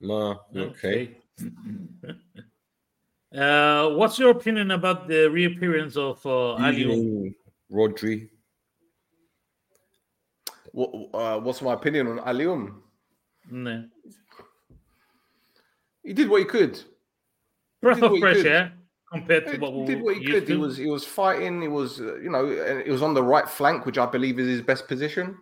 No, 0.00 0.38
okay. 0.54 1.16
uh, 3.34 3.88
what's 3.90 4.18
your 4.18 4.30
opinion 4.30 4.70
about 4.72 5.08
the 5.08 5.30
reappearance 5.30 5.96
of 5.96 6.24
uh, 6.26 6.60
Aliu 6.60 7.32
Rodri? 7.72 8.28
What, 10.72 10.90
uh, 11.14 11.40
what's 11.40 11.62
my 11.62 11.72
opinion 11.72 12.06
on 12.06 12.18
Alium? 12.18 12.82
No. 13.50 13.84
He 16.02 16.12
did 16.12 16.28
what 16.28 16.40
he 16.40 16.44
could. 16.44 16.80
Breath 17.82 18.02
of 18.02 18.18
fresh 18.18 18.44
air 18.44 18.72
compared 19.12 19.46
to 19.46 19.58
what 19.58 19.74
we 19.74 19.84
did. 19.84 20.02
What 20.02 20.16
he 20.16 20.24
could, 20.24 20.46
to. 20.46 20.52
he 20.52 20.58
was 20.58 20.76
he 20.76 20.86
was 20.86 21.04
fighting. 21.04 21.62
He 21.62 21.68
was 21.68 22.00
uh, 22.00 22.16
you 22.16 22.30
know, 22.30 22.82
he 22.84 22.90
was 22.90 23.02
on 23.02 23.14
the 23.14 23.22
right 23.22 23.48
flank, 23.48 23.86
which 23.86 23.98
I 23.98 24.06
believe 24.06 24.38
is 24.38 24.48
his 24.48 24.62
best 24.62 24.88
position. 24.88 25.36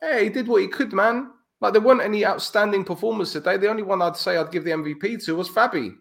Hey, 0.00 0.24
he 0.24 0.30
did 0.30 0.48
what 0.48 0.62
he 0.62 0.68
could, 0.68 0.92
man. 0.92 1.30
Like 1.60 1.72
there 1.72 1.82
weren't 1.82 2.02
any 2.02 2.26
outstanding 2.26 2.84
performers 2.84 3.32
today. 3.32 3.56
The 3.56 3.70
only 3.70 3.82
one 3.82 4.02
I'd 4.02 4.16
say 4.16 4.36
I'd 4.36 4.52
give 4.52 4.64
the 4.64 4.72
MVP 4.72 5.24
to 5.24 5.36
was 5.36 5.48
Fabi. 5.48 5.94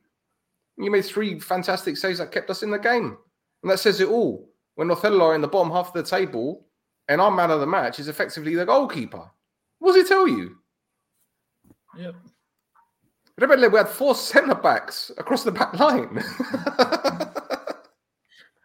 You 0.78 0.92
made 0.92 1.06
three 1.06 1.40
fantastic 1.40 1.98
saves 1.98 2.18
that 2.20 2.32
kept 2.32 2.50
us 2.50 2.64
in 2.64 2.72
the 2.72 2.80
game, 2.80 3.18
and 3.62 3.72
that 3.72 3.80
says 3.80 4.02
it 4.02 4.10
all. 4.10 4.50
When 4.76 4.90
Othello 4.90 5.26
are 5.26 5.36
in 5.36 5.42
the 5.42 5.48
bottom 5.48 5.72
half 5.72 5.90
of 5.90 5.94
the 5.94 6.04
table, 6.04 6.66
and 7.08 7.22
our 7.22 7.30
man 7.30 7.52
of 7.52 7.60
the 7.60 7.68
match 7.68 8.00
is 8.00 8.08
effectively 8.08 8.56
the 8.56 8.66
goalkeeper. 8.66 9.30
What 9.80 9.94
does 9.94 10.04
he 10.04 10.08
tell 10.08 10.28
you? 10.28 10.58
Yep. 11.98 12.16
Remember, 13.38 13.70
we 13.70 13.78
had 13.78 13.90
four 13.90 14.16
centre 14.16 14.56
backs 14.56 15.12
across 15.18 15.44
the 15.44 15.52
back 15.52 15.78
line. 15.80 16.24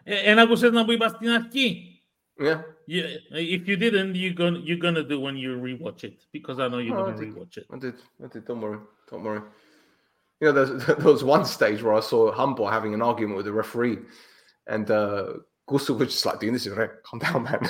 and 0.07 0.41
I 0.41 0.45
was 0.45 0.61
saying 0.61 0.87
we 0.87 0.97
must 0.97 1.21
not 1.23 1.55
Yeah. 1.55 2.63
Yeah. 2.87 3.07
If 3.31 3.67
you 3.67 3.77
didn't, 3.77 4.15
you're 4.15 4.35
gonna 4.35 4.59
you're 4.61 4.79
gonna 4.79 5.03
do 5.03 5.21
when 5.21 5.37
you 5.37 5.57
rewatch 5.57 6.05
it 6.05 6.23
because 6.33 6.59
I 6.59 6.69
know 6.69 6.79
you're 6.79 6.99
oh, 6.99 7.07
gonna 7.07 7.19
rewatch 7.19 7.57
it. 7.57 7.67
I 7.73 7.79
did. 7.79 7.95
I 8.23 8.29
did. 8.29 8.47
Don't 8.47 8.61
worry. 8.61 8.79
Don't 9.11 9.25
worry. 9.25 9.41
You 10.41 10.49
know, 10.49 10.53
there's, 10.53 10.87
there 10.99 11.13
was 11.13 11.25
one 11.25 11.45
stage 11.45 11.83
where 11.83 11.95
I 11.95 12.01
saw 12.01 12.31
Humble 12.31 12.69
having 12.69 12.95
an 12.95 13.03
argument 13.03 13.37
with 13.37 13.47
the 13.47 13.53
referee, 13.53 13.99
and 14.67 14.91
uh, 14.91 15.33
was 15.71 15.87
just 15.87 16.27
like 16.27 16.41
doing 16.41 16.53
this. 16.53 16.67
"Come 16.69 16.79
right. 16.79 16.91
Calm 17.05 17.19
down, 17.19 17.43
man. 17.45 17.69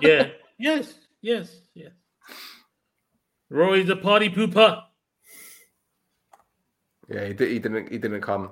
yeah. 0.00 0.28
Yes. 0.58 0.94
Yes. 1.22 1.56
Yes. 1.74 1.90
Roy's 3.50 3.88
a 3.88 3.96
party 3.96 4.28
pooper. 4.30 4.80
yeah, 7.11 7.25
he, 7.27 7.33
did, 7.33 7.51
he 7.51 7.59
didn't. 7.59 7.91
He 7.93 7.97
didn't 7.97 8.21
come. 8.21 8.51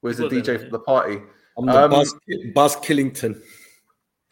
Where's 0.00 0.16
the 0.18 0.24
Well, 0.24 0.30
then, 0.30 0.42
DJ 0.42 0.52
yeah. 0.52 0.64
for 0.64 0.70
the 0.70 0.84
party? 0.92 1.16
I'm 1.58 1.66
the 1.66 1.84
Um, 1.84 1.90
Buzz, 1.90 2.14
Buzz 2.54 2.76
Killington. 2.76 3.32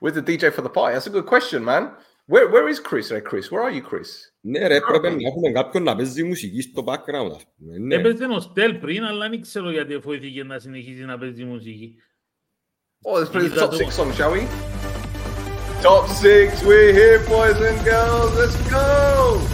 Where's 0.00 0.14
the 0.14 0.22
DJ 0.22 0.52
for 0.52 0.62
the 0.62 0.70
party? 0.70 0.94
That's 0.94 1.06
a 1.06 1.10
good 1.10 1.26
question, 1.26 1.64
man. 1.64 1.92
Where 2.26 2.48
Where 2.48 2.66
is 2.68 2.80
Chris? 2.80 3.10
Hey, 3.10 3.20
Chris, 3.20 3.50
where 3.50 3.62
are 3.62 3.70
you, 3.70 3.82
Chris? 3.82 4.10
Ναι 4.40 4.66
ρε, 4.66 4.80
πρέπει 4.80 5.08
να 5.08 5.28
έχουμε 5.28 5.50
κάποιον 5.52 5.82
να 5.82 5.96
παίζει 5.96 6.22
μουσική 6.24 6.60
στο 6.60 6.84
background. 6.86 7.30
ας 7.34 7.44
πούμε. 7.56 7.78
Ναι. 7.78 7.94
Έπαιζε 7.94 8.24
ο 8.24 8.40
Στέλ 8.40 8.74
πριν, 8.74 9.04
αλλά 9.04 9.28
δεν 9.28 9.40
ξέρω 9.40 9.70
γιατί 9.70 10.00
φοήθηκε 10.00 10.44
να 10.44 10.58
συνεχίσει 10.58 11.04
να 11.04 11.18
παίζει 11.18 11.44
μουσική. 11.44 11.96
Oh, 13.06 13.14
let's 13.18 13.30
play 13.32 13.40
the 13.40 13.48
He's 13.48 13.58
top 13.60 13.70
got 13.70 13.76
six 13.76 13.86
the- 13.86 13.92
song, 13.98 14.12
shall 14.12 14.32
we? 14.32 14.42
Top 15.82 16.06
six, 16.22 16.48
we're 16.68 16.92
here, 17.00 17.18
boys 17.34 17.58
and 17.68 17.78
girls. 17.90 18.30
Let's 18.40 18.56
go. 18.70 19.53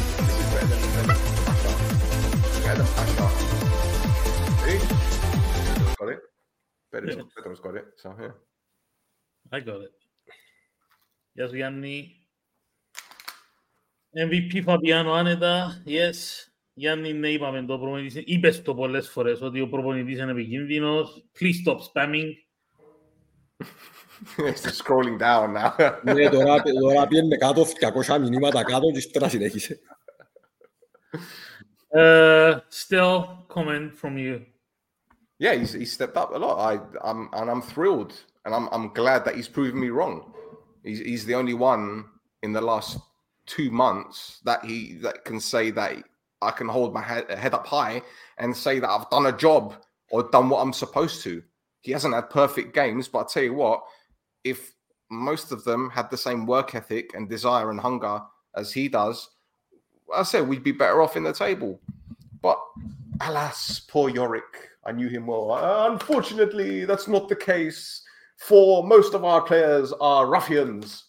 Pasha. 2.72 2.78
Better 2.78 2.84
than 2.84 2.94
Pasha. 2.96 3.28
See? 4.64 4.80
Bedham's 5.76 5.96
got 6.00 6.10
it. 6.10 6.20
Bedham's, 6.92 7.34
Bedham's 7.36 7.60
got 7.60 7.76
it. 7.76 7.86
So 7.98 8.16
yeah. 8.20 8.32
I 9.52 9.60
got 9.60 9.82
it. 9.82 9.92
Γεια 11.34 11.48
σου 11.48 11.56
Γιάννη. 11.56 12.16
MVP 14.14 14.62
Φαβιάνο 14.64 15.12
άνετα, 15.12 15.84
yes. 15.86 16.48
Γιάννη, 16.74 17.14
ναι, 17.14 17.30
είπαμε 17.30 17.66
το 17.66 17.80
προπονητής. 17.80 18.24
Είπες 18.26 18.62
το 18.62 18.76
πολλές 18.76 19.10
φορές 19.10 19.42
ότι 19.42 19.62
ο 19.62 19.70
προπονητής 19.70 20.20
είναι 20.20 20.32
επικίνδυνος. 20.32 21.26
Please 21.40 21.70
stop 21.70 21.78
spamming. 21.78 22.30
it's 24.50 24.64
just 24.64 24.84
scrolling 24.84 25.18
down 25.20 25.54
now. 25.54 26.00
Ναι, 26.04 26.30
τώρα, 26.30 26.62
τώρα 26.62 27.08
πιένε 27.08 27.38
κάτω 27.38 27.66
200 28.06 28.20
μηνύματα 28.20 28.64
κάτω 28.64 28.92
και 28.92 28.98
ύστερα 28.98 29.30
συνέχισε. 29.30 29.80
Uh, 31.96 32.60
still, 32.70 33.46
comment 33.50 33.94
from 33.96 34.18
you. 34.18 34.46
yeah, 35.39 35.56
he's, 35.56 35.74
he's 35.74 35.92
stepped 35.92 36.18
up 36.18 36.34
a 36.34 36.38
lot. 36.38 36.58
I, 36.60 36.80
I'm 37.10 37.30
and 37.34 37.50
I'm 37.50 37.62
thrilled, 37.62 38.14
and 38.46 38.54
I'm 38.56 38.70
I'm 38.72 38.94
glad 38.94 39.26
that 39.26 39.36
he's 39.36 39.48
proven 39.48 39.80
me 39.80 39.89
wrong. 39.89 40.34
He's 40.84 41.00
he's 41.00 41.26
the 41.26 41.36
only 41.36 41.54
one 41.54 42.06
in 42.44 42.54
the 42.54 42.62
last 42.62 42.98
two 43.46 43.72
months 43.72 44.39
that 44.46 44.64
he 44.64 44.96
that 45.02 45.26
can 45.26 45.39
say 45.39 45.72
that 45.72 46.04
I 46.42 46.52
can 46.52 46.68
hold 46.68 46.94
my 46.94 47.02
head, 47.02 47.30
head 47.30 47.54
up 47.54 47.68
high 47.68 48.02
and 48.38 48.56
say 48.56 48.80
that 48.80 48.89
I've 48.89 49.10
done 49.10 49.26
a 49.28 49.38
job 49.38 49.76
or 50.12 50.24
done 50.24 50.50
what 50.50 50.62
I'm 50.62 50.74
supposed 50.74 51.24
to. 51.24 51.44
He 51.82 51.92
hasn't 51.92 52.14
had 52.14 52.30
perfect 52.30 52.74
games, 52.74 53.08
but 53.08 53.20
I 53.20 53.26
tell 53.26 53.44
you 53.44 53.54
what, 53.54 53.84
if 54.44 54.74
most 55.10 55.52
of 55.52 55.64
them 55.64 55.89
had 55.89 56.10
the 56.10 56.18
same 56.18 56.46
work 56.46 56.74
ethic 56.76 57.14
and 57.16 57.28
desire 57.30 57.70
and 57.70 57.80
hunger 57.80 58.22
as 58.56 58.72
he 58.72 58.88
does, 58.88 59.30
I 60.14 60.24
said 60.24 60.47
we'd 60.47 60.64
be 60.64 60.72
better 60.72 61.01
off 61.01 61.16
in 61.16 61.24
the 61.24 61.34
table. 61.34 61.80
But 62.41 62.59
alas, 63.22 63.80
poor 63.80 64.09
Yorick. 64.09 64.70
I 64.86 64.91
knew 64.91 65.07
him 65.07 65.28
well. 65.28 65.51
Uh, 65.51 65.91
unfortunately, 65.91 66.86
that's 66.86 67.07
not 67.07 67.30
the 67.30 67.36
case. 67.36 68.03
For 68.38 68.84
most 68.84 69.14
of 69.14 69.24
our 69.24 69.41
players 69.41 69.93
are 70.01 70.26
ruffians. 70.26 71.03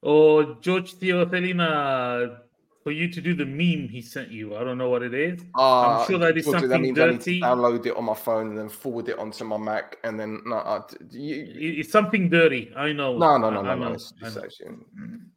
Or 0.00 0.56
George 0.60 0.94
Theophelima, 0.94 2.38
for 2.82 2.92
you 2.92 3.08
to 3.08 3.20
do 3.20 3.34
the 3.34 3.46
meme 3.46 3.88
he 3.88 4.02
sent 4.02 4.30
you. 4.30 4.56
I 4.56 4.64
don't 4.64 4.76
know 4.76 4.90
what 4.90 5.02
it 5.02 5.14
is. 5.14 5.40
Uh, 5.56 5.80
I'm 5.80 6.00
ah, 6.00 6.04
sure 6.06 6.18
that 6.18 6.36
is 6.36 6.44
something 6.44 6.94
that 6.94 6.94
dirty. 6.94 7.42
I 7.42 7.48
download 7.48 7.86
it 7.86 7.96
on 7.96 8.04
my 8.04 8.14
phone 8.14 8.48
and 8.48 8.58
then 8.58 8.68
forward 8.68 9.08
it 9.08 9.18
onto 9.18 9.44
my 9.44 9.56
Mac, 9.56 9.96
and 10.04 10.20
then 10.20 10.42
no, 10.44 10.56
uh, 10.56 10.82
you, 11.10 11.46
it's 11.80 11.90
something 11.90 12.28
dirty. 12.28 12.70
I 12.76 12.92
know. 12.92 13.16
No, 13.16 13.38
no, 13.38 13.48
no, 13.48 13.60
I, 13.60 13.62
no, 13.62 13.70
I 13.70 13.74
no. 13.74 13.92
It's, 13.94 14.12
it's 14.20 14.36
actually, 14.36 14.76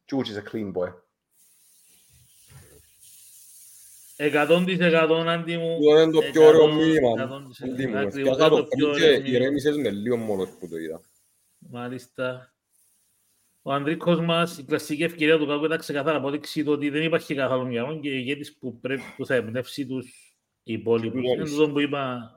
George 0.09 0.29
is 0.29 0.37
a 0.37 0.41
clean 0.41 0.73
boy. 0.73 0.89
Εκατόν 4.19 4.65
της 4.65 4.79
εκατόν, 4.79 5.29
Άντι 5.29 5.57
μου. 5.57 5.73
Αυτό 5.73 6.01
είναι 6.01 6.11
το 6.11 6.21
πιο 6.31 6.43
ωραίο 6.47 6.61
Εκατόν, 6.63 6.75
μήνυμα. 6.85 7.11
εκατόν 7.17 7.47
της 7.49 7.61
Αντί 7.61 7.71
εκατόν. 7.83 7.91
μου, 8.01 8.07
Ακριβώς, 8.07 8.31
έφτιασα 8.31 8.49
το 8.49 8.55
το 8.55 8.63
πιο 8.63 8.89
πριν 8.89 8.99
και 8.99 9.05
ωραίο 9.07 9.21
μήνυμα. 9.21 9.37
ηρέμησες 9.37 9.77
με 9.77 9.89
λίγο 9.89 10.17
μόνος 10.17 10.49
που 10.59 10.67
το 10.69 10.77
είδα. 10.77 11.01
Μάλιστα. 11.57 12.53
Ο 13.61 13.71
Ανδρίκος 13.73 14.19
μας, 14.19 14.57
η 14.57 14.63
κλασική 14.63 15.03
ευκαιρία 15.03 15.37
του 15.37 15.45
κάπου 15.47 15.65
ήταν 15.65 15.77
ξεκαθάρα 15.77 16.17
απόδειξη 16.17 16.63
του 16.63 16.71
ότι 16.71 16.89
δεν 16.89 17.03
υπάρχει 17.03 17.35
καθόλου 17.35 17.67
μυαλό 17.67 17.99
και 17.99 18.09
ηγέτης 18.09 18.57
που, 18.57 18.79
πρέπει, 18.79 19.01
που 19.17 19.25
θα 19.25 19.35
εμπνεύσει 19.35 19.85
τους 19.85 20.35
υπόλοιπους. 20.63 21.19
Είναι 21.23 21.35
Μόλις. 21.35 21.51
αυτό 21.51 21.69
που 21.69 21.79
είπα, 21.79 22.31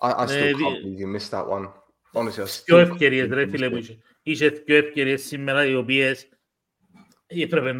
I, 0.00 0.10
I 0.10 0.26
still 0.26 0.28
Eh, 0.28 0.50
can't 0.50 0.56
the- 0.56 0.84
believe 0.84 0.98
you 0.98 1.16
missed 1.16 1.30
that 1.38 1.46
one. 1.48 1.66
Honestly, 2.14 2.42
I 2.42 2.64
πιο 2.64 2.76
still 2.76 2.80
ευκαιρίες 2.80 3.26
can't 3.26 3.30
ρε 3.32 3.44
believe 3.44 3.50
φίλε 3.50 3.66
you 3.66 3.70
που 3.70 3.76
missed 3.76 3.80
it. 3.80 3.82
είχε. 3.82 3.98
Είχε 4.22 4.50
πιο 4.50 4.76
ευκαιρίες 4.76 5.22
σήμερα 5.22 5.66
οι 5.66 5.74
οποίες 5.74 6.28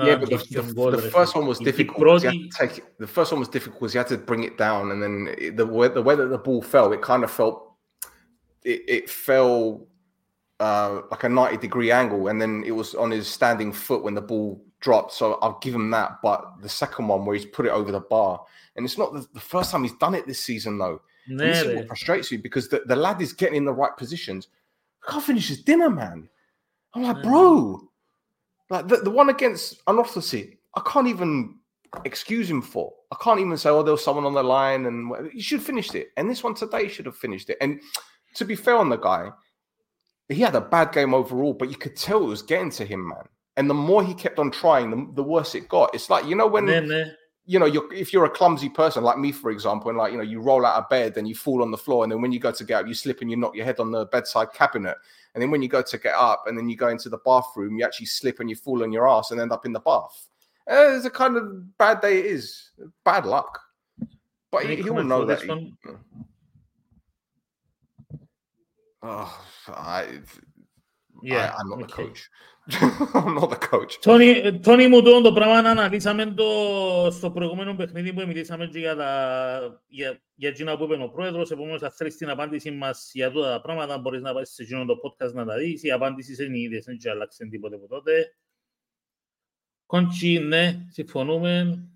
Yeah, 0.06 0.16
but 0.16 0.28
the, 0.30 0.36
the, 0.62 0.62
the 0.96 1.02
first 1.10 1.34
one 1.34 1.46
was 1.46 1.58
difficult. 1.64 1.98
Take, 2.58 2.98
the 2.98 3.06
first 3.06 3.32
one 3.32 3.38
was 3.40 3.48
difficult 3.48 3.80
because 3.80 3.94
you 3.94 3.98
had 3.98 4.08
to 4.08 4.18
bring 4.18 4.44
it 4.44 4.58
down, 4.58 4.90
and 4.90 5.02
then 5.02 5.34
it, 5.38 5.56
the 5.56 5.66
way, 5.66 5.88
the 5.88 6.02
way 6.02 6.14
that 6.14 6.26
the 6.26 6.38
ball 6.38 6.62
fell, 6.62 6.92
it 6.92 7.02
kind 7.02 7.24
of 7.24 7.30
felt 7.30 7.74
it, 8.64 8.82
it 8.88 9.10
fell 9.10 9.86
uh, 10.60 11.02
like 11.10 11.24
a 11.24 11.28
ninety 11.28 11.56
degree 11.56 11.90
angle, 11.90 12.28
and 12.28 12.40
then 12.40 12.62
it 12.66 12.72
was 12.72 12.94
on 12.94 13.10
his 13.10 13.28
standing 13.28 13.72
foot 13.72 14.02
when 14.02 14.14
the 14.14 14.20
ball 14.20 14.64
dropped. 14.80 15.12
So 15.12 15.34
I'll 15.42 15.58
give 15.60 15.74
him 15.74 15.90
that. 15.90 16.18
But 16.22 16.60
the 16.60 16.68
second 16.68 17.08
one 17.08 17.24
where 17.24 17.36
he's 17.36 17.46
put 17.46 17.66
it 17.66 17.70
over 17.70 17.92
the 17.92 18.00
bar, 18.00 18.44
and 18.76 18.84
it's 18.84 18.98
not 18.98 19.12
the, 19.12 19.26
the 19.34 19.40
first 19.40 19.70
time 19.70 19.82
he's 19.82 19.94
done 19.94 20.14
it 20.14 20.26
this 20.26 20.40
season 20.40 20.78
though. 20.78 21.00
This 21.28 21.62
is 21.62 21.76
what 21.76 21.86
frustrates 21.86 22.32
me 22.32 22.38
because 22.38 22.68
the, 22.68 22.82
the 22.86 22.96
lad 22.96 23.22
is 23.22 23.32
getting 23.32 23.56
in 23.56 23.64
the 23.64 23.72
right 23.72 23.96
positions. 23.96 24.48
I 25.06 25.12
can't 25.12 25.24
finish 25.24 25.48
his 25.48 25.62
dinner, 25.62 25.88
man. 25.90 26.28
I'm 26.94 27.02
like, 27.02 27.22
bro, 27.22 27.80
like 28.72 28.88
the, 28.88 28.96
the 28.96 29.10
one 29.10 29.28
against 29.28 29.84
Anofsy, 29.84 30.56
I 30.74 30.80
can't 30.86 31.06
even 31.06 31.58
excuse 32.06 32.48
him 32.48 32.62
for. 32.62 32.90
I 33.10 33.16
can't 33.22 33.38
even 33.38 33.58
say, 33.58 33.68
oh, 33.68 33.82
there 33.82 33.92
was 33.92 34.02
someone 34.02 34.24
on 34.24 34.32
the 34.32 34.42
line 34.42 34.86
and 34.86 35.10
whatever. 35.10 35.30
you 35.30 35.42
should 35.42 35.58
have 35.58 35.66
finished 35.66 35.94
it. 35.94 36.08
And 36.16 36.30
this 36.30 36.42
one 36.42 36.54
today 36.54 36.88
should 36.88 37.04
have 37.04 37.14
finished 37.14 37.50
it. 37.50 37.58
And 37.60 37.82
to 38.36 38.46
be 38.46 38.56
fair 38.56 38.78
on 38.78 38.88
the 38.88 38.96
guy, 38.96 39.28
he 40.30 40.40
had 40.40 40.54
a 40.54 40.60
bad 40.62 40.90
game 40.90 41.12
overall, 41.12 41.52
but 41.52 41.68
you 41.68 41.76
could 41.76 41.96
tell 41.96 42.22
it 42.22 42.28
was 42.28 42.40
getting 42.40 42.70
to 42.70 42.86
him, 42.86 43.08
man. 43.08 43.28
And 43.58 43.68
the 43.68 43.74
more 43.74 44.02
he 44.02 44.14
kept 44.14 44.38
on 44.38 44.50
trying, 44.50 44.88
the, 44.88 45.16
the 45.16 45.22
worse 45.22 45.54
it 45.54 45.68
got. 45.68 45.94
It's 45.94 46.08
like, 46.08 46.24
you 46.24 46.34
know, 46.34 46.46
when 46.46 46.64
you 47.44 47.58
know, 47.58 47.66
you're 47.66 47.92
if 47.92 48.12
you're 48.12 48.24
a 48.24 48.30
clumsy 48.30 48.68
person 48.68 49.02
like 49.02 49.18
me, 49.18 49.32
for 49.32 49.50
example, 49.50 49.88
and 49.90 49.98
like 49.98 50.12
you 50.12 50.18
know, 50.18 50.24
you 50.24 50.40
roll 50.40 50.64
out 50.64 50.76
of 50.76 50.88
bed 50.88 51.16
and 51.16 51.26
you 51.26 51.34
fall 51.34 51.62
on 51.62 51.70
the 51.70 51.76
floor, 51.76 52.04
and 52.04 52.12
then 52.12 52.20
when 52.22 52.30
you 52.32 52.38
go 52.38 52.52
to 52.52 52.64
get 52.64 52.82
up, 52.82 52.86
you 52.86 52.94
slip 52.94 53.20
and 53.20 53.30
you 53.30 53.36
knock 53.36 53.54
your 53.56 53.64
head 53.64 53.80
on 53.80 53.90
the 53.90 54.06
bedside 54.06 54.52
cabinet, 54.52 54.96
and 55.34 55.42
then 55.42 55.50
when 55.50 55.60
you 55.62 55.68
go 55.68 55.82
to 55.82 55.98
get 55.98 56.14
up, 56.14 56.44
and 56.46 56.56
then 56.56 56.68
you 56.68 56.76
go 56.76 56.88
into 56.88 57.08
the 57.08 57.18
bathroom, 57.18 57.76
you 57.76 57.84
actually 57.84 58.06
slip 58.06 58.38
and 58.40 58.48
you 58.48 58.56
fall 58.56 58.82
on 58.82 58.92
your 58.92 59.08
ass 59.08 59.32
and 59.32 59.40
end 59.40 59.52
up 59.52 59.66
in 59.66 59.72
the 59.72 59.80
bath. 59.80 60.28
Uh, 60.70 60.94
it's 60.94 61.04
a 61.04 61.10
kind 61.10 61.36
of 61.36 61.76
bad 61.78 62.00
day 62.00 62.20
it 62.20 62.26
is, 62.26 62.70
bad 63.04 63.26
luck. 63.26 63.58
But 64.52 64.64
he, 64.66 64.74
Any 64.74 64.82
he 64.82 64.90
will 64.90 65.02
know 65.02 65.24
that. 65.24 65.42
he- 65.42 65.72
oh, 69.02 69.44
I, 69.68 70.20
Yeah, 71.22 71.54
I, 71.56 71.60
I'm 71.60 71.68
not 71.68 71.78
the 71.78 71.84
okay. 71.84 72.02
coach. 72.02 72.30
I'm 73.14 73.34
not 73.34 73.50
the 73.50 73.56
coach. 73.56 73.98
Τόνι, 74.00 74.58
Τόνι 74.60 74.88
μου 74.88 75.02
το, 75.02 75.20
το 75.20 75.32
πράγμα 75.32 75.62
να 75.62 75.70
αναλύσαμε 75.70 76.26
το 76.26 76.44
στο 77.10 77.30
προηγούμενο 77.30 77.74
παιχνίδι 77.74 78.12
που 78.12 78.26
μιλήσαμε 78.26 78.66
και 78.66 78.78
για, 78.78 78.96
τα, 78.96 79.82
για, 79.86 80.20
για 80.34 80.48
εκείνα 80.48 80.76
που 80.76 80.84
είπε 80.84 81.02
ο 81.02 81.10
πρόεδρος. 81.10 81.50
Επομένως, 81.50 81.82
αν 81.82 81.90
θέλεις 81.90 82.16
την 82.16 82.28
απάντηση 82.28 82.70
μας 82.70 83.10
για 83.12 83.30
τούτα 83.30 83.50
τα 83.50 83.60
πράγματα, 83.60 83.98
μπορείς 83.98 84.20
να 84.20 84.34
πάσεις 84.34 84.54
σε 84.54 84.62
εκείνο 84.62 84.84
το 84.84 84.94
podcast 85.02 85.32
να 85.32 85.44
τα 85.44 85.56
δεις. 85.56 85.82
Η 85.82 85.90
απάντηση 85.90 86.44
είναι 86.44 86.58
η 86.58 86.60
ίδια, 86.60 86.82
δεν 86.84 86.94
έχει 86.94 87.08
αλλάξει 87.08 87.48
τίποτε 87.48 87.74
από 87.74 87.88
τότε. 87.88 88.36
Κόντσι, 89.86 90.38
ναι, 90.38 90.86
συμφωνούμε. 90.90 91.86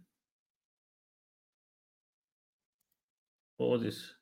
What 3.59 3.70
was 3.70 3.81
this? 3.81 4.16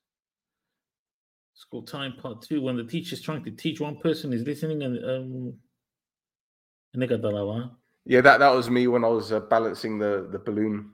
School 1.74 1.84
time 1.84 2.14
part 2.22 2.42
two, 2.42 2.62
when 2.62 2.78
the 2.78 2.84
teacher 2.84 3.14
is 3.16 3.22
trying 3.22 3.44
to 3.44 3.52
teach 3.52 3.80
one 3.80 3.98
person 3.98 4.34
is 4.34 4.44
listening 4.44 4.84
and 4.84 4.98
um, 5.06 5.54
δεν 6.92 7.08
κατάλαβα. 7.08 7.80
Yeah, 8.06 8.22
that, 8.22 8.40
that 8.40 8.54
was 8.54 8.70
me 8.70 8.88
when 8.88 9.04
I 9.04 9.10
was 9.10 9.32
uh, 9.32 9.40
balancing 9.40 10.00
the, 10.00 10.28
the 10.32 10.40
balloon. 10.40 10.92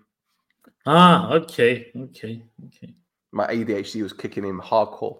Ah, 0.85 1.33
okay, 1.33 1.91
okay, 1.95 2.43
okay. 2.65 2.93
My 3.31 3.47
ADHD 3.47 4.03
was 4.03 4.13
kicking 4.13 4.45
in 4.45 4.59
hardcore. 4.59 5.17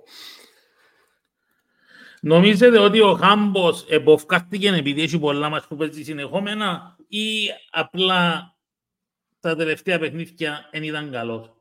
Νομίζετε 2.22 2.80
ότι 2.80 3.02
ο 3.02 3.14
Χάμπος 3.14 3.86
εποφκάστηκε 3.90 4.70
επειδή 4.70 5.02
έχει 5.02 5.20
πολλά 5.20 5.50
μας 5.50 5.68
που 5.68 5.76
παίζει 5.76 6.04
συνεχόμενα 6.04 6.98
ή 7.08 7.28
απλά 7.72 8.54
τα 9.40 9.56
τελευταία 9.56 10.00
παιχνίδια 10.00 10.70
δεν 10.72 10.84
ήταν 10.84 11.12
καλός. 11.12 11.54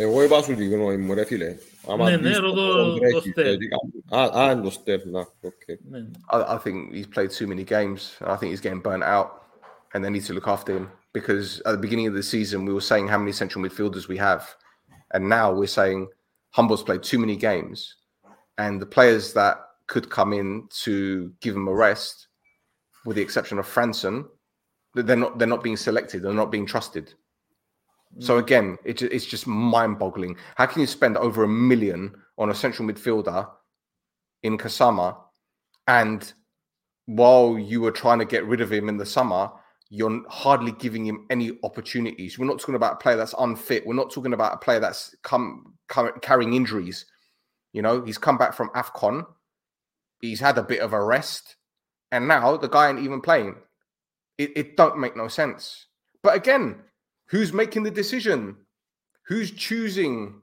E 0.00 0.04
voi 0.04 0.28
va 0.28 0.42
I, 6.30 6.54
I 6.54 6.58
think 6.58 6.94
he's 6.94 7.06
played 7.06 7.30
too 7.30 7.48
many 7.48 7.64
games. 7.64 8.14
I 8.20 8.36
think 8.36 8.50
he's 8.50 8.60
getting 8.60 8.80
burnt 8.80 9.02
out, 9.02 9.44
and 9.94 10.04
they 10.04 10.10
need 10.10 10.24
to 10.26 10.34
look 10.34 10.46
after 10.46 10.76
him 10.76 10.90
because 11.12 11.60
at 11.66 11.72
the 11.72 11.78
beginning 11.78 12.06
of 12.06 12.14
the 12.14 12.22
season 12.22 12.64
we 12.64 12.72
were 12.72 12.80
saying 12.80 13.08
how 13.08 13.18
many 13.18 13.32
central 13.32 13.64
midfielders 13.64 14.06
we 14.06 14.16
have, 14.16 14.54
and 15.14 15.28
now 15.28 15.52
we're 15.52 15.66
saying 15.66 16.08
Humble's 16.50 16.84
played 16.84 17.02
too 17.02 17.18
many 17.18 17.34
games, 17.34 17.96
and 18.56 18.80
the 18.80 18.86
players 18.86 19.32
that 19.32 19.58
could 19.88 20.08
come 20.10 20.32
in 20.32 20.68
to 20.84 21.32
give 21.40 21.56
him 21.56 21.66
a 21.66 21.74
rest, 21.74 22.28
with 23.04 23.16
the 23.16 23.22
exception 23.22 23.58
of 23.58 23.66
Franson, 23.66 24.26
they're 24.94 25.16
not 25.16 25.38
they're 25.38 25.48
not 25.48 25.64
being 25.64 25.76
selected. 25.76 26.22
They're 26.22 26.32
not 26.32 26.52
being 26.52 26.66
trusted. 26.66 27.14
So 28.20 28.38
again, 28.38 28.78
it, 28.84 29.00
it's 29.02 29.26
just 29.26 29.46
mind-boggling. 29.46 30.36
How 30.56 30.66
can 30.66 30.80
you 30.80 30.86
spend 30.86 31.16
over 31.16 31.44
a 31.44 31.48
million 31.48 32.14
on 32.36 32.50
a 32.50 32.54
central 32.54 32.88
midfielder 32.88 33.48
in 34.42 34.58
Kasama, 34.58 35.16
and 35.86 36.32
while 37.06 37.58
you 37.58 37.80
were 37.80 37.90
trying 37.90 38.18
to 38.18 38.24
get 38.24 38.44
rid 38.46 38.60
of 38.60 38.72
him 38.72 38.88
in 38.88 38.96
the 38.96 39.06
summer, 39.06 39.50
you're 39.90 40.22
hardly 40.28 40.72
giving 40.72 41.04
him 41.04 41.26
any 41.30 41.58
opportunities. 41.62 42.38
We're 42.38 42.46
not 42.46 42.58
talking 42.58 42.74
about 42.74 42.94
a 42.94 42.96
player 42.96 43.16
that's 43.16 43.34
unfit. 43.38 43.86
We're 43.86 43.94
not 43.94 44.12
talking 44.12 44.34
about 44.34 44.52
a 44.52 44.58
player 44.58 44.80
that's 44.80 45.14
come, 45.22 45.74
come 45.88 46.10
carrying 46.20 46.54
injuries. 46.54 47.06
You 47.72 47.82
know, 47.82 48.04
he's 48.04 48.18
come 48.18 48.36
back 48.36 48.52
from 48.52 48.68
Afcon. 48.70 49.24
He's 50.20 50.40
had 50.40 50.58
a 50.58 50.62
bit 50.62 50.80
of 50.80 50.92
a 50.92 51.02
rest, 51.02 51.56
and 52.10 52.28
now 52.28 52.56
the 52.56 52.68
guy 52.68 52.90
ain't 52.90 52.98
even 52.98 53.20
playing. 53.20 53.54
It, 54.36 54.50
it 54.56 54.76
don't 54.76 54.98
make 54.98 55.16
no 55.16 55.28
sense. 55.28 55.86
But 56.22 56.36
again, 56.36 56.76
Who's 57.30 57.52
making 57.52 57.82
the 57.82 57.90
decision? 57.90 58.56
Who's 59.26 59.50
choosing? 59.50 60.40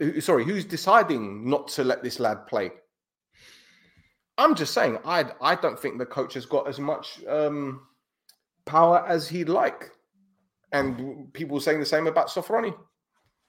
Uh, 0.00 0.20
sorry, 0.20 0.44
who's 0.44 0.64
deciding 0.64 1.48
not 1.48 1.68
to 1.68 1.84
let 1.84 2.02
this 2.02 2.18
lad 2.18 2.46
play? 2.46 2.70
I'm 4.38 4.54
just 4.54 4.72
saying, 4.72 4.98
I 5.04 5.26
I 5.40 5.54
don't 5.54 5.78
think 5.78 5.98
the 5.98 6.06
coach 6.06 6.34
has 6.34 6.46
got 6.46 6.66
as 6.66 6.80
much 6.80 7.22
um, 7.28 7.82
power 8.64 9.04
as 9.06 9.28
he'd 9.28 9.50
like, 9.50 9.90
and 10.72 11.32
people 11.34 11.60
saying 11.60 11.80
the 11.80 11.86
same 11.86 12.06
about 12.06 12.28
Sofroni. 12.28 12.74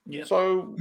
Yeah. 0.05 0.25
So. 0.25 0.75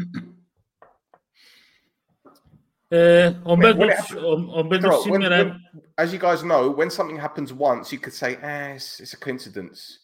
Uh, 2.90 3.32
on 3.46 3.64
on, 3.64 4.50
on 4.50 4.80
Carol, 4.80 5.08
when, 5.08 5.22
when, 5.22 5.60
as 5.96 6.12
you 6.12 6.18
guys 6.18 6.44
know, 6.44 6.68
when 6.70 6.90
something 6.90 7.16
happens 7.16 7.50
once, 7.50 7.90
you 7.90 7.98
could 7.98 8.12
say, 8.12 8.36
eh, 8.36 8.74
it's, 8.74 9.00
it's 9.00 9.14
a 9.14 9.16
coincidence. 9.16 10.00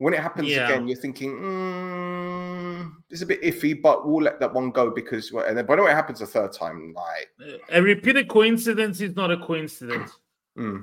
When 0.00 0.12
it 0.14 0.20
happens 0.20 0.48
Yeah. 0.48 0.64
again, 0.66 0.82
you're 0.88 1.00
thinking, 1.06 1.30
mm, 1.44 2.80
it's 3.10 3.22
a 3.22 3.26
bit 3.32 3.40
iffy, 3.50 3.72
but 3.86 3.96
we'll 4.06 4.24
let 4.28 4.38
that 4.40 4.52
one 4.52 4.70
go 4.70 4.84
because, 4.90 5.24
well, 5.32 5.46
and 5.48 5.54
then, 5.56 5.64
but 5.68 5.78
when 5.78 5.90
it 5.94 5.98
happens 6.00 6.20
a 6.20 6.26
third 6.26 6.52
time, 6.52 6.78
like, 7.04 7.28
A 7.76 7.80
repeated 7.92 8.26
coincidence 8.28 9.00
is 9.06 9.14
not 9.20 9.30
a 9.30 9.38
coincidence. 9.50 10.10
mm, 10.58 10.78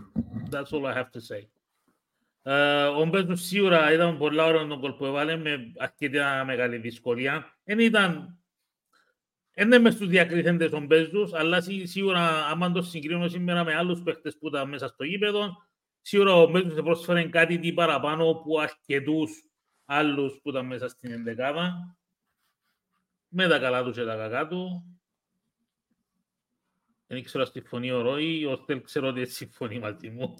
That's 0.53 0.71
all 0.73 0.85
I 0.91 0.93
have 0.99 1.11
to 1.11 1.21
say. 1.21 1.47
Ε, 2.45 2.83
ο 2.83 3.05
Μπέτος 3.05 3.41
σίγουρα 3.41 3.93
ήταν 3.93 4.17
πολλά 4.17 4.45
ωραίο 4.45 4.67
τον 4.67 4.79
κόλ 4.79 4.91
που 4.93 5.05
έβαλε 5.05 5.35
με 5.37 5.71
αρκετά 5.77 6.43
μεγάλη 6.45 6.77
δυσκολία. 6.77 7.57
Δεν 7.63 7.79
ήταν... 7.79 8.37
Δεν 9.55 9.65
είναι 9.65 9.79
μες 9.79 9.93
στους 9.93 10.07
διακριθέντες 10.07 10.71
ο 10.71 10.79
Μπέτος, 10.79 11.33
αλλά 11.33 11.61
σί- 11.61 11.87
σίγουρα 11.87 12.45
άμα 12.45 12.71
το 12.71 12.81
συγκρίνω 12.81 13.27
σήμερα 13.27 13.63
με 13.63 13.75
άλλους 13.75 14.01
παίχτες 14.01 14.37
που 14.37 14.47
ήταν 14.47 14.69
μέσα 14.69 14.87
στο 14.87 15.03
γήπεδο, 15.03 15.57
σίγουρα 16.08 16.34
ο 16.34 16.46
Μπέτος 16.46 16.82
πρόσφερε 16.82 17.28
κάτι 17.28 17.58
τι 17.58 17.72
παραπάνω 17.72 18.30
από 18.30 18.58
αρκετούς 18.58 19.30
άλλους 19.84 20.40
που 20.42 20.48
ήταν 20.48 20.66
μέσα 20.66 20.88
στην 20.88 21.12
ενδεκάδα. 21.12 21.96
Με 23.28 23.48
τα 23.48 23.58
καλά 23.58 23.84
τους 23.84 23.96
και 23.96 24.04
τα 24.04 24.16
κακά 24.16 24.48
του. 24.48 24.84
Δεν 27.06 27.24
ξέρω 27.24 27.44
αν 27.44 27.50
συμφωνεί 27.52 27.90
ο 27.90 28.00
Ρόι, 28.00 28.44
ο 28.44 28.56
Στέλ 28.56 28.82
ξέρω 28.82 29.08
ότι 29.08 29.26
συμφωνεί 29.26 29.78
μαζί 29.78 30.10
μου. 30.10 30.34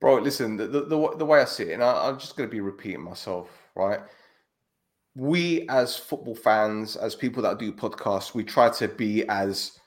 bro, 0.00 0.20
listen, 0.20 0.56
the, 0.56 0.66
the, 0.66 0.80
the, 0.92 1.16
the 1.18 1.24
way 1.24 1.40
I 1.40 1.44
see 1.44 1.62
it, 1.62 1.74
and 1.74 1.84
I, 1.84 2.08
I'm 2.08 2.18
just 2.18 2.36
going 2.36 2.48
to 2.48 2.56
be 2.56 2.60
repeating 2.60 3.04
myself, 3.10 3.46
right? 3.76 4.00
We, 5.14 5.68
as 5.68 5.96
football 5.96 6.34
fans, 6.34 6.96
as 6.96 7.14
people 7.14 7.42
that 7.44 7.60
do 7.60 7.72
podcasts, 7.72 8.34
we 8.34 8.42
try 8.42 8.68
to 8.80 8.88
be 8.88 9.12
as 9.28 9.78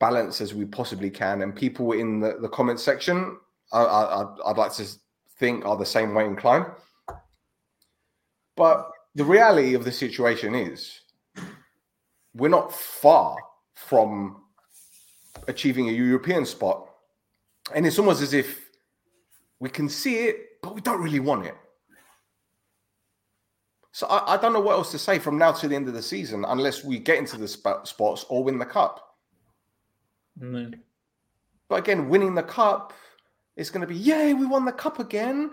balanced 0.00 0.40
as 0.40 0.54
we 0.54 0.64
possibly 0.64 1.10
can. 1.10 1.42
And 1.42 1.54
people 1.54 1.92
in 1.92 2.18
the, 2.20 2.38
the 2.40 2.48
comment 2.48 2.80
section, 2.80 3.38
I, 3.72 3.82
I, 3.82 4.20
I'd- 4.22 4.40
I'd 4.46 4.56
like 4.58 4.72
to 4.74 4.86
think 5.38 5.64
are 5.64 5.76
the 5.76 5.86
same 5.86 6.14
way 6.14 6.24
inclined. 6.26 6.66
But 8.56 8.90
the 9.14 9.24
reality 9.24 9.74
of 9.74 9.84
the 9.84 9.92
situation 9.92 10.54
is 10.54 11.00
we're 12.34 12.48
not 12.48 12.72
far 12.74 13.36
from 13.74 14.42
achieving 15.48 15.88
a 15.88 15.92
European 15.92 16.44
spot. 16.44 16.88
And 17.74 17.86
it's 17.86 17.98
almost 17.98 18.22
as 18.22 18.34
if 18.34 18.70
we 19.60 19.70
can 19.70 19.88
see 19.88 20.26
it, 20.26 20.36
but 20.62 20.74
we 20.74 20.80
don't 20.80 21.02
really 21.02 21.20
want 21.20 21.46
it. 21.46 21.54
So 23.92 24.06
I, 24.06 24.34
I 24.34 24.36
don't 24.36 24.52
know 24.52 24.60
what 24.60 24.72
else 24.72 24.90
to 24.92 24.98
say 24.98 25.18
from 25.18 25.38
now 25.38 25.52
to 25.52 25.68
the 25.68 25.74
end 25.74 25.88
of 25.88 25.94
the 25.94 26.02
season 26.02 26.44
unless 26.46 26.84
we 26.84 26.98
get 26.98 27.18
into 27.18 27.36
the 27.36 27.48
sp- 27.48 27.84
spots 27.84 28.24
or 28.28 28.44
win 28.44 28.58
the 28.58 28.66
cup. 28.66 29.09
No. 30.40 30.70
But 31.68 31.80
again, 31.80 32.08
winning 32.08 32.34
the 32.34 32.42
cup 32.42 32.92
is 33.56 33.70
going 33.70 33.82
to 33.82 33.86
be, 33.86 33.96
yay, 33.96 34.34
we 34.34 34.46
won 34.46 34.64
the 34.64 34.72
cup 34.72 34.98
again. 34.98 35.52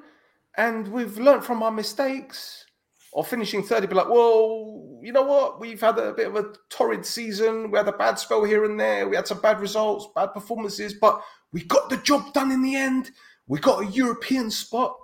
And 0.57 0.87
we've 0.87 1.17
learnt 1.19 1.43
from 1.43 1.61
our 1.61 1.71
mistakes. 1.71 2.65
Or 3.11 3.23
finishing 3.23 3.63
third, 3.63 3.83
you'd 3.83 3.89
be 3.89 3.95
like, 3.95 4.09
well, 4.09 4.99
you 5.01 5.11
know 5.11 5.23
what? 5.23 5.59
We've 5.59 5.79
had 5.79 5.97
a 5.97 6.13
bit 6.13 6.27
of 6.27 6.35
a 6.35 6.53
torrid 6.69 7.05
season. 7.05 7.71
We 7.71 7.77
had 7.77 7.87
a 7.87 7.93
bad 7.93 8.19
spell 8.19 8.43
here 8.43 8.65
and 8.65 8.79
there. 8.79 9.07
We 9.07 9.15
had 9.15 9.27
some 9.27 9.39
bad 9.39 9.59
results, 9.59 10.07
bad 10.15 10.33
performances, 10.33 10.93
but 10.93 11.21
we 11.51 11.63
got 11.63 11.89
the 11.89 11.97
job 11.97 12.33
done 12.33 12.51
in 12.51 12.61
the 12.61 12.75
end. 12.75 13.11
We 13.47 13.59
got 13.59 13.83
a 13.83 13.87
European 13.87 14.51
spot 14.51 14.97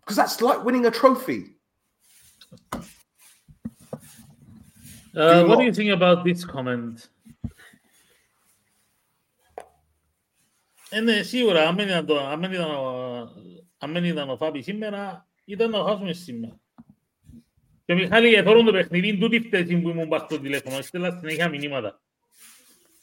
because 0.00 0.16
that's 0.16 0.40
like 0.40 0.64
winning 0.64 0.86
a 0.86 0.90
trophy. 0.90 1.56
Uh, 5.16 5.42
do 5.42 5.48
what 5.48 5.58
do 5.58 5.64
you 5.64 5.72
think 5.72 5.90
about 5.90 6.24
this 6.24 6.44
comment? 6.44 7.08
Ε, 10.89 10.99
ναι, 10.99 11.21
σίγουρα, 11.21 11.67
αν 11.67 11.75
δεν 11.75 11.87
ήταν, 11.87 12.05
το, 12.05 12.19
αν 12.19 12.39
δεν 12.39 12.51
ήταν, 12.51 12.71
ο, 12.71 13.17
αν 13.77 13.93
δεν 13.93 14.03
ήταν 14.03 14.29
ο 14.29 14.37
Φάπη 14.37 14.61
σήμερα, 14.61 15.27
ήταν 15.45 15.69
να 15.69 15.83
χάσουμε 15.83 16.13
σήμερα. 16.13 16.59
Και 17.85 17.93
Μιχάλη, 17.93 18.33
εθώρουν 18.33 18.65
το 18.65 18.71
παιχνίδι, 18.71 19.17
τούτη 19.17 19.39
φταίση 19.39 19.81
που 19.81 19.89
ήμουν 19.89 20.07
πας 20.07 20.21
στο 20.21 20.39
τηλέφωνο, 20.39 20.81
στέλνα 20.81 21.17
συνέχεια 21.19 21.49
μηνύματα. 21.49 21.99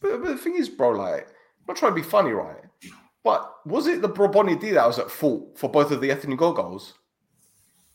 But, 0.01 0.21
but 0.21 0.29
the 0.29 0.37
thing 0.37 0.57
is, 0.57 0.69
bro, 0.69 0.91
like, 0.91 1.29
I'm 1.61 1.67
not 1.69 1.77
trying 1.77 1.95
to 1.95 2.01
be 2.03 2.03
funny, 2.03 2.33
right? 2.33 2.65
But 3.23 3.41
was 3.65 3.87
it 3.87 4.03
the 4.03 4.09
Braboni 4.09 4.59
D 4.61 4.71
that 4.73 4.87
was 4.87 4.99
at 4.99 5.11
fault 5.11 5.57
for 5.59 5.71
both 5.71 5.93
of 5.93 6.01
the 6.01 6.11
Ethnic 6.11 6.39
goal 6.39 6.53
goals? 6.53 6.95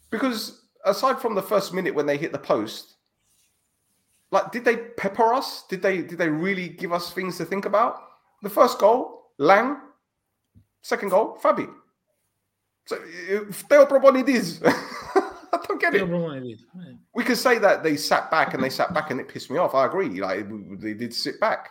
Because 0.10 0.62
aside 0.86 1.20
from 1.20 1.36
the 1.36 1.42
first 1.42 1.74
minute 1.74 1.94
when 1.94 2.06
they 2.06 2.18
hit 2.18 2.32
the 2.32 2.40
post, 2.40 2.96
like, 4.32 4.52
did 4.54 4.64
they 4.64 4.78
pepper 4.78 5.34
us? 5.34 5.66
Did 5.70 5.82
they 5.82 6.02
did 6.02 6.18
they 6.18 6.30
really 6.30 6.70
give 6.70 6.94
us 6.94 7.12
things 7.12 7.38
to 7.38 7.46
think 7.46 7.66
about? 7.66 7.96
The 8.42 8.50
first 8.50 8.80
goal, 8.80 9.21
Lang, 9.43 9.77
second 10.83 11.09
goal, 11.09 11.37
Fabi. 11.43 11.69
So 12.87 12.97
Theo 12.97 13.87
Proboni. 13.87 14.23
I 15.55 15.59
don't 15.67 15.81
get 15.81 15.95
it. 15.95 16.09
Yeah. 16.09 16.93
We 17.15 17.25
could 17.25 17.37
say 17.37 17.59
that 17.59 17.83
they 17.83 17.97
sat 17.97 18.31
back 18.31 18.55
and 18.55 18.63
they 18.63 18.71
sat 18.71 18.95
back 18.95 19.11
and 19.11 19.21
it 19.21 19.29
pissed 19.29 19.51
me 19.51 19.59
off. 19.59 19.75
I 19.75 19.87
agree. 19.87 20.21
Like 20.21 20.49
they 20.81 20.95
did 20.95 21.13
sit 21.13 21.41
back, 21.41 21.71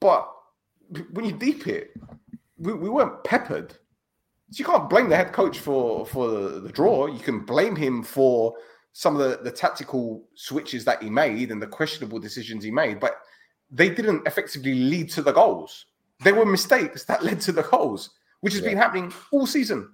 but 0.00 0.30
when 1.12 1.26
you 1.26 1.32
deep 1.32 1.66
it, 1.66 1.92
we, 2.56 2.72
we 2.72 2.88
weren't 2.88 3.22
peppered. 3.24 3.72
So 4.50 4.58
you 4.58 4.64
can't 4.64 4.88
blame 4.88 5.10
the 5.10 5.16
head 5.16 5.32
coach 5.32 5.58
for 5.58 6.06
for 6.06 6.28
the, 6.28 6.60
the 6.60 6.72
draw. 6.72 7.06
You 7.06 7.20
can 7.20 7.44
blame 7.44 7.76
him 7.76 8.02
for 8.02 8.54
some 8.92 9.14
of 9.14 9.28
the, 9.28 9.44
the 9.44 9.50
tactical 9.50 10.24
switches 10.34 10.86
that 10.86 11.02
he 11.02 11.10
made 11.10 11.50
and 11.50 11.60
the 11.60 11.66
questionable 11.66 12.18
decisions 12.18 12.64
he 12.64 12.70
made, 12.70 12.98
but 12.98 13.18
they 13.70 13.90
didn't 13.90 14.26
effectively 14.26 14.74
lead 14.74 15.10
to 15.10 15.20
the 15.20 15.32
goals 15.32 15.86
there 16.20 16.34
were 16.34 16.46
mistakes 16.46 17.04
that 17.04 17.24
led 17.24 17.40
to 17.42 17.52
the 17.52 17.62
goals, 17.62 18.10
which 18.40 18.54
has 18.54 18.62
yeah. 18.62 18.70
been 18.70 18.78
happening 18.78 19.12
all 19.32 19.46
season. 19.46 19.90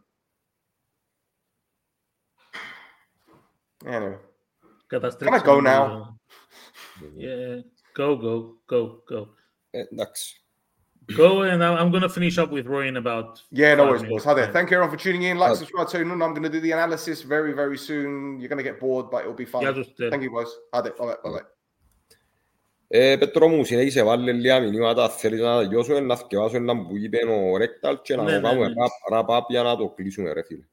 Anyway, 3.86 4.16
God, 4.90 5.02
that's 5.02 5.16
can 5.16 5.32
I 5.32 5.38
go 5.38 5.60
now? 5.60 6.16
Yeah, 7.16 7.60
go, 7.94 8.16
go, 8.16 8.56
go, 8.66 9.00
go. 9.08 9.28
Uh, 9.74 9.84
next. 9.90 10.40
Go 11.16 11.42
and 11.42 11.64
I'm 11.64 11.90
going 11.90 12.02
to 12.02 12.08
finish 12.08 12.38
up 12.38 12.50
with 12.50 12.66
Roy 12.66 12.86
in 12.86 12.96
about. 12.96 13.42
Yeah, 13.50 13.74
no 13.74 13.86
worries, 13.86 14.02
boys. 14.02 14.22
Hi 14.24 14.34
there. 14.34 14.52
Thank 14.52 14.70
you 14.70 14.76
everyone 14.76 14.96
for 14.96 15.02
tuning 15.02 15.22
in. 15.22 15.38
Like, 15.38 15.56
subscribe, 15.56 15.88
tune 15.88 16.10
in. 16.10 16.22
I'm 16.22 16.30
going 16.30 16.44
to 16.44 16.48
do 16.48 16.60
the 16.60 16.70
analysis 16.72 17.22
very, 17.22 17.52
very 17.52 17.76
soon. 17.76 18.38
You're 18.38 18.48
going 18.48 18.58
to 18.58 18.62
get 18.62 18.78
bored, 18.78 19.10
but 19.10 19.22
it'll 19.22 19.32
be 19.32 19.44
fun. 19.44 19.62
Yeah, 19.62 19.72
just, 19.72 20.00
uh, 20.00 20.10
Thank 20.10 20.22
you, 20.22 20.30
boys. 20.30 20.54
Hi 20.72 20.82
there. 20.82 20.92
All 21.00 21.08
right, 21.08 21.16
all 21.24 21.34
right. 21.34 21.42
Ε, 22.92 23.16
Πέτρο 23.16 23.48
μου, 23.48 23.64
συνέχισε 23.64 24.02
βάλε 24.02 24.32
λίγα 24.32 24.60
μηνύματα, 24.60 25.08
θέλεις 25.08 25.40
να 25.40 25.58
τελειώσουμε, 25.62 26.00
να 26.00 26.16
θυκευάσω 26.16 26.56
έναν 26.56 26.86
που 26.86 26.96
είπε 26.96 27.18
ο 27.26 27.56
Ρέκταλ 27.56 28.00
και 28.02 28.16
να 28.16 28.22
Ναι, 28.22 28.30
το 28.32 28.36
ναι, 28.36 28.42
κάνουμε 28.48 28.68
ναι. 28.68 28.74
rap- 28.74 29.12
wrap-up 29.26 29.42
για 29.48 29.62
να 29.62 29.76
το 29.76 29.88
κλείσουμε 29.90 30.32
ρε 30.32 30.42
φίλε. 30.42 30.64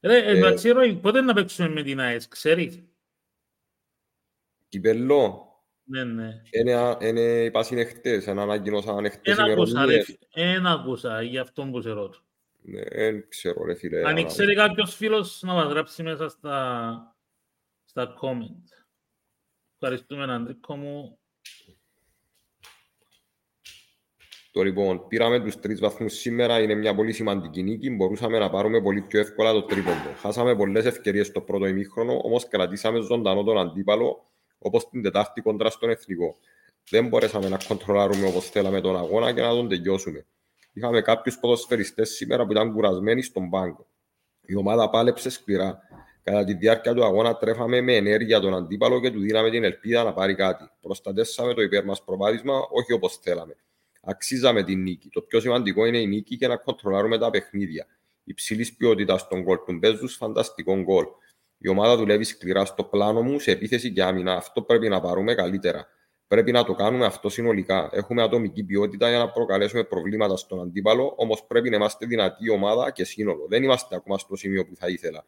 Ρε, 0.00 0.16
Ε, 0.18 0.30
εντάξει, 0.36 0.72
Roy, 0.76 0.98
πότε 1.02 1.20
να 1.20 1.34
παίξουμε 1.34 1.68
με 1.68 1.82
την 1.82 2.00
ΑΕΣ, 2.00 2.28
ξέρεις; 2.28 2.82
Κυπέλλο, 4.68 5.46
Ναι, 5.84 6.04
ναι. 6.04 6.42
είναι, 6.50 6.96
είναι 7.00 7.20
είπα 7.44 7.66
είναι 7.70 7.84
χτες, 7.84 8.26
ένα 8.26 8.42
ανακοινώσαν 8.42 9.10
χτες 9.10 9.38
Ένα 9.38 9.42
ακούσα, 9.52 9.72
ρε, 9.72 9.92
ημερομηνίες. 9.92 10.04
φι- 10.04 10.22
ένα 10.30 10.70
ακούσα, 10.70 11.22
γι' 11.22 11.38
αυτό 11.38 11.64
που 11.64 11.80
σε 11.80 11.90
ρωτώ. 11.90 12.18
Ναι, 12.62 12.82
Δεν 12.82 13.28
ξέρω 13.28 13.64
ρε 13.64 13.74
φίλε. 13.74 13.98
Αν 13.98 14.06
αλλά- 14.16 14.24
ξέρει 14.26 14.54
κάποιος 14.54 14.94
φίλος 14.94 15.42
να 15.42 15.52
μας 15.52 15.72
γράψει 15.72 16.02
μέσα 16.02 16.28
στα, 16.28 17.16
στα 17.84 18.14
comment. 18.22 18.84
Ευχαριστούμε, 19.78 20.32
Αντρίκο 20.34 20.76
μου. 20.76 21.19
Το 24.52 24.62
λοιπόν, 24.62 25.06
πήραμε 25.08 25.40
τους 25.40 25.60
τρεις 25.60 25.80
βαθμούς 25.80 26.12
σήμερα, 26.12 26.60
είναι 26.60 26.74
μια 26.74 26.94
πολύ 26.94 27.12
σημαντική 27.12 27.62
νίκη. 27.62 27.90
Μπορούσαμε 27.90 28.38
να 28.38 28.50
πάρουμε 28.50 28.80
πολύ 28.82 29.00
πιο 29.00 29.20
εύκολα 29.20 29.52
το 29.52 29.62
τρίποντο. 29.62 30.14
Χάσαμε 30.20 30.56
πολλές 30.56 30.84
ευκαιρίες 30.84 31.26
στο 31.26 31.40
πρώτο 31.40 31.66
ημίχρονο, 31.66 32.20
όμως 32.24 32.48
κρατήσαμε 32.48 33.00
ζωντανό 33.00 33.42
τον 33.42 33.58
αντίπαλο, 33.58 34.30
όπως 34.58 34.88
την 34.88 35.02
Τετάρτη 35.02 35.40
κόντρα 35.40 35.70
στον 35.70 35.90
Εθνικό. 35.90 36.36
Δεν 36.90 37.08
μπορέσαμε 37.08 37.48
να 37.48 37.58
κοντρολάρουμε 37.68 38.26
όπως 38.26 38.50
θέλαμε 38.50 38.80
τον 38.80 38.96
αγώνα 38.96 39.32
και 39.32 39.40
να 39.40 39.48
τον 39.48 39.68
τελειώσουμε. 39.68 40.26
Είχαμε 40.72 41.00
κάποιους 41.00 41.38
ποδοσφαιριστές 41.38 42.10
σήμερα 42.10 42.46
που 42.46 42.52
ήταν 42.52 42.72
κουρασμένοι 42.72 43.22
στον 43.22 43.50
πάγκο. 43.50 43.86
Η 44.40 44.56
ομάδα 44.56 44.90
πάλεψε 44.90 45.30
σκληρά. 45.30 45.78
Κατά 46.22 46.44
τη 46.44 46.54
διάρκεια 46.54 46.94
του 46.94 47.04
αγώνα 47.04 47.36
τρέφαμε 47.36 47.80
με 47.80 47.94
ενέργεια 47.94 48.40
τον 48.40 48.54
αντίπαλο 48.54 49.00
και 49.00 49.10
του 49.10 49.20
δίναμε 49.20 49.50
την 49.50 49.64
ελπίδα 49.64 50.02
να 50.02 50.12
πάρει 50.12 50.34
κάτι. 50.34 50.70
Προστατεύσαμε 50.80 51.54
το 51.54 51.62
υπέρ 51.62 51.84
μας 51.84 52.04
προβάδισμα, 52.04 52.54
όχι 52.70 52.92
όπως 52.92 53.16
θέλαμε. 53.16 53.56
Αξίζαμε 54.00 54.64
την 54.64 54.82
νίκη. 54.82 55.08
Το 55.08 55.20
πιο 55.20 55.40
σημαντικό 55.40 55.86
είναι 55.86 55.98
η 55.98 56.06
νίκη 56.06 56.36
και 56.36 56.48
να 56.48 56.56
κοντρολάρουμε 56.56 57.18
τα 57.18 57.30
παιχνίδια. 57.30 57.86
Υψηλής 58.24 58.76
ποιότητας 58.76 59.20
στον 59.20 59.42
γκολ 59.42 59.58
του 59.66 59.72
Μπέζους, 59.78 60.16
φανταστικό 60.16 60.80
γκολ. 60.80 61.04
Η 61.58 61.68
ομάδα 61.68 61.96
δουλεύει 61.96 62.24
σκληρά 62.24 62.64
στο 62.64 62.84
πλάνο 62.84 63.22
μου, 63.22 63.38
σε 63.38 63.50
επίθεση 63.50 63.92
και 63.92 64.02
άμυνα. 64.02 64.34
Αυτό 64.34 64.62
πρέπει 64.62 64.88
να 64.88 65.00
πάρουμε 65.00 65.34
καλύτερα. 65.34 65.86
Πρέπει 66.26 66.52
να 66.52 66.64
το 66.64 66.74
κάνουμε 66.74 67.04
αυτό 67.04 67.28
συνολικά. 67.28 67.88
Έχουμε 67.92 68.22
ατομική 68.22 68.64
ποιότητα 68.64 69.08
για 69.08 69.18
να 69.18 69.30
προκαλέσουμε 69.30 69.84
προβλήματα 69.84 70.36
στον 70.36 70.60
αντίπαλο, 70.60 71.14
όμως 71.16 71.44
πρέπει 71.46 71.70
να 71.70 71.76
είμαστε 71.76 72.06
δυνατή 72.06 72.50
ομάδα 72.50 72.90
και 72.90 73.04
σύνολο. 73.04 73.46
Δεν 73.48 73.62
είμαστε 73.62 73.96
ακόμα 73.96 74.18
στο 74.18 74.36
σημείο 74.36 74.66
που 74.66 74.76
θα 74.76 74.88
ήθελα. 74.88 75.24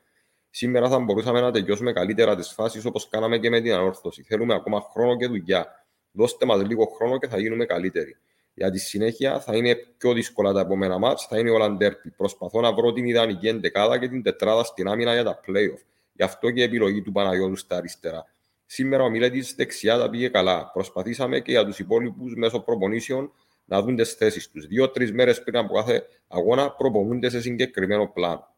Σήμερα 0.51 0.89
θα 0.89 0.99
μπορούσαμε 0.99 1.41
να 1.41 1.51
τελειώσουμε 1.51 1.93
καλύτερα 1.93 2.37
τις 2.37 2.53
φάσεις 2.53 2.85
όπως 2.85 3.09
κάναμε 3.09 3.39
και 3.39 3.51
με 3.51 3.61
την 3.61 3.73
ανόρθωση. 3.73 4.23
Θέλουμε 4.23 4.55
ακόμα 4.55 4.81
χρόνο 4.93 5.17
και 5.17 5.27
δουλειά. 5.27 5.87
Δώστε 6.13 6.47
μας 6.47 6.63
λίγο 6.63 6.85
χρόνο 6.85 7.19
και 7.19 7.27
θα 7.27 7.39
γίνουμε 7.39 7.65
καλύτεροι. 7.65 8.17
Για 8.55 8.71
τη 8.71 8.79
συνέχεια 8.79 9.41
θα 9.41 9.57
είναι 9.57 9.75
πιο 9.75 10.13
δύσκολα 10.13 10.53
τα 10.53 10.61
επόμενα 10.61 10.99
μάτς, 10.99 11.27
θα 11.27 11.39
είναι 11.39 11.51
όλα 11.51 11.71
ντέρπι. 11.71 12.11
Προσπαθώ 12.11 12.61
να 12.61 12.73
βρω 12.73 12.93
την 12.93 13.05
ιδανική 13.05 13.49
εντεκάδα 13.49 13.99
και 13.99 14.09
την 14.09 14.23
τετράδα 14.23 14.65
στην 14.65 14.89
άμυνα 14.89 15.13
για 15.13 15.25
τα 15.25 15.41
playoff. 15.47 15.83
Γι' 16.13 16.23
αυτό 16.23 16.51
και 16.51 16.61
η 16.61 16.65
επιλογή 16.65 17.03
του 17.03 17.13
Παναγιώτου 17.13 17.57
στα 17.57 17.77
αριστερά. 17.77 18.25
Σήμερα 18.67 19.03
ο 19.03 19.11
Μιλέτης 19.11 19.55
δεξιά 19.55 19.99
τα 19.99 20.11
πήγε 20.11 20.29
καλά. 20.29 20.71
Προσπαθήσαμε 20.73 21.41
και 21.41 21.51
για 21.51 21.65
τους 21.65 21.79
υπόλοιπους 21.79 22.35
μέσω 22.35 22.61
προπονήσεων 22.61 23.33
να 23.65 23.83
δουν 23.83 23.97
τις 23.97 24.13
θέσεις 24.13 24.51
τους. 24.51 24.67
Δύο-τρεις 24.67 25.13
μέρες 25.13 25.43
πριν 25.43 25.57
από 25.57 25.75
κάθε 25.75 26.07
αγώνα 26.29 26.71
προπονούνται 26.71 27.29
σε 27.29 27.41
συγκεκριμένο 27.41 28.07
πλάνο. 28.07 28.55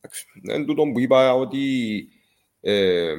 Εντάξει, 0.00 0.26
Εν 0.48 0.66
τούτο 0.66 0.82
που 0.92 1.00
είπα 1.00 1.34
ότι 1.34 2.08
ε, 2.60 3.14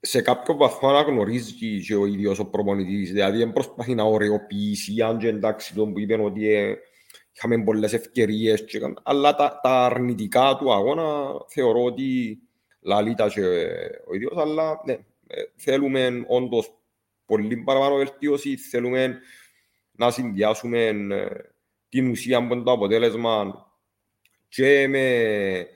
σε 0.00 0.22
κάποιο 0.22 0.56
βαθμό 0.56 0.88
αναγνωρίζει 0.88 1.80
και 1.82 1.94
ο 1.94 2.06
ίδιος 2.06 2.38
ο 2.38 2.44
προπονητής. 2.44 3.12
Δηλαδή 3.12 3.38
δεν 3.38 3.52
προσπαθεί 3.52 3.94
να 3.94 4.02
ωρεοποιήσει, 4.02 5.02
αν 5.02 5.18
και 5.18 5.28
εντάξει 5.28 5.74
τον 5.74 5.92
που 5.92 5.98
είπε 5.98 6.14
ότι 6.14 6.54
ε, 6.54 6.76
είχαμε 7.32 7.64
πολλές 7.64 7.92
ευκαιρίες, 7.92 8.64
και, 8.64 8.76
έκαμε- 8.76 9.00
αλλά 9.02 9.34
τα, 9.34 9.60
τα 9.62 9.84
αρνητικά 9.84 10.56
του 10.58 10.72
αγώνα 10.72 11.32
θεωρώ 11.48 11.84
ότι 11.84 12.38
λαλεί 12.80 13.14
τα 13.14 13.28
και 13.28 13.40
ο 14.06 14.14
ίδιος, 14.14 14.36
αλλά 14.36 14.80
ναι, 14.84 14.92
ε, 15.26 15.42
θέλουμε 15.56 16.24
όντως 16.26 16.74
πολύ 17.26 17.56
παραπάνω 17.56 17.96
βελτίωση, 17.96 18.56
θέλουμε 18.56 19.18
να 19.92 20.10
συνδυάσουμε 20.10 20.84
ε, 20.84 21.26
την 21.88 22.10
ουσία 22.10 22.46
που 22.46 22.54
είναι 22.54 22.62
το 22.62 22.72
αποτέλεσμα 22.72 23.66
και 24.48 24.88
με 24.88 25.66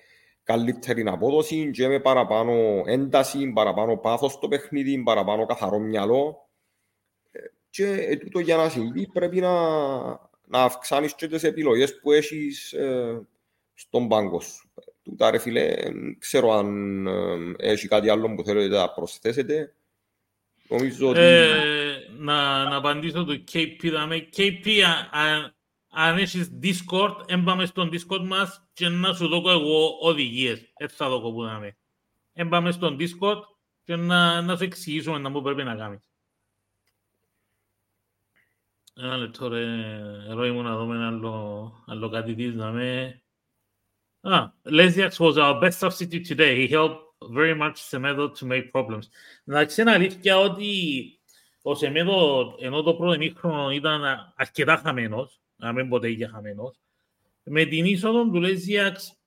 καλύτερη 0.45 1.03
απόδοση 1.07 1.71
και 1.71 1.89
με 1.89 2.01
παραπάνω 2.01 2.83
ένταση, 2.87 3.53
παραπάνω 3.53 3.97
πάθος 3.97 4.33
στο 4.33 4.49
παιχνίδι, 4.49 5.03
παραπάνω 5.03 5.47
καθαρό 5.47 5.79
μυαλό. 5.79 6.49
Ε, 7.31 7.41
Και 7.71 7.87
ε, 7.87 8.17
τούτο 8.17 8.39
για 8.39 8.57
να 8.57 8.69
συμβεί 8.69 9.07
πρέπει 9.07 9.41
να, 9.41 9.51
να 10.45 10.63
αυξάνεις 10.63 11.15
και 11.15 11.29
τις 11.29 11.43
επιλογές 11.43 12.01
που 12.01 12.13
έχεις 12.13 12.73
ε, 12.73 13.23
στον 13.75 14.09
πάγκο 14.09 14.41
σου. 14.41 14.71
Ε, 14.75 14.83
Τούτα 15.03 15.31
ρε 15.31 15.39
φίλε, 15.39 15.75
δεν 15.75 16.19
ξέρω 16.19 16.53
αν 16.53 17.07
ε, 17.07 17.71
έχει 17.71 17.89
κάτι 17.89 18.09
άλλο 18.09 18.35
που 18.35 18.45
θέλετε 18.45 18.77
να 18.77 18.91
προσθέσετε. 18.91 19.75
Νομίζω 20.69 21.09
ότι... 21.09 21.21
Ε, 21.21 21.55
να, 22.19 22.65
να 22.65 22.77
απαντήσω 22.77 23.25
το 23.25 23.43
KP. 23.53 23.91
δάμε. 23.93 24.29
KP, 24.37 24.69
α- 24.81 25.19
α- 25.21 25.55
αν 25.89 26.19
έχεις 26.19 26.51
Discord, 26.63 27.15
έμπαμε 27.27 27.67
στον 27.67 27.91
Discord 27.93 28.25
μας 28.27 28.64
και 28.75 28.89
να 28.89 29.15
σου 29.15 29.29
δω 29.29 29.51
εγώ 29.51 29.99
οδηγίες. 30.01 30.73
Έτσι 30.77 30.97
θα 30.97 31.09
δω 31.09 31.21
που 31.21 31.43
δάμε. 31.43 31.77
Έμπαμε 32.33 32.73
στον 32.73 32.97
Discord 33.01 33.41
και 33.85 33.97
να, 33.97 34.43
να 34.43 34.57
σου 34.57 34.65
εξηγήσουμε 34.65 35.19
να 35.19 35.29
μου 35.29 35.43
πρέπει 35.43 35.63
να 35.63 35.77
κάνεις. 35.77 36.09
Ένα 38.97 39.17
λεπτό 39.17 39.49
ρε, 39.49 39.65
Ρόι 40.33 40.51
μου 40.51 40.63
να 40.63 40.77
δούμε 40.77 40.95
ένα 40.95 41.07
άλλο, 41.07 41.85
άλλο 41.87 42.09
κάτι 42.09 42.35
τι 42.35 42.51
δάμε. 42.51 43.19
Ah, 44.27 44.51
Lesiax 44.65 45.21
was 45.21 45.37
our 45.37 45.61
best 45.61 45.79
substitute 45.79 46.25
today. 46.25 46.57
He 46.57 46.67
helped 46.69 47.05
very 47.31 47.55
much 47.55 47.83
Semedo 47.83 48.35
to 48.39 48.47
make 48.47 48.73
problems. 48.73 49.09
Εντάξει, 49.45 49.81
είναι 49.81 49.91
αλήθεια 49.91 50.39
ότι 50.39 50.73
ο 51.63 51.75
Σεμέδο, 51.75 52.55
ενώ 52.61 52.83
το 52.83 52.95
πρώτο 52.95 53.13
ημίχρονο 53.13 53.71
ήταν 53.71 54.03
αρκετά 54.37 54.77
χαμένος, 54.77 55.41
να 55.57 55.73
μην 55.73 55.89
ποτέ 55.89 56.11
είχε 56.11 56.27
χαμένος, 56.27 56.84
με 57.45 57.65
την 57.65 57.85
είσοδο 57.85 58.31
του 58.31 58.41
Λέζιαξ 58.41 59.19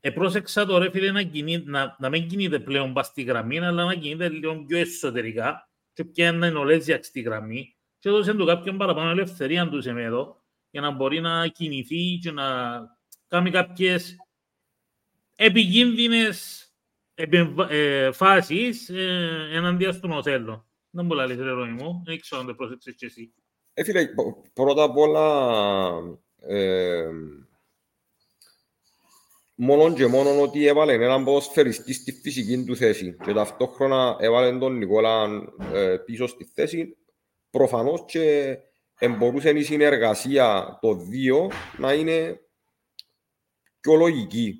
επρόσεξα 0.00 0.66
το 0.66 0.78
ρε 0.78 0.90
φίλε 0.90 1.10
να, 1.10 1.22
κινεί, 1.22 1.62
να, 1.66 1.96
να 1.98 2.08
μην 2.08 2.28
κινείται 2.28 2.58
πλέον 2.58 2.92
πας 2.92 3.06
στη 3.06 3.22
γραμμή, 3.22 3.58
αλλά 3.58 3.84
να 3.84 3.94
κινείται 3.94 4.28
λίγο 4.28 4.64
πιο 4.66 4.78
εσωτερικά 4.78 5.68
και 5.92 6.04
πιάνε 6.04 6.48
ο 6.48 6.64
Λέζιαξ 6.64 7.06
στη 7.06 7.20
γραμμή 7.20 7.76
και 7.98 8.08
έδωσε 8.08 8.34
του 8.34 8.44
κάποιον 8.46 8.76
παραπάνω 8.76 9.10
ελευθερία 9.10 9.68
του 9.68 9.80
Σεμέδο 9.80 10.42
για 10.70 10.80
να 10.80 10.90
μπορεί 10.90 11.20
να 11.20 11.46
κινηθεί 11.46 12.18
και 12.22 12.30
να 12.30 12.46
κάνει 13.28 13.50
κάποιες 13.50 14.16
επικίνδυνες 15.36 16.64
επεμβα- 17.14 17.70
ε, 17.70 18.12
φάσεις 18.12 18.88
ε, 18.88 19.48
εναντίον 19.52 19.92
στον 19.92 20.10
Οθέλο. 20.10 20.66
Δεν 20.90 21.06
μπορεί 21.06 21.20
να 21.20 21.26
λες 21.26 21.36
ρε 21.36 21.50
Ρώη 21.50 21.70
μου, 21.70 22.02
δεν 22.04 22.20
ξέρω 22.20 22.40
αν 22.40 22.46
το 22.46 22.54
πρόσεξες 22.54 22.94
και 22.94 23.06
εσύ. 23.06 23.34
Ε, 23.74 23.84
φίλε, 23.84 24.06
π- 24.06 24.52
πρώτα 24.52 24.82
απ' 24.82 24.96
όλα, 24.96 25.90
ε, 26.46 27.10
μόνον 29.54 29.94
και 29.94 30.06
μόνον 30.06 30.40
ότι 30.40 30.66
έβαλε 30.66 30.92
έναν 30.92 31.24
ποδοσφαιριστή 31.24 31.92
στη 31.92 32.12
φυσική 32.12 32.64
του 32.64 32.76
θέση 32.76 33.16
και 33.24 33.32
ταυτόχρονα 33.32 34.16
έβαλε 34.20 34.58
τον 34.58 34.76
Νικόλα 34.76 35.28
ε, 35.72 35.96
πίσω 35.96 36.26
στη 36.26 36.44
θέση, 36.44 36.96
προφανώς 37.50 38.04
και 38.06 38.56
εμπορούσε 38.98 39.50
η 39.50 39.62
συνεργασία 39.62 40.78
των 40.80 41.08
δύο 41.08 41.50
να 41.78 41.92
είναι 41.92 42.40
πιο 43.80 43.94
λογική. 43.94 44.54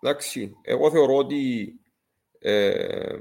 Εντάξει, 0.00 0.56
εγώ 0.62 0.90
θεωρώ 0.90 1.16
ότι 1.16 1.72
ε, 2.38 3.16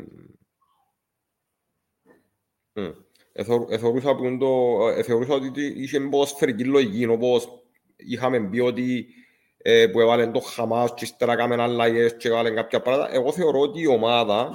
μ, 2.73 2.89
Εθω- 3.35 3.71
εθωρούσα, 3.71 4.15
που 4.15 4.25
είναι 4.25 4.37
το, 4.37 4.87
εθωρούσα 4.87 5.33
ότι 5.33 5.65
είχε 5.65 5.99
ποδοσφαιρική 5.99 6.63
λογική, 6.63 7.05
όπως 7.05 7.62
είχαμε 8.05 8.39
πει 8.39 8.59
ότι 8.59 9.07
ε, 9.57 9.87
που 9.87 9.99
έβαλε 9.99 10.27
το 10.27 10.39
Χαμάς 10.39 10.93
και 10.93 11.03
ύστερα 11.03 11.33
έκαμε 11.33 11.61
αλλαγές 11.61 12.17
και 12.17 12.27
έβαλε 12.27 12.49
κάποια 12.49 12.81
πράγματα. 12.81 13.13
Εγώ 13.13 13.31
θεωρώ 13.31 13.59
ότι 13.59 13.81
η 13.81 13.87
ομάδα 13.87 14.51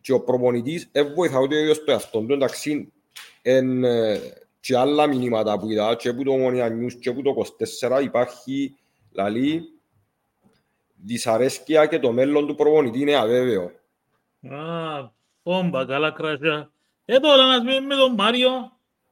και 0.00 0.12
ο 0.12 0.20
προπονητής 0.20 0.88
δεν 0.92 1.14
βοηθά 1.14 1.40
ούτε 1.40 1.54
ο 1.54 1.58
ίδιος 1.58 1.84
το 1.84 1.92
εαυτό 1.92 2.20
του. 2.20 2.32
Εντάξει, 2.32 2.92
εν, 3.42 3.84
ε, 3.84 4.20
και 4.60 4.76
άλλα 4.76 5.06
μηνύματα 5.06 5.58
που 5.58 5.70
είδα 5.70 5.94
και 5.94 6.08
από 6.08 6.24
το 6.24 6.32
Ομονία 6.32 6.68
News 6.68 6.92
και 7.00 7.08
από 7.08 7.22
το 7.22 7.34
24 7.88 8.02
υπάρχει 8.02 8.74
λαλή 9.12 9.62
δυσαρέσκεια 11.04 11.86
και 11.86 11.98
το 11.98 12.12
μέλλον 12.12 12.46
του 12.46 12.54
προπονητή 12.54 13.00
είναι 13.00 13.16
αβέβαιο. 13.16 13.70
Α, 14.50 15.10
πόμπα, 15.42 15.84
καλά 15.84 16.10
κράσια. 16.10 16.70
Ε, 17.04 17.18
τώρα 17.18 17.46
να 17.46 17.58
πούμε 17.58 17.80
με 17.80 17.94
τον 17.94 18.14
Μάριο, 18.14 18.50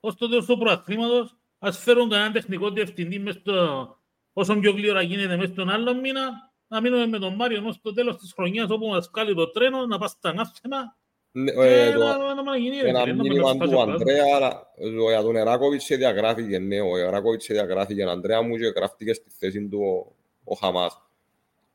ως 0.01 0.15
το 0.15 0.29
τέλος 0.29 0.47
του 0.47 0.59
προαθλήματος, 0.59 1.37
ας 1.63 1.79
φέρουν 1.79 2.09
κανέναν 2.11 2.33
τεχνικό 2.33 2.71
διευθυντή 2.71 3.19
μες 3.19 3.35
στο, 3.35 3.89
όσο 4.33 4.55
πιο 4.55 4.73
γλύωρα 4.73 5.03
γίνεται 5.03 5.37
μέσα 5.37 5.53
στον 5.53 5.71
άλλο 5.71 5.95
μήνα, 5.95 6.23
να 6.69 6.81
μείνουμε 6.81 7.07
με 7.07 7.19
τον 7.19 7.35
Μάριο 7.35 7.57
ενώ 7.57 7.73
στο 7.73 7.93
τέλος 7.93 8.17
της 8.17 8.33
χρονιάς 8.33 8.71
όπου 8.71 8.87
μας 8.87 9.11
βγάλει 9.13 9.35
το 9.35 9.51
τρένο, 9.51 9.87
να 9.87 9.99
πας 9.99 10.11
στα 10.11 10.29
ανάθεμα 10.29 10.97
Ναι, 11.33 11.51
και 11.53 11.59
ε, 11.61 11.93
το- 11.93 11.99
να, 11.99 12.35
να, 12.35 12.43
να 12.43 12.57
γίνει 12.57 12.81
ρε, 12.81 12.89
Ένα 12.89 13.01
φίλε, 13.03 13.15
να 13.15 13.23
μήνυμα 13.23 13.49
μην 13.49 13.59
μας 13.59 13.69
του 13.71 13.77
φάσει 13.77 13.89
ο 13.89 13.93
Ανδρέα, 13.93 14.25
αλλά 14.37 14.67
το- 14.99 15.09
για 15.11 15.23
τον 15.23 15.37
Εράκοβιτς 15.37 15.85
σε 15.85 15.97
διαγράφηκε, 15.97 16.59
ναι, 16.59 16.81
ο 16.81 16.97
Εράκοβιτς 16.97 17.45
σε 17.45 17.53
διαγράφηκε, 17.53 18.03
Ανδρέα 18.05 18.43
μου 18.43 18.57
και 18.57 18.67
γράφτηκε 18.77 19.13
στη 19.13 19.31
θέση 19.39 19.69
του 19.69 19.79
ο, 20.45 20.53
ο 20.53 20.55
Χαμάς. 20.55 21.03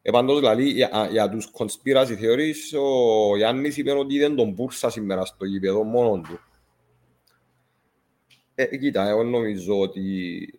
Ε, 0.02 0.12
πάντως, 0.12 0.40
δηλαδή, 0.40 0.70
για, 0.70 1.08
για 1.12 1.30
τους 1.30 1.52
conspiracy 1.58 2.16
theories, 2.22 2.80
ο 2.82 3.38
Γιάννης 3.38 3.78
είπε 3.78 3.92
ότι 3.92 4.20
δεν 4.20 4.36
τον 4.36 4.56
πούρσα 4.56 4.90
σήμερα 4.90 5.26
στο 5.26 5.46
γήπεδο 5.46 5.84
μόνον 5.84 6.24
του. 6.24 6.40
Ε, 8.56 8.78
κοίτα, 8.78 9.08
εγώ 9.08 9.24
νομίζω 9.24 9.80
ότι 9.80 10.50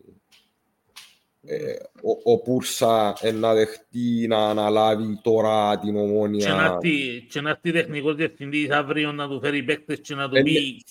ε, 1.42 1.72
ο, 2.02 2.32
ο 2.32 2.38
Πούρσα 2.42 3.16
ε, 3.20 3.30
να 3.32 3.54
δεχτεί 3.54 4.26
να 4.28 4.48
αναλάβει 4.48 5.20
τώρα 5.22 5.78
την 5.78 5.86
Και 5.88 5.92
να 5.94 6.00
ομόνια. 6.00 6.78
έρθει- 6.82 7.26
και 7.30 7.40
να 7.40 7.50
έρθει 7.50 7.72
τεχνικός 7.72 8.14
διευθυντής 8.14 8.70
αύριο 8.70 9.12
να 9.12 9.28
του 9.28 9.40
φέρει 9.40 9.62
παίκτες 9.62 10.00
και 10.00 10.14
να 10.14 10.28
του 10.28 10.36
Ε, 10.36 10.42
πει 10.42 10.84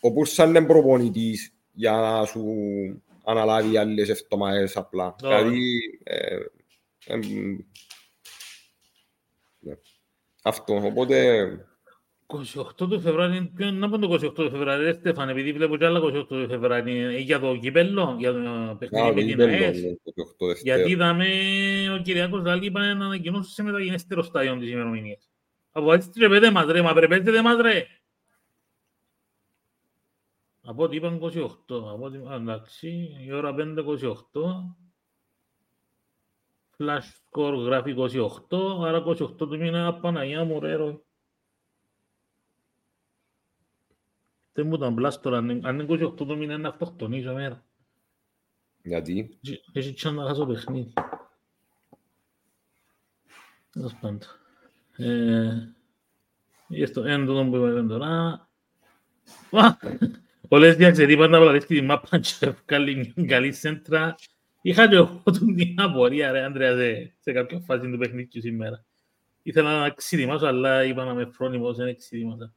Ο 0.00 0.12
Πούρσα 0.12 0.44
είναι 0.44 0.64
προπονητής 0.64 1.52
για 1.72 1.92
να 1.92 2.24
σου 2.24 2.44
αναλάβει 3.24 3.76
άλλες 3.76 4.08
εβδομάδες 4.08 4.76
απλά. 4.76 5.06
Ω. 5.06 5.16
Δηλαδή, 5.20 5.80
ε, 6.02 6.36
ε, 7.06 7.16
μ, 7.16 7.20
ναι. 9.58 9.74
αυτό. 10.42 10.74
Οπότε, 10.84 11.48
28 12.26 12.76
του 12.76 13.00
Φεβρουάριου, 13.00 13.50
ποιο 13.54 13.70
να 13.70 13.88
πω 13.88 13.98
το 13.98 14.12
28 14.12 14.34
του 14.34 14.50
Φεβρουάριου, 14.50 14.84
ρε 14.84 14.92
Στέφαν, 14.92 15.28
επειδή 15.28 15.52
βλέπω 15.52 15.76
κι 15.76 15.84
άλλα 15.84 16.00
28 16.00 16.26
του 16.26 16.46
Φεβρουάριου, 16.48 17.08
ε, 17.08 17.18
για 17.18 17.40
το 17.40 17.56
κυπέλλο, 17.56 18.16
για 18.18 18.32
το 18.32 18.38
να 18.38 18.76
παιχνίδι 18.76 19.08
το 19.08 19.14
με 19.14 19.20
την 19.20 19.28
κύπελλο, 19.28 19.64
ΑΕΣ. 19.64 19.82
ναι, 19.82 19.90
το 19.90 20.12
28 20.44 20.46
Δευτέρα. 20.46 20.76
Γιατί 20.76 20.90
είδαμε 20.90 21.26
ο 21.94 22.02
Κυριάκος 22.02 22.42
Λάλη 22.42 22.66
είπαν 22.66 22.98
να 22.98 23.04
ανακοινώσει 23.04 23.52
σε 23.52 23.62
μεταγενέστερο 23.62 24.22
στάδιο 24.22 24.56
της 24.58 24.70
ημερομηνίας. 24.70 25.30
Αποφασίστε 25.72 26.20
ρε 26.20 26.28
παιδε 26.28 26.50
μας 26.50 26.66
ρε, 26.66 26.82
μα 26.82 26.92
πρεπέζετε 26.92 27.42
μας 27.42 27.56
ρε. 27.60 27.86
Από 30.62 30.82
ό,τι 30.82 30.96
είπαν 30.96 31.20
28, 31.22 31.32
από 31.68 32.04
ό,τι... 32.04 32.16
α, 32.16 32.34
εντάξει, 32.34 33.16
η 33.26 33.32
ώρα 33.32 33.54
5.28. 33.58 34.14
Flash 36.78 37.08
score 37.30 37.54
γράφει 37.64 37.94
28, 37.98 38.84
άρα 38.84 39.04
28 39.06 39.36
του 39.36 39.58
μήνα, 39.58 39.94
Παναγιά 39.94 40.44
μου 40.44 40.60
ρε 40.60 40.74
ρο. 40.74 41.04
Δεν 44.54 44.66
μου 44.66 44.74
ήταν 44.74 44.94
πλάστορα, 44.94 45.36
αν 45.36 45.48
είναι- 45.48 45.68
αν 45.68 45.74
είναι 45.74 45.84
28 45.84 46.26
του 46.26 46.36
μήνα 46.36 46.52
είναι 46.52 46.62
να 46.62 46.68
αυτοκτονήσω 46.68 47.32
μέρα. 47.34 47.64
Γιατί, 48.82 49.38
Έχει 49.72 49.92
τσάν 49.92 50.14
να 50.14 50.26
χάσω 50.26 50.46
παιχνίδι. 50.46 50.92
Τέλος 53.72 53.94
πάντων. 54.00 54.18
Ε, 54.96 55.68
για 56.68 56.86
στο 56.86 57.02
ένα 57.02 57.26
τούτο 57.26 57.44
που 57.50 57.56
είπαμε 57.56 57.82
τώρα. 57.88 58.48
Μα, 59.50 59.78
Ο 60.48 60.58
Λέσδιαξ 60.58 60.98
γιατί 60.98 61.16
πάντα 61.16 61.38
βαλεύει 61.38 61.66
τη 61.66 61.80
μάπα 61.80 62.18
και 62.18 62.54
βγάλει 62.66 63.12
μια 63.16 63.26
καλή 63.26 63.52
σέντρα. 63.52 64.14
Είχα 64.62 64.88
και 64.88 64.94
εγώ 64.94 65.20
τον 65.24 65.54
την 65.56 65.80
απορία 65.80 66.32
ρε 66.32 66.44
Άντρεα 66.44 66.76
σε, 66.76 67.14
σε 67.20 67.32
κάποια 67.32 67.60
φάση 67.60 67.90
του 67.90 67.98
παιχνίδιου 67.98 68.40
σήμερα. 68.40 68.84
Ήθελα 69.42 69.80
να 69.80 69.90
ξεδιμάσω 69.90 70.46
αλλά 70.46 70.84
είπα 70.84 71.04
να 71.04 71.14
με 71.14 71.24
φρόνιμος, 71.32 71.76
δεν 71.76 71.96
ξεδιμάσα. 71.96 72.54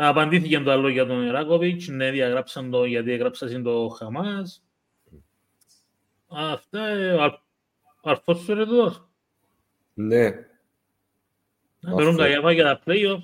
Απαντήθηκε 0.00 0.60
το 0.60 0.70
άλλο 0.70 0.88
για 0.88 1.06
τον 1.06 1.26
Ιράκοβιτς, 1.26 1.88
ναι 1.88 2.10
διαγράψαν 2.10 2.70
το 2.70 2.84
γιατί 2.84 3.12
έγραψαν 3.12 3.62
το 3.62 3.88
Χαμάς. 3.88 4.64
Αυτά, 6.28 6.86
ε, 6.86 7.12
ο 7.12 7.22
Αλ- 7.22 7.38
ο 8.00 8.10
Αλφός 8.10 8.38
σου 8.38 8.54
ρε 8.54 8.64
τούτος. 8.66 9.08
ναι, 9.94 10.24
Να 11.80 11.94
παίρνουν 11.94 12.08
Αυτό. 12.08 12.16
καγιάφα 12.22 12.52
για 12.52 12.64
τα 12.64 12.82
play-off. 12.86 13.22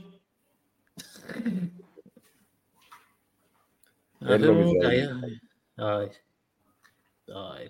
Να 4.18 4.28
Δεν 4.28 4.40
παίρνουν 4.40 4.56
νομίζω. 4.56 4.78
καγιάφα. 4.78 5.18
Άι. 5.74 6.08
Άι. 7.26 7.66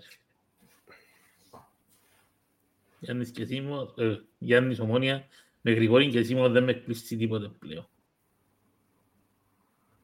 Γιάννης 2.99 3.31
και 3.31 3.45
Σίμως, 3.45 3.93
ε, 3.97 4.21
Γιάννης 4.37 4.79
Ομόνια, 4.79 5.27
με 5.61 5.71
Γρηγόρη 5.71 6.09
και 6.09 6.23
Σίμως 6.23 6.51
δεν 6.51 6.63
με 6.63 6.71
εκπλήσει 6.71 7.17
τίποτε 7.17 7.47
πλέον. 7.59 7.87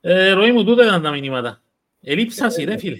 Ε, 0.01 0.31
Ροή 0.31 0.51
μου, 0.51 0.63
τούτα 0.63 0.83
ήταν 0.83 1.01
τα 1.01 1.11
μηνύματα. 1.11 1.61
Ελείψαση 2.01 2.63
ρε 2.63 2.77
φίλε. 2.77 2.97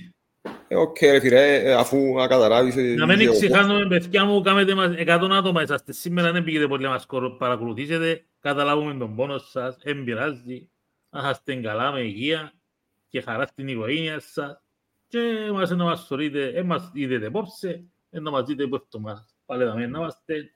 Ε, 0.67 0.75
οκ, 0.75 1.01
ρε 1.01 1.19
φίλε, 1.19 1.55
ε, 1.55 1.73
αφού 1.73 2.13
να 2.15 2.27
καταλάβεις... 2.27 2.75
ε, 2.77 2.81
Να 2.81 3.05
μην 3.05 3.17
και 3.19 3.29
ο 3.29 3.31
ξεχάνουμε, 3.31 3.87
παιδιά 3.87 4.25
μου, 4.25 4.41
κάμετε 4.41 4.75
μας 4.75 4.93
100 4.97 5.29
άτομα 5.31 5.61
είσαστε. 5.61 5.91
Σήμερα 5.93 6.31
δεν 6.31 6.43
πήγετε 6.43 6.67
πολύ 6.67 6.83
να 6.83 6.89
μας 6.89 7.05
κορο- 7.05 7.37
παρακολουθήσετε. 7.37 8.25
Καταλάβουμε 8.39 8.93
τον 8.93 9.15
πόνο 9.15 9.37
σας, 9.37 9.77
δεν 9.83 10.03
πειράζει. 10.03 10.69
Να 11.09 11.29
είστε 11.29 11.55
καλά, 11.55 11.91
με 11.91 11.99
υγεία 12.01 12.53
και 13.09 13.21
χαρά 13.21 13.45
στην 13.45 13.67
οικογένεια 13.67 14.19
σας. 14.19 14.61
Και 15.07 15.19
μας 15.51 15.69
να 15.69 15.83
μας 15.83 16.05
θωρείτε, 16.05 16.45
ε, 16.47 16.63
μας 16.63 16.91
είδετε 16.93 17.25
απόψε, 17.25 17.83
ε, 18.09 18.19
να 18.19 18.31
μας 18.31 18.43
δείτε 18.45 18.67
πόσο 18.67 18.99
μας. 18.99 19.35
Πάλι 19.45 19.63
δαμε 19.63 19.87
να 19.87 19.99
είμαστε. 19.99 20.51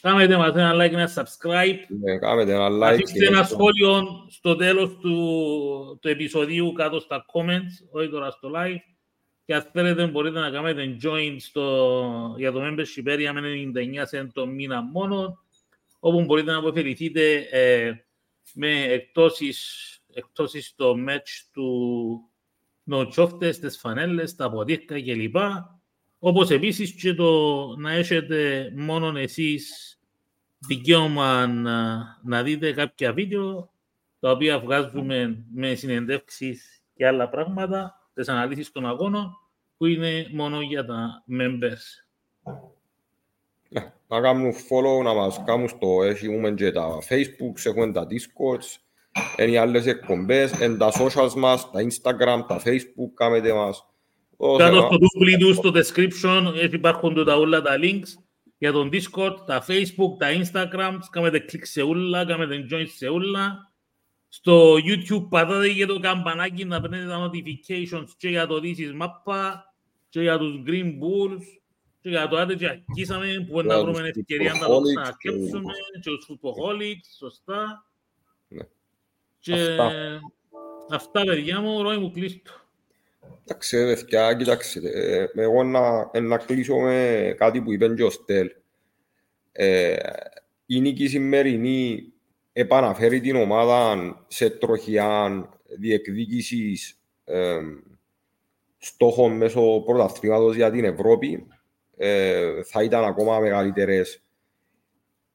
Κάμετε 0.00 0.36
μας 0.36 0.54
ένα 0.54 0.74
like, 0.74 0.92
ένα 0.92 1.10
subscribe. 1.14 1.78
Ναι, 2.00 2.18
κάμετε 2.18 2.52
ένα 2.52 2.68
like. 2.68 2.92
Αφήστε 2.92 3.18
και 3.18 3.26
ένα 3.26 3.38
αυτό. 3.40 3.54
σχόλιο 3.54 4.26
στο 4.30 4.56
τέλος 4.56 4.96
του, 5.00 5.98
του 6.00 6.08
επεισοδίου 6.08 6.72
κάτω 6.72 7.00
στα 7.00 7.24
comments, 7.32 7.88
όχι 7.90 8.08
τώρα 8.08 8.30
στο 8.30 8.50
live. 8.54 8.78
Και 9.44 9.54
αν 9.54 9.68
θέλετε 9.72 10.06
μπορείτε 10.06 10.38
να 10.38 10.50
κάνετε 10.50 10.96
join 11.02 11.36
στο, 11.38 12.34
για 12.38 12.52
το 12.52 12.60
membership 12.62 13.08
area 13.08 13.30
με 13.32 13.40
99 14.12 14.18
cent 14.18 14.26
το 14.32 14.46
μήνα 14.46 14.82
μόνο, 14.82 15.38
όπου 15.98 16.24
μπορείτε 16.24 16.50
να 16.50 16.58
αποφεληθείτε 16.58 17.34
ε, 17.50 17.92
με 18.54 18.82
εκτόσεις, 18.82 19.88
εκτόσεις 20.12 20.66
στο 20.66 20.96
match 21.08 21.48
του 21.52 22.20
νοτσόφτες, 22.82 23.58
τις 23.58 23.78
φανέλες, 23.78 24.34
τα 24.34 24.50
ποτήρκα 24.50 25.02
κλπ. 25.02 25.36
Όπως 26.26 26.50
επίσης 26.50 26.92
και 26.92 27.14
το 27.14 27.66
να 27.76 27.92
έχετε 27.92 28.70
μόνο 28.76 29.18
εσείς 29.18 29.98
δικαίωμα 30.58 31.46
να, 31.46 31.96
να 32.22 32.42
δείτε 32.42 32.72
κάποια 32.72 33.12
βίντεο 33.12 33.70
τα 34.20 34.30
οποία 34.30 34.60
βγάζουμε 34.60 35.44
με 35.54 35.74
συνεντεύξεις 35.74 36.82
και 36.94 37.06
άλλα 37.06 37.28
πράγματα, 37.28 38.08
τις 38.14 38.28
αναλύσεις 38.28 38.72
των 38.72 38.86
αγώνων 38.86 39.38
που 39.76 39.86
είναι 39.86 40.26
μόνο 40.32 40.60
για 40.60 40.84
τα 40.84 41.24
members. 41.30 41.82
Ναι, 43.68 43.92
Να 44.08 44.20
κάνουν 44.20 44.52
follow, 44.52 45.02
να 45.02 45.14
μας 45.14 45.42
κάνουν 45.44 45.68
στο 45.68 46.02
έχουμε 46.02 46.50
και 46.50 46.72
τα 46.72 46.98
facebook, 47.08 47.64
έχουμε 47.64 47.92
τα 47.92 48.06
discords, 48.06 48.78
είναι 49.38 49.50
οι 49.50 49.56
άλλες 49.56 49.86
εκπομπές, 49.86 50.60
είναι 50.60 50.76
τα 50.76 50.92
socials 50.92 51.32
μας, 51.32 51.70
τα 51.70 51.80
instagram, 51.80 52.44
τα 52.48 52.62
facebook, 52.64 53.10
κάμετε 53.14 53.52
μας. 53.52 53.88
Δώσε 54.38 54.64
Κάτω 54.64 54.76
μας. 54.76 54.84
στο 54.84 54.96
Google 54.96 55.38
του, 55.38 55.54
στο 55.54 55.72
description, 55.74 56.54
έτσι 56.54 56.76
υπάρχουν 56.76 57.14
τούτα 57.14 57.36
όλα 57.36 57.62
τα 57.62 57.78
links 57.80 58.24
για 58.58 58.72
τον 58.72 58.90
Discord, 58.92 59.36
τα 59.46 59.64
Facebook, 59.66 60.18
τα 60.18 60.28
Instagram, 60.30 60.98
κάνετε 61.10 61.38
κλικ 61.38 61.66
σε 61.66 61.82
όλα, 61.82 62.24
κάνετε 62.24 62.66
join 62.70 62.84
σε 62.96 63.06
όλα. 63.06 63.72
Στο 64.28 64.74
YouTube 64.74 65.28
πατάτε 65.28 65.68
και 65.68 65.86
το 65.86 65.98
καμπανάκι 65.98 66.64
να 66.64 66.80
παίρνετε 66.80 67.06
τα 67.06 67.30
notifications 67.30 68.08
και 68.16 68.28
για 68.28 68.46
το 68.46 68.60
This 68.62 68.76
is 68.76 69.02
Mappa 69.02 69.52
και 70.08 70.20
για 70.20 70.38
τους 70.38 70.62
Green 70.66 70.86
Bulls 70.86 71.42
και 72.00 72.08
για 72.08 72.28
το 72.28 72.36
άντε 72.36 72.54
και 72.54 72.66
ακίσαμε 72.66 73.44
που 73.46 73.52
μπορεί 73.52 73.66
να 73.66 73.74
Για 73.74 73.82
βρούμε 73.84 73.98
τους 73.98 74.08
ευκαιρία 74.08 74.52
να 74.52 74.58
τα 74.58 74.66
Footbaholics 74.66 74.82
ξανασκέψουμε 74.82 75.72
και 76.00 76.10
τους 76.10 76.26
Footbaholics, 76.28 77.06
σωστά. 77.18 77.86
Ναι. 78.48 78.62
Και 79.38 79.52
Αυτά. 79.52 80.20
αυτά 80.90 81.24
παιδιά 81.24 81.60
μου, 81.60 81.82
ρώη 81.82 81.98
μου 81.98 82.10
κλείστο. 82.10 82.52
Εντάξει, 83.46 83.76
ρε 83.76 83.94
παιδιά, 83.94 84.34
κοιτάξτε, 84.34 84.80
ε, 85.34 85.42
εγώ 85.42 85.62
να, 85.62 86.10
ε, 86.12 86.20
να 86.20 86.38
κλείσω 86.38 86.76
με 86.76 87.34
κάτι 87.38 87.60
που 87.60 87.72
είπε 87.72 87.88
και 87.88 88.02
ο 88.02 88.10
Στέλ. 88.10 88.50
Ε, 89.52 89.96
η 90.66 90.80
νίκη 90.80 91.08
σημερινή 91.08 92.12
επαναφέρει 92.52 93.20
την 93.20 93.36
ομάδα 93.36 93.96
σε 94.28 94.50
τροχιά 94.50 95.48
διεκδίκησης 95.78 97.00
ε, 97.24 97.60
στόχων 98.78 99.32
μέσω 99.32 99.82
πρωταθλήματος 99.86 100.56
για 100.56 100.70
την 100.70 100.84
Ευρώπη. 100.84 101.46
Ε, 101.96 102.62
θα 102.62 102.82
ήταν 102.82 103.04
ακόμα 103.04 103.38
μεγαλύτερες 103.38 104.23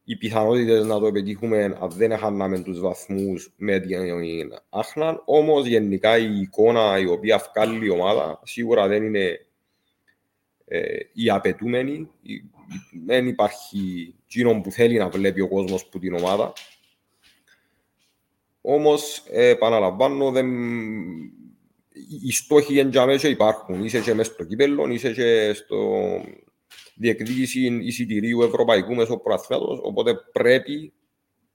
οι 0.10 0.16
πιθανότητες 0.16 0.86
να 0.86 1.00
το 1.00 1.12
πετύχουμε 1.12 1.64
αν 1.64 1.90
δεν 1.90 2.12
έχαναμε 2.12 2.60
τους 2.60 2.80
βαθμούς 2.80 3.54
με 3.58 3.80
την 3.80 3.98
Άχναν. 4.70 5.22
Όμως 5.26 5.66
γενικά 5.66 6.18
η 6.18 6.40
εικόνα 6.40 7.00
η 7.00 7.06
οποία 7.06 7.52
βγάλει 7.54 7.86
η 7.86 7.90
ομάδα 7.90 8.40
σίγουρα 8.44 8.88
δεν 8.88 9.04
είναι 9.04 9.46
ε, 10.66 10.98
η 11.14 11.30
απαιτούμενη. 11.30 12.10
Η- 12.22 12.44
Δεν 13.06 13.28
υπάρχει 13.28 14.14
εκείνο 14.26 14.62
που 14.62 14.72
θέλει 14.72 14.98
να 14.98 15.10
βλέπει 15.10 15.42
ο 15.42 15.48
κόσμος 15.48 15.86
που 15.86 16.00
την 16.00 16.14
ομάδα. 16.14 16.54
Όμως, 18.62 19.24
ε, 19.32 19.48
επαναλαμβάνω, 19.50 20.32
δεν... 20.32 20.48
οι 22.24 22.32
στόχοι 22.32 22.80
εν 22.80 22.90
τζαμέ 22.90 23.16
και 23.16 23.28
υπάρχουν. 23.28 23.84
Είσαι 23.84 24.00
και 24.02 24.14
μέσα 24.14 24.32
στο 24.34 24.44
κύπελλο, 24.44 24.88
είσαι 24.90 25.12
και 25.14 25.54
στο 25.54 26.02
διεκδίκηση 26.96 27.80
εισιτηρίου 27.82 28.42
ευρωπαϊκού 28.42 28.96
μέσω 28.96 29.18
προαθλάτος, 29.18 29.80
οπότε 29.84 30.16
πρέπει 30.32 30.94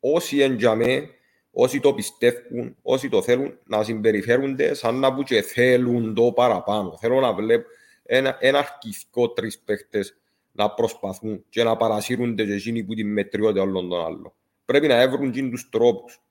όσοι 0.00 0.38
εν 0.40 0.56
τζαμέ, 0.56 1.08
όσοι 1.50 1.80
το 1.80 1.94
πιστεύουν, 1.94 2.76
όσοι 2.82 3.08
το 3.08 3.22
θέλουν, 3.22 3.58
να 3.64 3.82
συμπεριφέρονται 3.82 4.74
σαν 4.74 4.98
να 4.98 5.14
που 5.14 5.22
και 5.22 5.42
θέλουν 5.42 6.14
το 6.14 6.32
παραπάνω. 6.32 6.96
Θέλω 7.00 7.20
να 7.20 7.34
βλέπω 7.34 7.68
ένα, 8.02 8.36
ένα 8.40 8.58
αρχικό 8.58 9.30
τρεις 9.30 9.58
παίχτες 9.58 10.18
να 10.52 10.70
προσπαθούν 10.70 11.44
και 11.48 11.64
να 11.64 11.76
παρασύρονται 11.76 12.44
και 12.44 12.52
εκείνοι 12.52 12.84
που 12.84 12.94
την 12.94 13.12
μετριότητα 13.12 13.62
όλων 13.62 13.88
των 13.88 14.04
άλλων. 14.04 14.32
Πρέπει 14.64 14.86
να 14.86 15.00
έβρουν 15.00 15.30
και 15.30 15.42
τους 15.42 15.68
τρόπους 15.68 16.22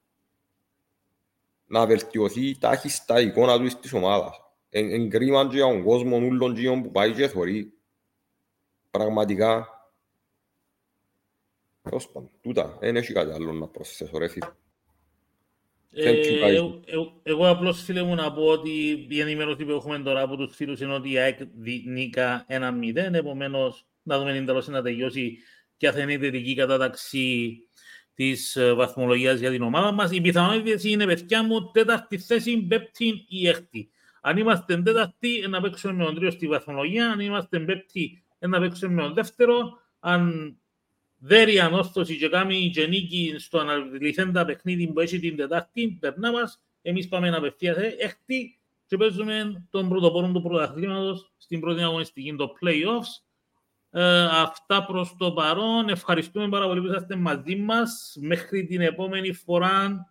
να 1.66 1.86
βελτιωθεί 1.86 2.58
τάχιστα 2.58 3.22
η 3.22 3.26
εικόνα 3.26 3.60
τους 3.60 3.80
της 3.80 3.94
ομάδας. 3.94 4.42
εν, 4.70 4.92
εν 4.92 5.10
κρίμα 5.10 5.48
και 5.48 5.56
για 5.56 5.66
τον 5.66 5.84
κόσμο 5.84 6.18
ούλων 6.18 6.54
τζίων 6.54 6.82
που 6.84 6.92
πάει 6.92 7.12
και 7.12 7.28
θωρεί. 7.28 7.74
Πραγματικά. 8.98 9.68
Τέλος 11.82 12.10
πάντων, 12.12 12.30
τούτα, 12.42 12.78
δεν 12.80 12.96
έχει 12.96 13.14
κάτι 13.14 13.32
άλλο 13.32 13.52
να 13.54 13.68
προσθέσω 13.68 14.18
ρε 14.18 14.28
φίλε. 14.28 14.46
Ε, 15.96 16.12
Thank 16.12 16.26
you, 16.26 16.44
guys. 16.44 16.54
εγώ- 16.54 16.80
εγώ- 16.86 17.20
Εγώ 17.24 17.50
απλώς 17.50 17.84
φίλε 17.84 18.04
μου 18.04 18.16
να 18.16 18.34
πω 18.34 18.42
ότι 18.46 19.06
η 19.10 19.20
ενημέρωση 19.20 19.66
που 19.66 19.72
έχουμε 19.72 20.00
τώρα 20.00 20.22
από 20.22 20.36
τους 20.38 20.56
φίλους 20.56 20.80
είναι 20.80 20.94
ότι 20.94 21.12
η 21.12 21.18
ΑΕΚ 21.18 21.40
δι- 21.56 21.86
νίκα 21.88 22.46
1-0, 22.48 23.14
επομένως 23.14 23.86
να 24.04 24.20
δούμε 24.20 24.34
την 24.34 24.46
τέλος 24.46 24.68
να 24.68 24.82
τελειώσει 24.82 25.38
ποια 25.78 25.92
θα 25.92 26.00
είναι 26.02 26.14
η 26.14 26.18
τελική 26.18 26.56
κατάταξη 26.56 27.58
της 28.14 28.56
ε, 28.56 28.74
βαθμολογίας 28.74 29.40
για 29.40 29.52
την 29.52 29.62
ομάδα 29.62 29.92
μας. 29.92 30.12
Οι 30.12 30.22
πιθανότητες 30.22 30.84
είναι, 30.84 31.06
παιδιά 31.06 31.44
μου, 31.44 31.72
τέταρτη 31.72 32.18
θέση, 32.18 32.58
πέπτη 32.58 33.26
ή 33.28 33.48
έκτη. 33.48 33.90
Αν 34.22 34.38
είμαστε 34.38 34.82
τέταρτη, 34.82 35.38
ε, 35.38 35.48
να 35.48 35.62
παίξουμε 35.62 35.94
με 35.94 36.04
τον 36.06 36.16
τρίο 36.16 36.32
στη 36.32 36.48
βαθμολογία. 36.48 37.12
Αν 37.12 37.20
είμαστε 37.20 37.60
πέπτη, 37.60 38.23
ε, 38.23 38.23
να 38.48 38.60
παίξουμε 38.60 38.94
με 38.94 39.02
τον 39.02 39.14
δεύτερο. 39.14 39.80
Αν 40.00 40.56
δέρει 41.18 41.60
ανόρθωση 41.60 42.18
και 42.18 42.30
κάνει 42.30 42.70
και 42.74 42.88
νίκη 42.88 43.36
στο 43.38 43.58
αναλυθέντα 43.60 44.46
παιχνίδι 44.46 44.88
που 44.88 45.00
έχει 45.00 45.20
την 45.20 45.36
Τετάρτη, 45.36 45.98
περνά 46.00 46.32
μας, 46.32 46.62
εμείς 46.82 47.08
πάμε 47.08 47.30
να 47.30 47.38
απευθείας 47.38 47.78
ε, 47.78 47.96
έκτη 48.00 48.60
και 48.86 48.98
παίζουμε 48.98 49.66
τον 49.70 49.90
πρωτοπόρο 49.90 50.32
του 50.32 50.42
πρωταθλήματος 50.42 51.34
στην 51.38 51.60
πρώτη 51.60 51.82
αγωνιστική, 51.82 52.36
το 52.36 52.54
play-offs. 52.62 53.24
Ε, 53.90 54.26
αυτά 54.26 54.86
προς 54.86 55.16
το 55.18 55.32
παρόν. 55.32 55.90
Ευχαριστούμε 55.90 56.50
πάρα 56.50 56.68
πολύ 56.68 56.82
που 56.82 56.88
είσαστε 56.88 57.16
μαζί 57.16 57.56
μας. 57.56 58.18
Μέχρι 58.20 58.66
την 58.66 58.82
επόμενη 58.82 59.34
φορά 59.34 60.08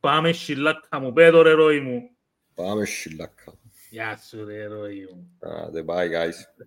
πάμε 0.00 0.32
σιλάκα 0.32 1.00
μου. 1.00 1.12
Πέτω 1.12 1.42
ρε 1.42 1.52
ρόι 1.52 1.80
μου. 1.80 2.10
Πάμε 2.54 2.84
σιλάκα. 2.84 3.58
Γεια 3.90 4.16
σου 4.16 4.44
ρε 4.44 4.66
ρόι 4.66 5.08
μου. 5.12 5.38
Άντε, 5.40 5.84
bye 5.86 6.08
guys. 6.10 6.66